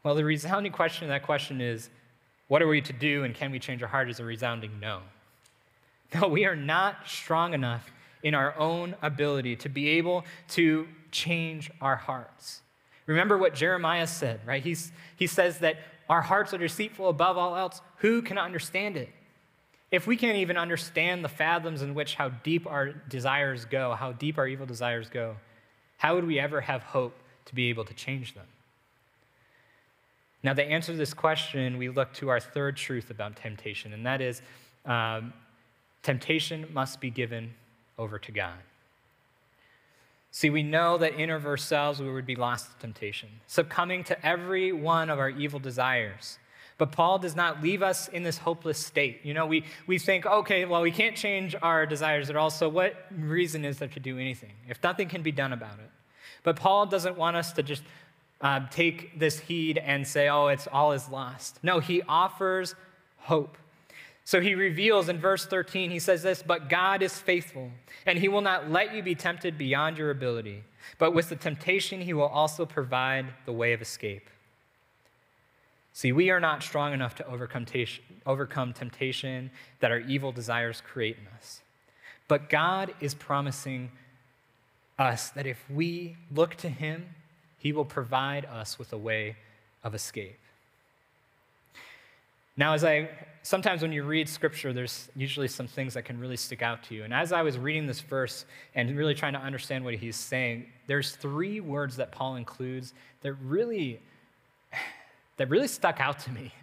Well, 0.09 0.15
the 0.15 0.25
resounding 0.25 0.71
question 0.71 1.07
to 1.07 1.11
that 1.11 1.21
question 1.21 1.61
is 1.61 1.87
what 2.47 2.63
are 2.63 2.67
we 2.67 2.81
to 2.81 2.93
do 2.93 3.25
and 3.25 3.35
can 3.35 3.51
we 3.51 3.59
change 3.59 3.83
our 3.83 3.87
heart 3.87 4.09
is 4.09 4.19
a 4.19 4.25
resounding 4.25 4.79
no. 4.79 5.01
No, 6.15 6.27
we 6.27 6.45
are 6.45 6.55
not 6.55 7.07
strong 7.07 7.53
enough 7.53 7.91
in 8.23 8.33
our 8.33 8.57
own 8.57 8.95
ability 9.03 9.55
to 9.57 9.69
be 9.69 9.89
able 9.89 10.25
to 10.47 10.87
change 11.11 11.69
our 11.79 11.95
hearts. 11.95 12.61
Remember 13.05 13.37
what 13.37 13.53
Jeremiah 13.53 14.07
said, 14.07 14.39
right? 14.47 14.63
He's, 14.63 14.91
he 15.15 15.27
says 15.27 15.59
that 15.59 15.75
our 16.09 16.23
hearts 16.23 16.55
are 16.55 16.57
deceitful 16.57 17.07
above 17.07 17.37
all 17.37 17.55
else. 17.55 17.79
Who 17.97 18.23
can 18.23 18.39
understand 18.39 18.97
it? 18.97 19.09
If 19.91 20.07
we 20.07 20.17
can't 20.17 20.37
even 20.37 20.57
understand 20.57 21.23
the 21.23 21.29
fathoms 21.29 21.83
in 21.83 21.93
which 21.93 22.15
how 22.15 22.29
deep 22.29 22.65
our 22.65 22.93
desires 22.93 23.65
go, 23.65 23.93
how 23.93 24.13
deep 24.13 24.39
our 24.39 24.47
evil 24.47 24.65
desires 24.65 25.07
go, 25.07 25.35
how 25.97 26.15
would 26.15 26.25
we 26.25 26.39
ever 26.39 26.61
have 26.61 26.81
hope 26.81 27.13
to 27.45 27.53
be 27.53 27.69
able 27.69 27.85
to 27.85 27.93
change 27.93 28.33
them? 28.33 28.47
Now, 30.41 30.53
to 30.53 30.63
answer 30.63 30.95
this 30.95 31.13
question, 31.13 31.77
we 31.77 31.89
look 31.89 32.13
to 32.13 32.29
our 32.29 32.39
third 32.39 32.77
truth 32.77 33.09
about 33.09 33.35
temptation, 33.35 33.93
and 33.93 34.05
that 34.05 34.21
is 34.21 34.41
um, 34.85 35.33
temptation 36.01 36.67
must 36.73 37.01
be 37.01 37.09
given 37.09 37.53
over 37.97 38.17
to 38.19 38.31
God. 38.31 38.57
See, 40.31 40.49
we 40.49 40.63
know 40.63 40.97
that 40.97 41.15
in 41.15 41.29
of 41.29 41.45
ourselves 41.45 41.99
we 41.99 42.11
would 42.11 42.25
be 42.25 42.35
lost 42.35 42.71
to 42.71 42.77
temptation, 42.79 43.29
succumbing 43.47 44.03
to 44.05 44.25
every 44.25 44.71
one 44.71 45.09
of 45.09 45.19
our 45.19 45.29
evil 45.29 45.59
desires. 45.59 46.37
But 46.77 46.93
Paul 46.93 47.19
does 47.19 47.35
not 47.35 47.61
leave 47.61 47.83
us 47.83 48.07
in 48.07 48.23
this 48.23 48.37
hopeless 48.37 48.77
state. 48.77 49.19
You 49.23 49.33
know, 49.33 49.45
we, 49.45 49.65
we 49.85 49.99
think, 49.99 50.25
okay, 50.25 50.63
well, 50.63 50.81
we 50.81 50.91
can't 50.91 51.17
change 51.17 51.53
our 51.61 51.85
desires 51.85 52.29
at 52.29 52.37
all, 52.37 52.49
so 52.49 52.69
what 52.69 53.07
reason 53.11 53.65
is 53.65 53.79
there 53.79 53.89
to 53.89 53.99
do 53.99 54.17
anything 54.17 54.53
if 54.69 54.81
nothing 54.81 55.09
can 55.09 55.21
be 55.21 55.33
done 55.33 55.51
about 55.51 55.79
it? 55.79 55.91
But 56.43 56.55
Paul 56.55 56.85
doesn't 56.85 57.17
want 57.17 57.35
us 57.35 57.51
to 57.53 57.63
just 57.63 57.83
uh, 58.41 58.61
take 58.69 59.19
this 59.19 59.39
heed 59.39 59.77
and 59.77 60.07
say, 60.07 60.29
oh, 60.29 60.47
it's 60.47 60.67
all 60.67 60.91
is 60.93 61.09
lost. 61.09 61.59
No, 61.63 61.79
he 61.79 62.01
offers 62.03 62.75
hope. 63.17 63.57
So 64.23 64.39
he 64.39 64.55
reveals 64.55 65.09
in 65.09 65.17
verse 65.17 65.45
13, 65.45 65.89
he 65.89 65.99
says 65.99 66.21
this, 66.21 66.43
but 66.43 66.69
God 66.69 67.01
is 67.01 67.17
faithful, 67.17 67.71
and 68.05 68.19
he 68.19 68.27
will 68.27 68.41
not 68.41 68.69
let 68.69 68.93
you 68.93 69.01
be 69.01 69.15
tempted 69.15 69.57
beyond 69.57 69.97
your 69.97 70.11
ability. 70.11 70.63
But 70.97 71.13
with 71.13 71.29
the 71.29 71.35
temptation, 71.35 72.01
he 72.01 72.13
will 72.13 72.27
also 72.27 72.65
provide 72.65 73.25
the 73.45 73.51
way 73.51 73.73
of 73.73 73.81
escape. 73.81 74.29
See, 75.93 76.11
we 76.11 76.29
are 76.29 76.39
not 76.39 76.63
strong 76.63 76.93
enough 76.93 77.15
to 77.15 77.27
overcome, 77.27 77.65
overcome 78.25 78.73
temptation 78.73 79.51
that 79.79 79.91
our 79.91 79.99
evil 79.99 80.31
desires 80.31 80.81
create 80.81 81.17
in 81.19 81.27
us. 81.35 81.61
But 82.27 82.49
God 82.49 82.93
is 83.01 83.15
promising 83.15 83.91
us 84.97 85.29
that 85.31 85.47
if 85.47 85.57
we 85.69 86.15
look 86.31 86.55
to 86.57 86.69
him, 86.69 87.15
he 87.59 87.71
will 87.71 87.85
provide 87.85 88.45
us 88.45 88.79
with 88.79 88.91
a 88.93 88.97
way 88.97 89.35
of 89.83 89.93
escape. 89.93 90.39
Now, 92.57 92.73
as 92.73 92.83
I 92.83 93.09
sometimes 93.41 93.81
when 93.81 93.93
you 93.93 94.03
read 94.03 94.27
scripture, 94.27 94.73
there's 94.73 95.09
usually 95.15 95.47
some 95.47 95.67
things 95.67 95.93
that 95.93 96.03
can 96.03 96.19
really 96.19 96.35
stick 96.35 96.61
out 96.61 96.83
to 96.83 96.95
you. 96.95 97.03
And 97.03 97.13
as 97.13 97.31
I 97.31 97.41
was 97.41 97.57
reading 97.57 97.87
this 97.87 98.01
verse 98.01 98.45
and 98.75 98.97
really 98.97 99.15
trying 99.15 99.33
to 99.33 99.39
understand 99.39 99.85
what 99.85 99.93
he's 99.93 100.17
saying, 100.17 100.65
there's 100.87 101.15
three 101.15 101.61
words 101.61 101.95
that 101.95 102.11
Paul 102.11 102.35
includes 102.35 102.93
that 103.21 103.33
really 103.33 104.01
that 105.37 105.49
really 105.49 105.69
stuck 105.69 106.01
out 106.01 106.19
to 106.19 106.31
me. 106.31 106.53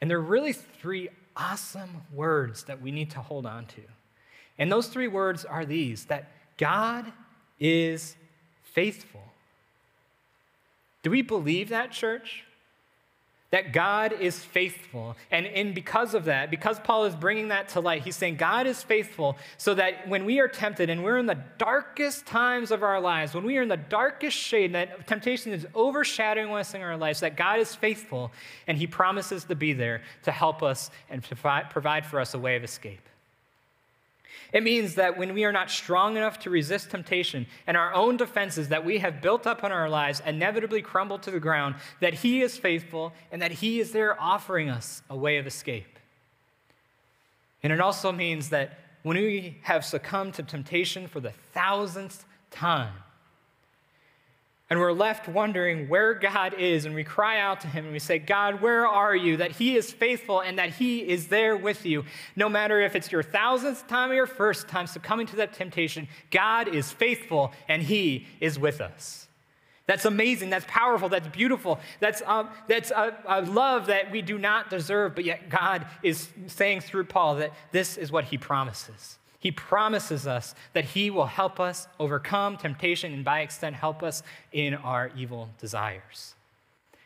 And 0.00 0.10
they're 0.10 0.20
really 0.20 0.54
three 0.54 1.10
awesome 1.36 2.02
words 2.12 2.64
that 2.64 2.80
we 2.80 2.90
need 2.90 3.10
to 3.10 3.20
hold 3.20 3.44
on 3.44 3.66
to. 3.66 3.82
And 4.58 4.72
those 4.72 4.88
three 4.88 5.08
words 5.08 5.44
are 5.44 5.66
these 5.66 6.06
that 6.06 6.30
God 6.56 7.12
is 7.58 8.16
faithful. 8.62 9.22
Do 11.02 11.10
we 11.10 11.22
believe 11.22 11.70
that, 11.70 11.90
church? 11.90 12.44
That 13.50 13.72
God 13.72 14.12
is 14.12 14.38
faithful. 14.38 15.16
And, 15.30 15.44
and 15.44 15.74
because 15.74 16.14
of 16.14 16.26
that, 16.26 16.52
because 16.52 16.78
Paul 16.78 17.06
is 17.06 17.16
bringing 17.16 17.48
that 17.48 17.70
to 17.70 17.80
light, 17.80 18.02
he's 18.02 18.14
saying 18.14 18.36
God 18.36 18.68
is 18.68 18.80
faithful 18.82 19.36
so 19.56 19.74
that 19.74 20.06
when 20.06 20.24
we 20.24 20.38
are 20.38 20.46
tempted 20.46 20.88
and 20.88 21.02
we're 21.02 21.18
in 21.18 21.26
the 21.26 21.42
darkest 21.58 22.26
times 22.26 22.70
of 22.70 22.84
our 22.84 23.00
lives, 23.00 23.34
when 23.34 23.42
we 23.42 23.58
are 23.58 23.62
in 23.62 23.68
the 23.68 23.76
darkest 23.76 24.36
shade, 24.36 24.74
that 24.74 25.08
temptation 25.08 25.52
is 25.52 25.66
overshadowing 25.74 26.52
us 26.54 26.74
in 26.74 26.80
our 26.80 26.96
lives, 26.96 27.20
that 27.20 27.36
God 27.36 27.58
is 27.58 27.74
faithful 27.74 28.30
and 28.68 28.78
he 28.78 28.86
promises 28.86 29.42
to 29.44 29.56
be 29.56 29.72
there 29.72 30.02
to 30.22 30.30
help 30.30 30.62
us 30.62 30.92
and 31.08 31.24
to 31.24 31.34
provide 31.34 32.06
for 32.06 32.20
us 32.20 32.34
a 32.34 32.38
way 32.38 32.54
of 32.54 32.62
escape. 32.62 33.09
It 34.52 34.62
means 34.62 34.96
that 34.96 35.16
when 35.16 35.34
we 35.34 35.44
are 35.44 35.52
not 35.52 35.70
strong 35.70 36.16
enough 36.16 36.38
to 36.40 36.50
resist 36.50 36.90
temptation 36.90 37.46
and 37.66 37.76
our 37.76 37.94
own 37.94 38.16
defenses 38.16 38.68
that 38.68 38.84
we 38.84 38.98
have 38.98 39.22
built 39.22 39.46
up 39.46 39.62
in 39.64 39.72
our 39.72 39.88
lives 39.88 40.22
inevitably 40.24 40.82
crumble 40.82 41.18
to 41.20 41.30
the 41.30 41.40
ground, 41.40 41.76
that 42.00 42.14
He 42.14 42.42
is 42.42 42.56
faithful 42.56 43.12
and 43.30 43.40
that 43.42 43.52
He 43.52 43.80
is 43.80 43.92
there 43.92 44.20
offering 44.20 44.68
us 44.68 45.02
a 45.08 45.16
way 45.16 45.36
of 45.38 45.46
escape. 45.46 45.98
And 47.62 47.72
it 47.72 47.80
also 47.80 48.10
means 48.12 48.48
that 48.50 48.78
when 49.02 49.16
we 49.16 49.58
have 49.62 49.84
succumbed 49.84 50.34
to 50.34 50.42
temptation 50.42 51.06
for 51.08 51.20
the 51.20 51.32
thousandth 51.52 52.24
time, 52.50 52.94
and 54.70 54.78
we're 54.78 54.92
left 54.92 55.28
wondering 55.28 55.88
where 55.88 56.14
God 56.14 56.54
is, 56.54 56.84
and 56.84 56.94
we 56.94 57.02
cry 57.02 57.40
out 57.40 57.60
to 57.62 57.66
Him 57.66 57.84
and 57.84 57.92
we 57.92 57.98
say, 57.98 58.20
God, 58.20 58.62
where 58.62 58.86
are 58.86 59.16
you? 59.16 59.36
That 59.38 59.50
He 59.50 59.76
is 59.76 59.92
faithful 59.92 60.40
and 60.40 60.58
that 60.60 60.70
He 60.70 61.00
is 61.00 61.26
there 61.26 61.56
with 61.56 61.84
you. 61.84 62.04
No 62.36 62.48
matter 62.48 62.80
if 62.80 62.94
it's 62.94 63.10
your 63.10 63.24
thousandth 63.24 63.88
time 63.88 64.12
or 64.12 64.14
your 64.14 64.26
first 64.28 64.68
time 64.68 64.86
succumbing 64.86 65.26
to 65.28 65.36
that 65.36 65.52
temptation, 65.52 66.06
God 66.30 66.68
is 66.68 66.92
faithful 66.92 67.52
and 67.68 67.82
He 67.82 68.28
is 68.40 68.60
with 68.60 68.80
us. 68.80 69.26
That's 69.86 70.04
amazing. 70.04 70.50
That's 70.50 70.66
powerful. 70.68 71.08
That's 71.08 71.26
beautiful. 71.26 71.80
That's, 71.98 72.22
um, 72.24 72.50
that's 72.68 72.92
a, 72.92 73.16
a 73.26 73.42
love 73.42 73.86
that 73.86 74.12
we 74.12 74.22
do 74.22 74.38
not 74.38 74.70
deserve, 74.70 75.16
but 75.16 75.24
yet 75.24 75.48
God 75.48 75.84
is 76.04 76.28
saying 76.46 76.82
through 76.82 77.06
Paul 77.06 77.36
that 77.36 77.52
this 77.72 77.96
is 77.96 78.12
what 78.12 78.26
He 78.26 78.38
promises. 78.38 79.18
He 79.40 79.50
promises 79.50 80.26
us 80.26 80.54
that 80.74 80.84
He 80.84 81.10
will 81.10 81.26
help 81.26 81.58
us 81.58 81.88
overcome 81.98 82.58
temptation 82.58 83.12
and, 83.12 83.24
by 83.24 83.40
extent, 83.40 83.74
help 83.74 84.02
us 84.02 84.22
in 84.52 84.74
our 84.74 85.10
evil 85.16 85.48
desires. 85.58 86.34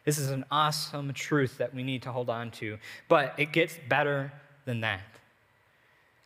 This 0.05 0.19
is 0.19 0.31
an 0.31 0.45
awesome 0.51 1.13
truth 1.15 1.59
that 1.59 1.73
we 1.73 1.83
need 1.83 2.03
to 2.03 2.13
hold 2.13 2.29
on 2.29 2.51
to, 2.53 2.79
but 3.09 3.35
it 3.39 3.53
gets 3.53 3.79
better 3.89 4.33
than 4.67 4.81
that. 4.81 5.01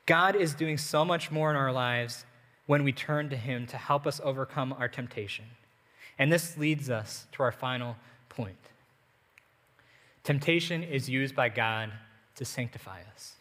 God 0.06 0.34
is 0.34 0.54
doing 0.54 0.78
so 0.78 1.04
much 1.04 1.30
more 1.30 1.50
in 1.50 1.56
our 1.56 1.70
lives 1.70 2.24
when 2.66 2.82
we 2.82 2.92
turn 2.92 3.28
to 3.28 3.36
Him 3.36 3.66
to 3.66 3.76
help 3.76 4.06
us 4.06 4.20
overcome 4.24 4.72
our 4.72 4.88
temptation. 4.88 5.44
And 6.18 6.32
this 6.32 6.56
leads 6.56 6.88
us 6.88 7.26
to 7.32 7.42
our 7.42 7.52
final 7.52 7.96
point. 8.30 8.56
Temptation 10.24 10.82
is 10.82 11.08
used 11.08 11.36
by 11.36 11.50
God 11.50 11.92
to 12.36 12.44
sanctify 12.44 13.00
us. 13.14 13.34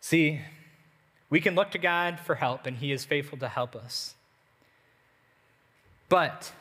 See, 0.00 0.40
we 1.28 1.40
can 1.40 1.54
look 1.54 1.70
to 1.72 1.78
God 1.78 2.20
for 2.20 2.36
help, 2.36 2.66
and 2.66 2.76
He 2.76 2.92
is 2.92 3.04
faithful 3.04 3.38
to 3.38 3.48
help 3.48 3.74
us. 3.74 4.14
But 6.08 6.52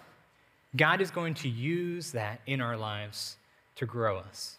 God 0.76 1.01
is 1.01 1.11
going 1.11 1.36
to 1.36 1.49
use 1.49 2.11
that 2.11 2.41
in 2.45 2.61
our 2.61 2.76
lives 2.76 3.38
to 3.76 3.86
grow 3.86 4.18
us. 4.18 4.57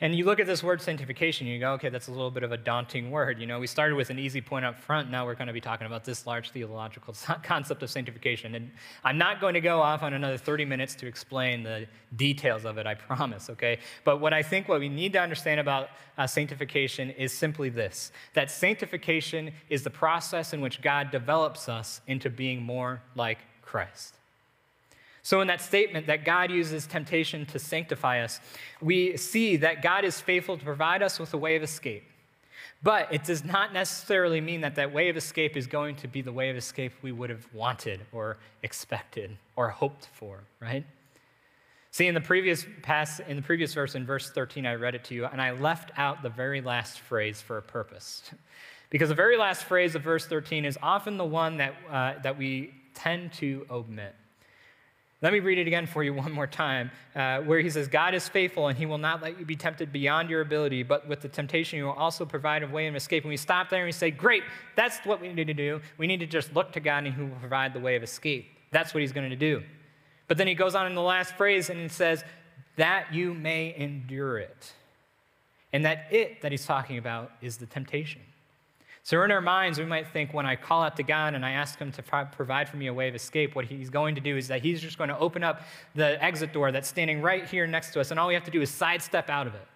And 0.00 0.14
you 0.14 0.24
look 0.24 0.40
at 0.40 0.46
this 0.46 0.62
word 0.62 0.80
sanctification, 0.80 1.46
you 1.46 1.58
go, 1.58 1.72
okay, 1.72 1.88
that's 1.88 2.08
a 2.08 2.10
little 2.10 2.30
bit 2.30 2.42
of 2.42 2.52
a 2.52 2.56
daunting 2.56 3.10
word. 3.10 3.38
You 3.38 3.46
know, 3.46 3.58
we 3.58 3.66
started 3.66 3.96
with 3.96 4.10
an 4.10 4.18
easy 4.18 4.40
point 4.40 4.64
up 4.64 4.78
front. 4.78 5.10
Now 5.10 5.26
we're 5.26 5.34
going 5.34 5.48
to 5.48 5.52
be 5.52 5.60
talking 5.60 5.86
about 5.86 6.04
this 6.04 6.26
large 6.26 6.50
theological 6.50 7.14
concept 7.42 7.82
of 7.82 7.90
sanctification. 7.90 8.54
And 8.54 8.70
I'm 9.04 9.18
not 9.18 9.40
going 9.40 9.54
to 9.54 9.60
go 9.60 9.80
off 9.80 10.02
on 10.02 10.12
another 10.12 10.36
30 10.36 10.64
minutes 10.64 10.94
to 10.96 11.06
explain 11.06 11.62
the 11.62 11.86
details 12.16 12.64
of 12.64 12.78
it, 12.78 12.86
I 12.86 12.94
promise, 13.08 13.50
okay? 13.50 13.78
But 14.04 14.20
what 14.20 14.32
I 14.32 14.42
think 14.42 14.68
what 14.68 14.80
we 14.80 14.88
need 14.88 15.12
to 15.14 15.20
understand 15.20 15.60
about 15.60 15.90
uh, 16.16 16.26
sanctification 16.26 17.10
is 17.10 17.32
simply 17.32 17.68
this 17.68 18.12
that 18.34 18.50
sanctification 18.50 19.52
is 19.68 19.82
the 19.82 19.90
process 19.90 20.52
in 20.52 20.60
which 20.60 20.82
God 20.82 21.10
develops 21.10 21.68
us 21.68 22.00
into 22.06 22.28
being 22.30 22.62
more 22.62 23.02
like 23.14 23.38
Christ. 23.62 24.17
So, 25.28 25.42
in 25.42 25.48
that 25.48 25.60
statement 25.60 26.06
that 26.06 26.24
God 26.24 26.50
uses 26.50 26.86
temptation 26.86 27.44
to 27.52 27.58
sanctify 27.58 28.22
us, 28.22 28.40
we 28.80 29.18
see 29.18 29.58
that 29.58 29.82
God 29.82 30.06
is 30.06 30.18
faithful 30.22 30.56
to 30.56 30.64
provide 30.64 31.02
us 31.02 31.18
with 31.18 31.34
a 31.34 31.36
way 31.36 31.54
of 31.54 31.62
escape. 31.62 32.04
But 32.82 33.12
it 33.12 33.24
does 33.24 33.44
not 33.44 33.74
necessarily 33.74 34.40
mean 34.40 34.62
that 34.62 34.76
that 34.76 34.90
way 34.90 35.10
of 35.10 35.18
escape 35.18 35.54
is 35.54 35.66
going 35.66 35.96
to 35.96 36.08
be 36.08 36.22
the 36.22 36.32
way 36.32 36.48
of 36.48 36.56
escape 36.56 36.94
we 37.02 37.12
would 37.12 37.28
have 37.28 37.46
wanted 37.52 38.00
or 38.10 38.38
expected 38.62 39.36
or 39.54 39.68
hoped 39.68 40.08
for, 40.14 40.44
right? 40.60 40.86
See, 41.90 42.06
in 42.06 42.14
the 42.14 42.22
previous 42.22 42.64
pass, 42.80 43.20
in 43.20 43.36
the 43.36 43.42
previous 43.42 43.74
verse, 43.74 43.94
in 43.94 44.06
verse 44.06 44.30
13, 44.30 44.64
I 44.64 44.76
read 44.76 44.94
it 44.94 45.04
to 45.04 45.14
you, 45.14 45.26
and 45.26 45.42
I 45.42 45.50
left 45.50 45.90
out 45.98 46.22
the 46.22 46.30
very 46.30 46.62
last 46.62 47.00
phrase 47.00 47.42
for 47.42 47.58
a 47.58 47.62
purpose. 47.62 48.22
Because 48.90 49.10
the 49.10 49.14
very 49.14 49.36
last 49.36 49.64
phrase 49.64 49.94
of 49.94 50.00
verse 50.00 50.24
13 50.24 50.64
is 50.64 50.78
often 50.80 51.18
the 51.18 51.24
one 51.26 51.58
that, 51.58 51.74
uh, 51.90 52.14
that 52.22 52.38
we 52.38 52.72
tend 52.94 53.34
to 53.34 53.66
omit. 53.70 54.14
Let 55.20 55.32
me 55.32 55.40
read 55.40 55.58
it 55.58 55.66
again 55.66 55.86
for 55.86 56.04
you 56.04 56.14
one 56.14 56.32
more 56.32 56.46
time, 56.46 56.90
uh, 57.14 57.40
where 57.40 57.60
he 57.60 57.70
says, 57.70 57.88
God 57.88 58.14
is 58.14 58.28
faithful 58.28 58.68
and 58.68 58.78
he 58.78 58.86
will 58.86 58.98
not 58.98 59.22
let 59.22 59.38
you 59.38 59.44
be 59.44 59.56
tempted 59.56 59.92
beyond 59.92 60.30
your 60.30 60.40
ability, 60.40 60.82
but 60.82 61.08
with 61.08 61.20
the 61.20 61.28
temptation, 61.28 61.78
he 61.78 61.82
will 61.82 61.92
also 61.92 62.24
provide 62.24 62.62
a 62.62 62.68
way 62.68 62.86
of 62.86 62.94
escape. 62.94 63.24
And 63.24 63.30
we 63.30 63.36
stop 63.36 63.68
there 63.70 63.80
and 63.80 63.86
we 63.86 63.92
say, 63.92 64.10
Great, 64.10 64.44
that's 64.76 64.98
what 65.04 65.20
we 65.20 65.32
need 65.32 65.46
to 65.46 65.54
do. 65.54 65.80
We 65.96 66.06
need 66.06 66.20
to 66.20 66.26
just 66.26 66.54
look 66.54 66.72
to 66.72 66.80
God 66.80 67.04
and 67.04 67.14
he 67.14 67.22
will 67.22 67.36
provide 67.40 67.72
the 67.72 67.80
way 67.80 67.96
of 67.96 68.02
escape. 68.02 68.46
That's 68.70 68.94
what 68.94 69.00
he's 69.00 69.12
going 69.12 69.30
to 69.30 69.36
do. 69.36 69.62
But 70.28 70.36
then 70.36 70.46
he 70.46 70.54
goes 70.54 70.74
on 70.74 70.86
in 70.86 70.94
the 70.94 71.02
last 71.02 71.34
phrase 71.36 71.70
and 71.70 71.80
he 71.80 71.88
says, 71.88 72.22
That 72.76 73.12
you 73.12 73.34
may 73.34 73.74
endure 73.76 74.38
it. 74.38 74.72
And 75.72 75.84
that 75.84 76.06
it 76.10 76.42
that 76.42 76.52
he's 76.52 76.64
talking 76.64 76.98
about 76.98 77.32
is 77.42 77.56
the 77.56 77.66
temptation. 77.66 78.22
So, 79.08 79.22
in 79.22 79.30
our 79.30 79.40
minds, 79.40 79.78
we 79.78 79.86
might 79.86 80.06
think 80.06 80.34
when 80.34 80.44
I 80.44 80.54
call 80.54 80.82
out 80.82 80.96
to 80.98 81.02
God 81.02 81.32
and 81.32 81.42
I 81.42 81.52
ask 81.52 81.78
Him 81.78 81.90
to 81.92 82.02
provide 82.02 82.68
for 82.68 82.76
me 82.76 82.88
a 82.88 82.92
way 82.92 83.08
of 83.08 83.14
escape, 83.14 83.54
what 83.54 83.64
He's 83.64 83.88
going 83.88 84.16
to 84.16 84.20
do 84.20 84.36
is 84.36 84.48
that 84.48 84.60
He's 84.60 84.82
just 84.82 84.98
going 84.98 85.08
to 85.08 85.18
open 85.18 85.42
up 85.42 85.62
the 85.94 86.22
exit 86.22 86.52
door 86.52 86.70
that's 86.72 86.88
standing 86.88 87.22
right 87.22 87.46
here 87.46 87.66
next 87.66 87.94
to 87.94 88.00
us, 88.00 88.10
and 88.10 88.20
all 88.20 88.28
we 88.28 88.34
have 88.34 88.44
to 88.44 88.50
do 88.50 88.60
is 88.60 88.68
sidestep 88.68 89.30
out 89.30 89.46
of 89.46 89.54
it. 89.54 89.66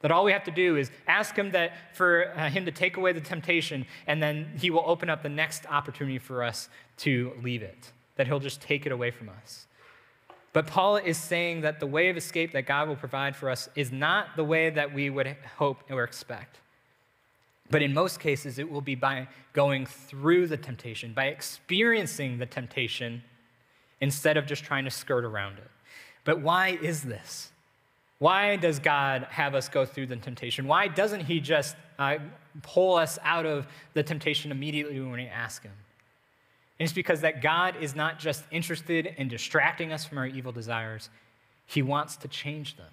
That 0.00 0.10
all 0.10 0.22
we 0.22 0.32
have 0.32 0.44
to 0.44 0.50
do 0.50 0.76
is 0.76 0.90
ask 1.08 1.34
Him 1.34 1.52
that 1.52 1.72
for 1.94 2.30
uh, 2.36 2.50
Him 2.50 2.66
to 2.66 2.70
take 2.70 2.98
away 2.98 3.14
the 3.14 3.22
temptation, 3.22 3.86
and 4.06 4.22
then 4.22 4.52
He 4.60 4.68
will 4.68 4.84
open 4.84 5.08
up 5.08 5.22
the 5.22 5.30
next 5.30 5.64
opportunity 5.70 6.18
for 6.18 6.42
us 6.42 6.68
to 6.98 7.32
leave 7.42 7.62
it. 7.62 7.90
That 8.16 8.26
He'll 8.26 8.38
just 8.38 8.60
take 8.60 8.84
it 8.84 8.92
away 8.92 9.12
from 9.12 9.30
us. 9.30 9.66
But 10.52 10.66
Paul 10.66 10.98
is 10.98 11.16
saying 11.16 11.62
that 11.62 11.80
the 11.80 11.86
way 11.86 12.10
of 12.10 12.18
escape 12.18 12.52
that 12.52 12.66
God 12.66 12.86
will 12.86 12.96
provide 12.96 13.34
for 13.34 13.48
us 13.48 13.70
is 13.76 13.90
not 13.90 14.36
the 14.36 14.44
way 14.44 14.68
that 14.68 14.92
we 14.92 15.08
would 15.08 15.38
hope 15.56 15.84
or 15.90 16.04
expect. 16.04 16.58
But 17.72 17.80
in 17.80 17.94
most 17.94 18.20
cases, 18.20 18.58
it 18.58 18.70
will 18.70 18.82
be 18.82 18.94
by 18.94 19.26
going 19.54 19.86
through 19.86 20.46
the 20.46 20.58
temptation, 20.58 21.14
by 21.14 21.28
experiencing 21.28 22.36
the 22.36 22.44
temptation 22.44 23.22
instead 24.02 24.36
of 24.36 24.44
just 24.44 24.62
trying 24.62 24.84
to 24.84 24.90
skirt 24.90 25.24
around 25.24 25.56
it. 25.56 25.70
But 26.24 26.42
why 26.42 26.78
is 26.82 27.00
this? 27.00 27.50
Why 28.18 28.56
does 28.56 28.78
God 28.78 29.26
have 29.30 29.54
us 29.54 29.70
go 29.70 29.86
through 29.86 30.08
the 30.08 30.16
temptation? 30.16 30.66
Why 30.66 30.86
doesn't 30.86 31.20
He 31.20 31.40
just 31.40 31.74
uh, 31.98 32.18
pull 32.60 32.96
us 32.96 33.18
out 33.22 33.46
of 33.46 33.66
the 33.94 34.02
temptation 34.02 34.52
immediately 34.52 35.00
when 35.00 35.12
we 35.12 35.24
ask 35.24 35.62
Him? 35.62 35.72
And 36.78 36.84
it's 36.84 36.92
because 36.92 37.22
that 37.22 37.40
God 37.40 37.76
is 37.80 37.96
not 37.96 38.18
just 38.18 38.44
interested 38.50 39.14
in 39.16 39.28
distracting 39.28 39.94
us 39.94 40.04
from 40.04 40.18
our 40.18 40.26
evil 40.26 40.52
desires, 40.52 41.08
He 41.64 41.80
wants 41.80 42.16
to 42.16 42.28
change 42.28 42.76
them. 42.76 42.90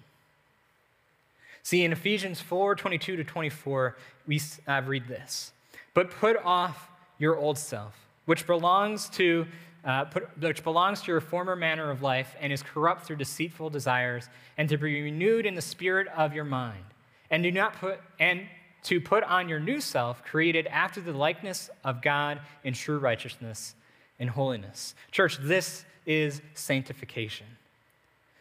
See, 1.62 1.84
in 1.84 1.92
Ephesians 1.92 2.40
4 2.40 2.74
22 2.74 3.16
to 3.16 3.24
24, 3.24 3.96
we 4.26 4.40
uh, 4.66 4.82
read 4.86 5.06
this 5.08 5.52
But 5.94 6.10
put 6.10 6.36
off 6.44 6.88
your 7.18 7.36
old 7.36 7.58
self, 7.58 7.94
which 8.26 8.46
belongs 8.46 9.08
to 9.10 9.46
uh, 9.84 10.04
put, 10.04 10.28
which 10.38 10.64
belongs 10.64 11.02
to 11.02 11.12
your 11.12 11.20
former 11.20 11.56
manner 11.56 11.90
of 11.90 12.02
life 12.02 12.34
and 12.40 12.52
is 12.52 12.62
corrupt 12.62 13.06
through 13.06 13.16
deceitful 13.16 13.70
desires, 13.70 14.28
and 14.58 14.68
to 14.68 14.76
be 14.76 15.02
renewed 15.02 15.46
in 15.46 15.54
the 15.54 15.62
spirit 15.62 16.08
of 16.08 16.34
your 16.34 16.44
mind, 16.44 16.84
and 17.30 17.42
do 17.42 17.50
not 17.50 17.74
put 17.74 18.00
and 18.18 18.42
to 18.82 19.00
put 19.00 19.22
on 19.24 19.48
your 19.48 19.60
new 19.60 19.80
self, 19.80 20.24
created 20.24 20.66
after 20.68 21.00
the 21.00 21.12
likeness 21.12 21.68
of 21.84 22.00
God 22.00 22.40
in 22.64 22.72
true 22.72 22.98
righteousness 22.98 23.74
and 24.18 24.30
holiness. 24.30 24.94
Church, 25.10 25.38
this 25.38 25.84
is 26.06 26.40
sanctification. 26.54 27.46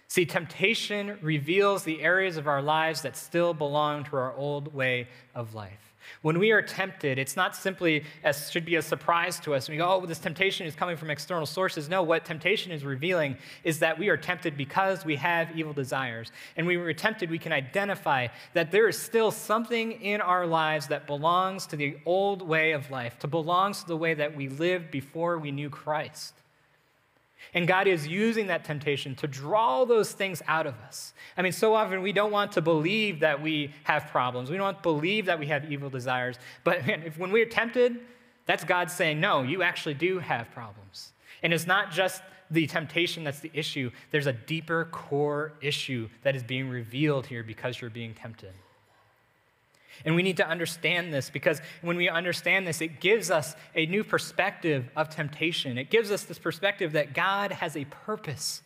See, 0.10 0.26
temptation 0.26 1.20
reveals 1.22 1.84
the 1.84 2.02
areas 2.02 2.36
of 2.36 2.48
our 2.48 2.64
lives 2.64 3.04
that 3.04 3.16
still 3.16 3.54
belong 3.54 4.06
to 4.06 4.16
our 4.16 4.36
old 4.36 4.74
way 4.74 5.08
of 5.36 5.54
life. 5.54 5.94
When 6.24 6.40
we 6.40 6.50
are 6.50 6.64
tempted, 6.64 7.20
it's 7.20 7.36
not 7.36 7.56
simply 7.56 8.04
as 8.24 8.50
should 8.50 8.66
be 8.66 8.78
a 8.78 8.82
surprise 8.82 9.40
to 9.42 9.54
us. 9.54 9.70
We 9.70 9.78
go, 9.78 9.88
oh, 9.88 10.06
this 10.08 10.18
temptation 10.18 10.66
is 10.66 10.74
coming 10.74 10.98
from 10.98 11.12
external 11.12 11.46
sources. 11.46 11.90
No, 11.90 12.02
what 12.02 12.26
temptation 12.26 12.72
is 12.72 12.84
revealing 12.84 13.38
is 13.64 13.78
that 13.80 14.00
we 14.00 14.10
are 14.10 14.18
tempted 14.18 14.58
because 14.58 15.06
we 15.06 15.16
have 15.18 15.56
evil 15.56 15.74
desires. 15.74 16.32
And 16.58 16.66
when 16.66 16.80
we're 16.80 16.94
tempted, 16.94 17.30
we 17.30 17.38
can 17.38 17.54
identify 17.54 18.30
that 18.54 18.72
there 18.72 18.90
is 18.90 18.98
still 18.98 19.30
something 19.30 19.92
in 19.92 20.22
our 20.22 20.48
lives 20.48 20.88
that 20.88 21.06
belongs 21.06 21.68
to 21.68 21.76
the 21.76 21.98
old 22.08 22.42
way 22.42 22.72
of 22.72 22.90
life, 22.90 23.20
to 23.20 23.28
belongs 23.28 23.82
to 23.82 23.88
the 23.88 23.98
way 23.98 24.16
that 24.16 24.36
we 24.36 24.50
lived 24.50 24.90
before 24.90 25.38
we 25.38 25.52
knew 25.52 25.70
Christ. 25.70 26.34
And 27.54 27.68
God 27.68 27.88
is 27.88 28.08
using 28.08 28.48
that 28.48 28.64
temptation 28.64 29.16
to 29.16 29.28
draw 29.28 29.86
those 29.86 30.12
things 30.12 30.42
out 30.48 30.68
of 30.68 30.76
us. 30.82 31.14
I 31.38 31.42
mean, 31.42 31.52
so 31.52 31.74
often 31.74 32.02
we 32.02 32.14
don't 32.14 32.32
want 32.32 32.52
to 32.54 32.62
believe 32.62 33.22
that 33.22 33.42
we 33.42 33.74
have 33.84 34.08
problems. 34.08 34.50
We 34.50 34.58
don't 34.58 34.66
want 34.66 34.78
to 34.78 34.84
believe 34.84 35.26
that 35.26 35.40
we 35.40 35.48
have 35.48 35.72
evil 35.72 35.90
desires. 35.90 36.38
But 36.64 36.80
if, 36.88 37.18
when 37.18 37.32
we're 37.32 37.46
tempted, 37.46 38.00
that's 38.46 38.64
God 38.64 38.92
saying, 38.92 39.20
no, 39.20 39.42
you 39.44 39.64
actually 39.64 39.96
do 39.96 40.20
have 40.20 40.52
problems. 40.52 41.14
And 41.42 41.54
it's 41.54 41.68
not 41.68 41.92
just 41.92 42.22
the 42.52 42.68
temptation 42.68 43.24
that's 43.24 43.40
the 43.40 43.52
issue, 43.54 43.92
there's 44.12 44.26
a 44.26 44.34
deeper 44.34 44.86
core 44.86 45.54
issue 45.62 46.10
that 46.24 46.36
is 46.36 46.44
being 46.44 46.70
revealed 46.70 47.28
here 47.28 47.44
because 47.44 47.80
you're 47.80 47.92
being 47.92 48.14
tempted. 48.14 48.54
And 50.06 50.16
we 50.16 50.24
need 50.24 50.38
to 50.38 50.48
understand 50.48 51.14
this 51.14 51.30
because 51.30 51.62
when 51.82 51.98
we 51.98 52.10
understand 52.10 52.66
this, 52.66 52.82
it 52.82 53.00
gives 53.00 53.30
us 53.30 53.56
a 53.76 53.86
new 53.86 54.04
perspective 54.04 54.90
of 54.96 55.10
temptation. 55.10 55.78
It 55.78 55.90
gives 55.90 56.12
us 56.12 56.24
this 56.24 56.40
perspective 56.40 56.94
that 56.94 57.14
God 57.14 57.52
has 57.52 57.76
a 57.76 57.86
purpose 57.86 58.62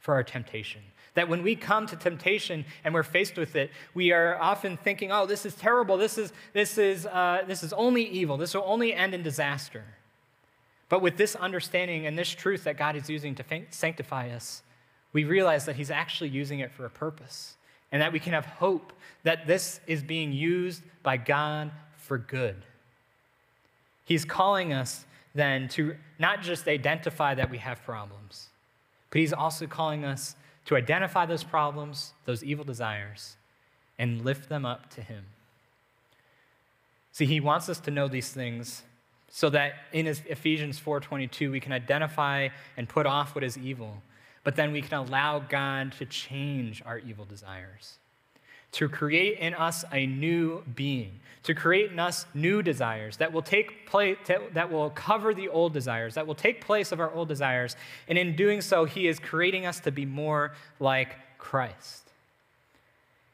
for 0.00 0.14
our 0.14 0.22
temptation. 0.22 0.82
That 1.14 1.28
when 1.28 1.42
we 1.42 1.54
come 1.56 1.86
to 1.88 1.96
temptation 1.96 2.64
and 2.84 2.94
we're 2.94 3.02
faced 3.02 3.36
with 3.36 3.54
it, 3.54 3.70
we 3.92 4.12
are 4.12 4.40
often 4.40 4.78
thinking, 4.78 5.12
oh, 5.12 5.26
this 5.26 5.44
is 5.44 5.54
terrible. 5.54 5.98
This 5.98 6.16
is, 6.16 6.32
this 6.54 6.78
is, 6.78 7.04
uh, 7.06 7.42
this 7.46 7.62
is 7.62 7.72
only 7.74 8.04
evil. 8.04 8.38
This 8.38 8.54
will 8.54 8.64
only 8.66 8.94
end 8.94 9.14
in 9.14 9.22
disaster. 9.22 9.84
But 10.88 11.02
with 11.02 11.16
this 11.16 11.36
understanding 11.36 12.06
and 12.06 12.18
this 12.18 12.30
truth 12.30 12.64
that 12.64 12.76
God 12.76 12.96
is 12.96 13.10
using 13.10 13.34
to 13.36 13.44
sanctify 13.70 14.30
us, 14.30 14.62
we 15.12 15.24
realize 15.24 15.66
that 15.66 15.76
He's 15.76 15.90
actually 15.90 16.30
using 16.30 16.60
it 16.60 16.72
for 16.72 16.86
a 16.86 16.90
purpose 16.90 17.56
and 17.92 18.00
that 18.00 18.12
we 18.12 18.18
can 18.18 18.32
have 18.32 18.46
hope 18.46 18.92
that 19.22 19.46
this 19.46 19.80
is 19.86 20.02
being 20.02 20.32
used 20.32 20.82
by 21.02 21.16
God 21.18 21.70
for 21.96 22.18
good. 22.18 22.56
He's 24.04 24.24
calling 24.24 24.72
us 24.72 25.04
then 25.34 25.68
to 25.68 25.96
not 26.18 26.42
just 26.42 26.66
identify 26.66 27.34
that 27.34 27.50
we 27.50 27.58
have 27.58 27.82
problems, 27.84 28.48
but 29.10 29.20
He's 29.20 29.32
also 29.32 29.66
calling 29.66 30.04
us 30.04 30.34
to 30.64 30.76
identify 30.76 31.26
those 31.26 31.44
problems, 31.44 32.12
those 32.24 32.42
evil 32.42 32.64
desires, 32.64 33.36
and 33.98 34.24
lift 34.24 34.48
them 34.48 34.64
up 34.64 34.90
to 34.94 35.02
Him. 35.02 35.24
See, 37.12 37.26
He 37.26 37.40
wants 37.40 37.68
us 37.68 37.78
to 37.80 37.90
know 37.90 38.08
these 38.08 38.30
things 38.30 38.82
so 39.30 39.48
that 39.50 39.74
in 39.92 40.06
Ephesians 40.06 40.78
4:22 40.78 41.50
we 41.50 41.60
can 41.60 41.72
identify 41.72 42.48
and 42.76 42.88
put 42.88 43.06
off 43.06 43.34
what 43.34 43.44
is 43.44 43.56
evil 43.56 44.02
but 44.44 44.56
then 44.56 44.72
we 44.72 44.82
can 44.82 44.98
allow 44.98 45.38
God 45.38 45.92
to 45.98 46.06
change 46.06 46.82
our 46.84 46.98
evil 46.98 47.24
desires, 47.24 47.98
to 48.72 48.88
create 48.88 49.38
in 49.38 49.54
us 49.54 49.84
a 49.92 50.06
new 50.06 50.62
being, 50.74 51.20
to 51.44 51.54
create 51.54 51.92
in 51.92 51.98
us 51.98 52.26
new 52.34 52.62
desires 52.62 53.16
that 53.18 53.32
will 53.32 53.42
take 53.42 53.86
place, 53.86 54.16
that 54.26 54.70
will 54.70 54.90
cover 54.90 55.34
the 55.34 55.48
old 55.48 55.72
desires, 55.72 56.14
that 56.14 56.26
will 56.26 56.34
take 56.34 56.64
place 56.64 56.92
of 56.92 57.00
our 57.00 57.12
old 57.12 57.28
desires. 57.28 57.76
And 58.08 58.16
in 58.16 58.36
doing 58.36 58.60
so, 58.60 58.84
He 58.84 59.06
is 59.08 59.18
creating 59.18 59.66
us 59.66 59.80
to 59.80 59.90
be 59.90 60.06
more 60.06 60.52
like 60.80 61.16
Christ. 61.38 62.08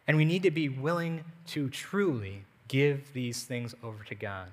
And 0.07 0.17
we 0.17 0.25
need 0.25 0.43
to 0.45 0.51
be 0.51 0.69
willing 0.69 1.25
to 1.49 1.69
truly 1.69 2.45
give 2.67 3.13
these 3.13 3.45
things 3.45 3.75
over 3.83 4.05
to 4.05 4.15
God. 4.15 4.49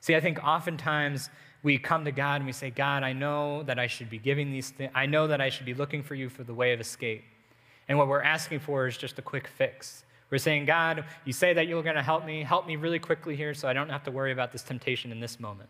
See, 0.00 0.16
I 0.16 0.20
think 0.20 0.42
oftentimes 0.42 1.30
we 1.62 1.78
come 1.78 2.04
to 2.04 2.12
God 2.12 2.36
and 2.36 2.46
we 2.46 2.52
say, 2.52 2.70
God, 2.70 3.02
I 3.02 3.12
know 3.12 3.62
that 3.64 3.78
I 3.78 3.86
should 3.86 4.08
be 4.08 4.18
giving 4.18 4.50
these 4.50 4.70
things. 4.70 4.90
I 4.94 5.06
know 5.06 5.26
that 5.26 5.40
I 5.40 5.50
should 5.50 5.66
be 5.66 5.74
looking 5.74 6.02
for 6.02 6.14
you 6.14 6.28
for 6.28 6.42
the 6.42 6.54
way 6.54 6.72
of 6.72 6.80
escape. 6.80 7.24
And 7.88 7.98
what 7.98 8.08
we're 8.08 8.22
asking 8.22 8.60
for 8.60 8.86
is 8.86 8.96
just 8.96 9.18
a 9.18 9.22
quick 9.22 9.46
fix. 9.46 10.04
We're 10.30 10.38
saying, 10.38 10.64
God, 10.64 11.04
you 11.24 11.32
say 11.32 11.52
that 11.54 11.66
you're 11.66 11.82
going 11.82 11.96
to 11.96 12.02
help 12.02 12.24
me. 12.24 12.42
Help 12.42 12.66
me 12.66 12.76
really 12.76 13.00
quickly 13.00 13.36
here 13.36 13.52
so 13.52 13.68
I 13.68 13.72
don't 13.72 13.90
have 13.90 14.04
to 14.04 14.10
worry 14.10 14.32
about 14.32 14.52
this 14.52 14.62
temptation 14.62 15.12
in 15.12 15.20
this 15.20 15.40
moment. 15.40 15.68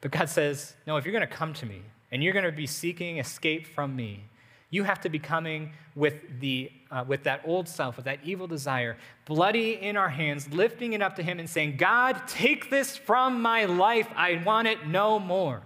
But 0.00 0.12
God 0.12 0.28
says, 0.28 0.74
no, 0.86 0.96
if 0.96 1.04
you're 1.04 1.12
going 1.12 1.28
to 1.28 1.34
come 1.34 1.52
to 1.54 1.66
me 1.66 1.82
and 2.10 2.22
you're 2.22 2.32
going 2.32 2.44
to 2.44 2.52
be 2.52 2.66
seeking 2.66 3.18
escape 3.18 3.66
from 3.66 3.94
me, 3.96 4.24
you 4.72 4.84
have 4.84 5.02
to 5.02 5.10
be 5.10 5.18
coming 5.18 5.70
with, 5.94 6.40
the, 6.40 6.72
uh, 6.90 7.04
with 7.06 7.24
that 7.24 7.42
old 7.44 7.68
self, 7.68 7.96
with 7.96 8.06
that 8.06 8.18
evil 8.24 8.46
desire, 8.46 8.96
bloody 9.26 9.74
in 9.74 9.98
our 9.98 10.08
hands, 10.08 10.48
lifting 10.50 10.94
it 10.94 11.02
up 11.02 11.14
to 11.16 11.22
Him 11.22 11.38
and 11.38 11.48
saying, 11.48 11.76
God, 11.76 12.26
take 12.26 12.70
this 12.70 12.96
from 12.96 13.42
my 13.42 13.66
life. 13.66 14.08
I 14.16 14.42
want 14.44 14.66
it 14.68 14.86
no 14.86 15.18
more. 15.18 15.60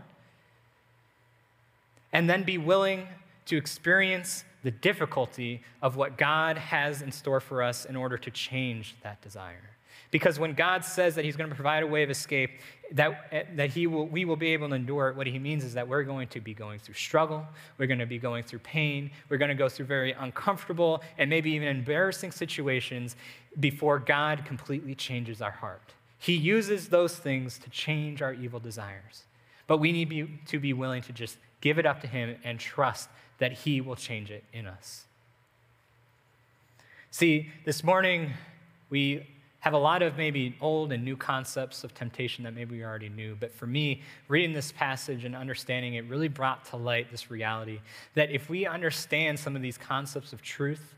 And 2.13 2.29
then 2.29 2.43
be 2.43 2.59
willing 2.59 3.07
to 3.47 3.57
experience 3.57 4.45
the 4.65 4.73
difficulty 4.73 5.63
of 5.81 5.95
what 5.95 6.19
God 6.19 6.59
has 6.59 7.01
in 7.01 7.13
store 7.13 7.39
for 7.39 7.63
us 7.63 7.85
in 7.85 7.95
order 7.95 8.19
to 8.19 8.31
change 8.33 8.97
that 9.05 9.23
desire. 9.23 9.76
Because 10.11 10.39
when 10.39 10.55
God 10.55 10.85
says 10.85 11.15
that 11.17 11.25
He's 11.25 11.37
going 11.37 11.51
to 11.51 11.55
provide 11.55 11.83
a 11.83 11.87
way 11.87 12.03
of 12.03 12.11
escape, 12.11 12.51
that, 12.93 13.57
that 13.57 13.71
he 13.71 13.87
will, 13.87 14.07
we 14.07 14.25
will 14.25 14.37
be 14.37 14.53
able 14.53 14.69
to 14.69 14.75
endure 14.75 15.09
it, 15.09 15.17
what 15.17 15.27
He 15.27 15.39
means 15.39 15.65
is 15.65 15.75
that 15.75 15.89
we're 15.89 16.05
going 16.05 16.29
to 16.29 16.41
be 16.41 16.55
going 16.55 16.79
through 16.79 16.95
struggle, 16.95 17.45
we're 17.79 17.87
going 17.87 17.99
to 17.99 18.07
be 18.07 18.19
going 18.19 18.45
through 18.45 18.61
pain, 18.61 19.11
we're 19.29 19.39
going 19.39 19.49
to 19.49 19.55
go 19.55 19.69
through 19.69 19.87
very 19.87 20.13
uncomfortable 20.13 21.03
and 21.19 21.29
maybe 21.29 21.51
even 21.53 21.69
embarrassing 21.69 22.31
situations 22.31 23.17
before 23.59 23.99
God 23.99 24.45
completely 24.45 24.95
changes 24.95 25.43
our 25.43 25.51
heart. 25.51 25.95
He 26.19 26.35
uses 26.35 26.89
those 26.89 27.17
things 27.17 27.59
to 27.59 27.71
change 27.71 28.23
our 28.23 28.33
evil 28.33 28.61
desires. 28.61 29.25
But 29.67 29.79
we 29.79 29.93
need 29.93 30.09
be, 30.09 30.41
to 30.47 30.61
be 30.61 30.73
willing 30.73 31.03
to 31.03 31.13
just 31.13 31.39
give 31.61 31.79
it 31.79 31.87
up 31.87 32.01
to 32.03 32.07
Him 32.07 32.37
and 32.45 32.59
trust 32.59 33.09
that 33.39 33.53
He 33.53 33.81
will 33.81 33.97
change 33.97 34.31
it 34.31 34.45
in 34.53 34.67
us. 34.67 35.05
See, 37.11 37.51
this 37.65 37.83
morning 37.83 38.33
we 38.91 39.27
have 39.61 39.73
a 39.73 39.79
lot 39.79 40.03
of 40.03 40.17
maybe 40.17 40.57
old 40.61 40.93
and 40.93 41.05
new 41.05 41.17
concepts 41.17 41.83
of 41.83 41.95
temptation 41.95 42.45
that 42.45 42.55
maybe 42.55 42.77
we 42.77 42.85
already 42.85 43.09
knew. 43.09 43.37
But 43.39 43.53
for 43.53 43.67
me, 43.67 44.03
reading 44.29 44.53
this 44.53 44.71
passage 44.73 45.25
and 45.25 45.35
understanding 45.35 45.95
it 45.95 46.05
really 46.05 46.29
brought 46.29 46.65
to 46.67 46.77
light 46.77 47.11
this 47.11 47.31
reality 47.31 47.81
that 48.15 48.31
if 48.31 48.49
we 48.49 48.67
understand 48.67 49.39
some 49.39 49.57
of 49.57 49.63
these 49.63 49.79
concepts 49.79 50.33
of 50.33 50.43
truth, 50.43 50.95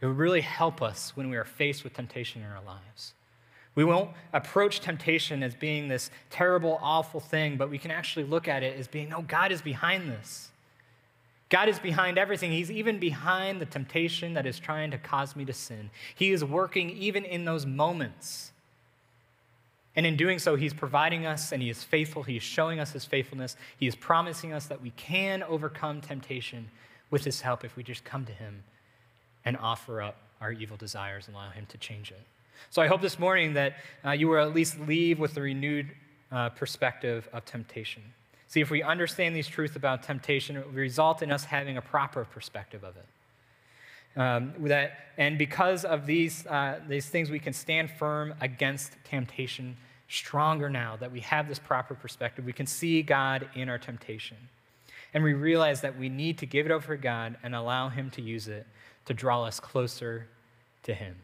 it 0.00 0.06
will 0.06 0.14
really 0.14 0.40
help 0.40 0.80
us 0.80 1.14
when 1.16 1.28
we 1.28 1.36
are 1.36 1.44
faced 1.44 1.84
with 1.84 1.92
temptation 1.92 2.42
in 2.42 2.48
our 2.48 2.62
lives. 2.64 3.14
We 3.74 3.84
won't 3.84 4.10
approach 4.32 4.80
temptation 4.80 5.42
as 5.42 5.54
being 5.54 5.88
this 5.88 6.10
terrible, 6.30 6.78
awful 6.82 7.20
thing, 7.20 7.56
but 7.56 7.70
we 7.70 7.78
can 7.78 7.90
actually 7.90 8.24
look 8.24 8.48
at 8.48 8.62
it 8.62 8.78
as 8.78 8.88
being, 8.88 9.10
no, 9.10 9.22
God 9.22 9.52
is 9.52 9.62
behind 9.62 10.10
this. 10.10 10.50
God 11.50 11.68
is 11.68 11.80
behind 11.80 12.16
everything. 12.16 12.52
He's 12.52 12.70
even 12.70 12.98
behind 12.98 13.60
the 13.60 13.66
temptation 13.66 14.34
that 14.34 14.46
is 14.46 14.58
trying 14.58 14.92
to 14.92 14.98
cause 14.98 15.34
me 15.34 15.44
to 15.44 15.52
sin. 15.52 15.90
He 16.14 16.30
is 16.30 16.44
working 16.44 16.90
even 16.90 17.24
in 17.24 17.44
those 17.44 17.66
moments. 17.66 18.52
And 19.96 20.06
in 20.06 20.16
doing 20.16 20.38
so, 20.38 20.54
He's 20.54 20.72
providing 20.72 21.26
us 21.26 21.50
and 21.50 21.60
He 21.60 21.68
is 21.68 21.82
faithful. 21.82 22.22
He 22.22 22.36
is 22.36 22.44
showing 22.44 22.78
us 22.78 22.92
His 22.92 23.04
faithfulness. 23.04 23.56
He 23.76 23.88
is 23.88 23.96
promising 23.96 24.52
us 24.52 24.66
that 24.66 24.80
we 24.80 24.90
can 24.90 25.42
overcome 25.42 26.00
temptation 26.00 26.70
with 27.10 27.24
His 27.24 27.40
help 27.40 27.64
if 27.64 27.76
we 27.76 27.82
just 27.82 28.04
come 28.04 28.24
to 28.26 28.32
Him 28.32 28.62
and 29.44 29.56
offer 29.56 30.00
up 30.00 30.16
our 30.40 30.52
evil 30.52 30.76
desires 30.76 31.26
and 31.26 31.34
allow 31.34 31.50
Him 31.50 31.66
to 31.66 31.78
change 31.78 32.12
it. 32.12 32.22
So 32.70 32.80
I 32.80 32.86
hope 32.86 33.00
this 33.00 33.18
morning 33.18 33.54
that 33.54 33.74
uh, 34.04 34.12
you 34.12 34.28
will 34.28 34.38
at 34.38 34.54
least 34.54 34.78
leave 34.80 35.18
with 35.18 35.36
a 35.36 35.40
renewed 35.40 35.90
uh, 36.30 36.50
perspective 36.50 37.28
of 37.32 37.44
temptation. 37.44 38.02
See, 38.50 38.60
if 38.60 38.68
we 38.68 38.82
understand 38.82 39.36
these 39.36 39.46
truths 39.46 39.76
about 39.76 40.02
temptation, 40.02 40.56
it 40.56 40.66
will 40.66 40.72
result 40.72 41.22
in 41.22 41.30
us 41.30 41.44
having 41.44 41.76
a 41.76 41.80
proper 41.80 42.24
perspective 42.24 42.82
of 42.82 42.96
it. 42.96 44.20
Um, 44.20 44.54
that, 44.66 44.90
and 45.16 45.38
because 45.38 45.84
of 45.84 46.04
these, 46.04 46.44
uh, 46.48 46.80
these 46.88 47.06
things, 47.06 47.30
we 47.30 47.38
can 47.38 47.52
stand 47.52 47.92
firm 47.92 48.34
against 48.40 48.96
temptation 49.04 49.76
stronger 50.08 50.68
now 50.68 50.96
that 50.96 51.12
we 51.12 51.20
have 51.20 51.46
this 51.46 51.60
proper 51.60 51.94
perspective. 51.94 52.44
We 52.44 52.52
can 52.52 52.66
see 52.66 53.02
God 53.02 53.48
in 53.54 53.68
our 53.68 53.78
temptation. 53.78 54.36
And 55.14 55.22
we 55.22 55.32
realize 55.32 55.80
that 55.82 55.96
we 55.96 56.08
need 56.08 56.36
to 56.38 56.46
give 56.46 56.66
it 56.66 56.72
over 56.72 56.96
to 56.96 57.00
God 57.00 57.36
and 57.44 57.54
allow 57.54 57.88
Him 57.88 58.10
to 58.10 58.20
use 58.20 58.48
it 58.48 58.66
to 59.04 59.14
draw 59.14 59.44
us 59.44 59.60
closer 59.60 60.26
to 60.82 60.92
Him. 60.92 61.14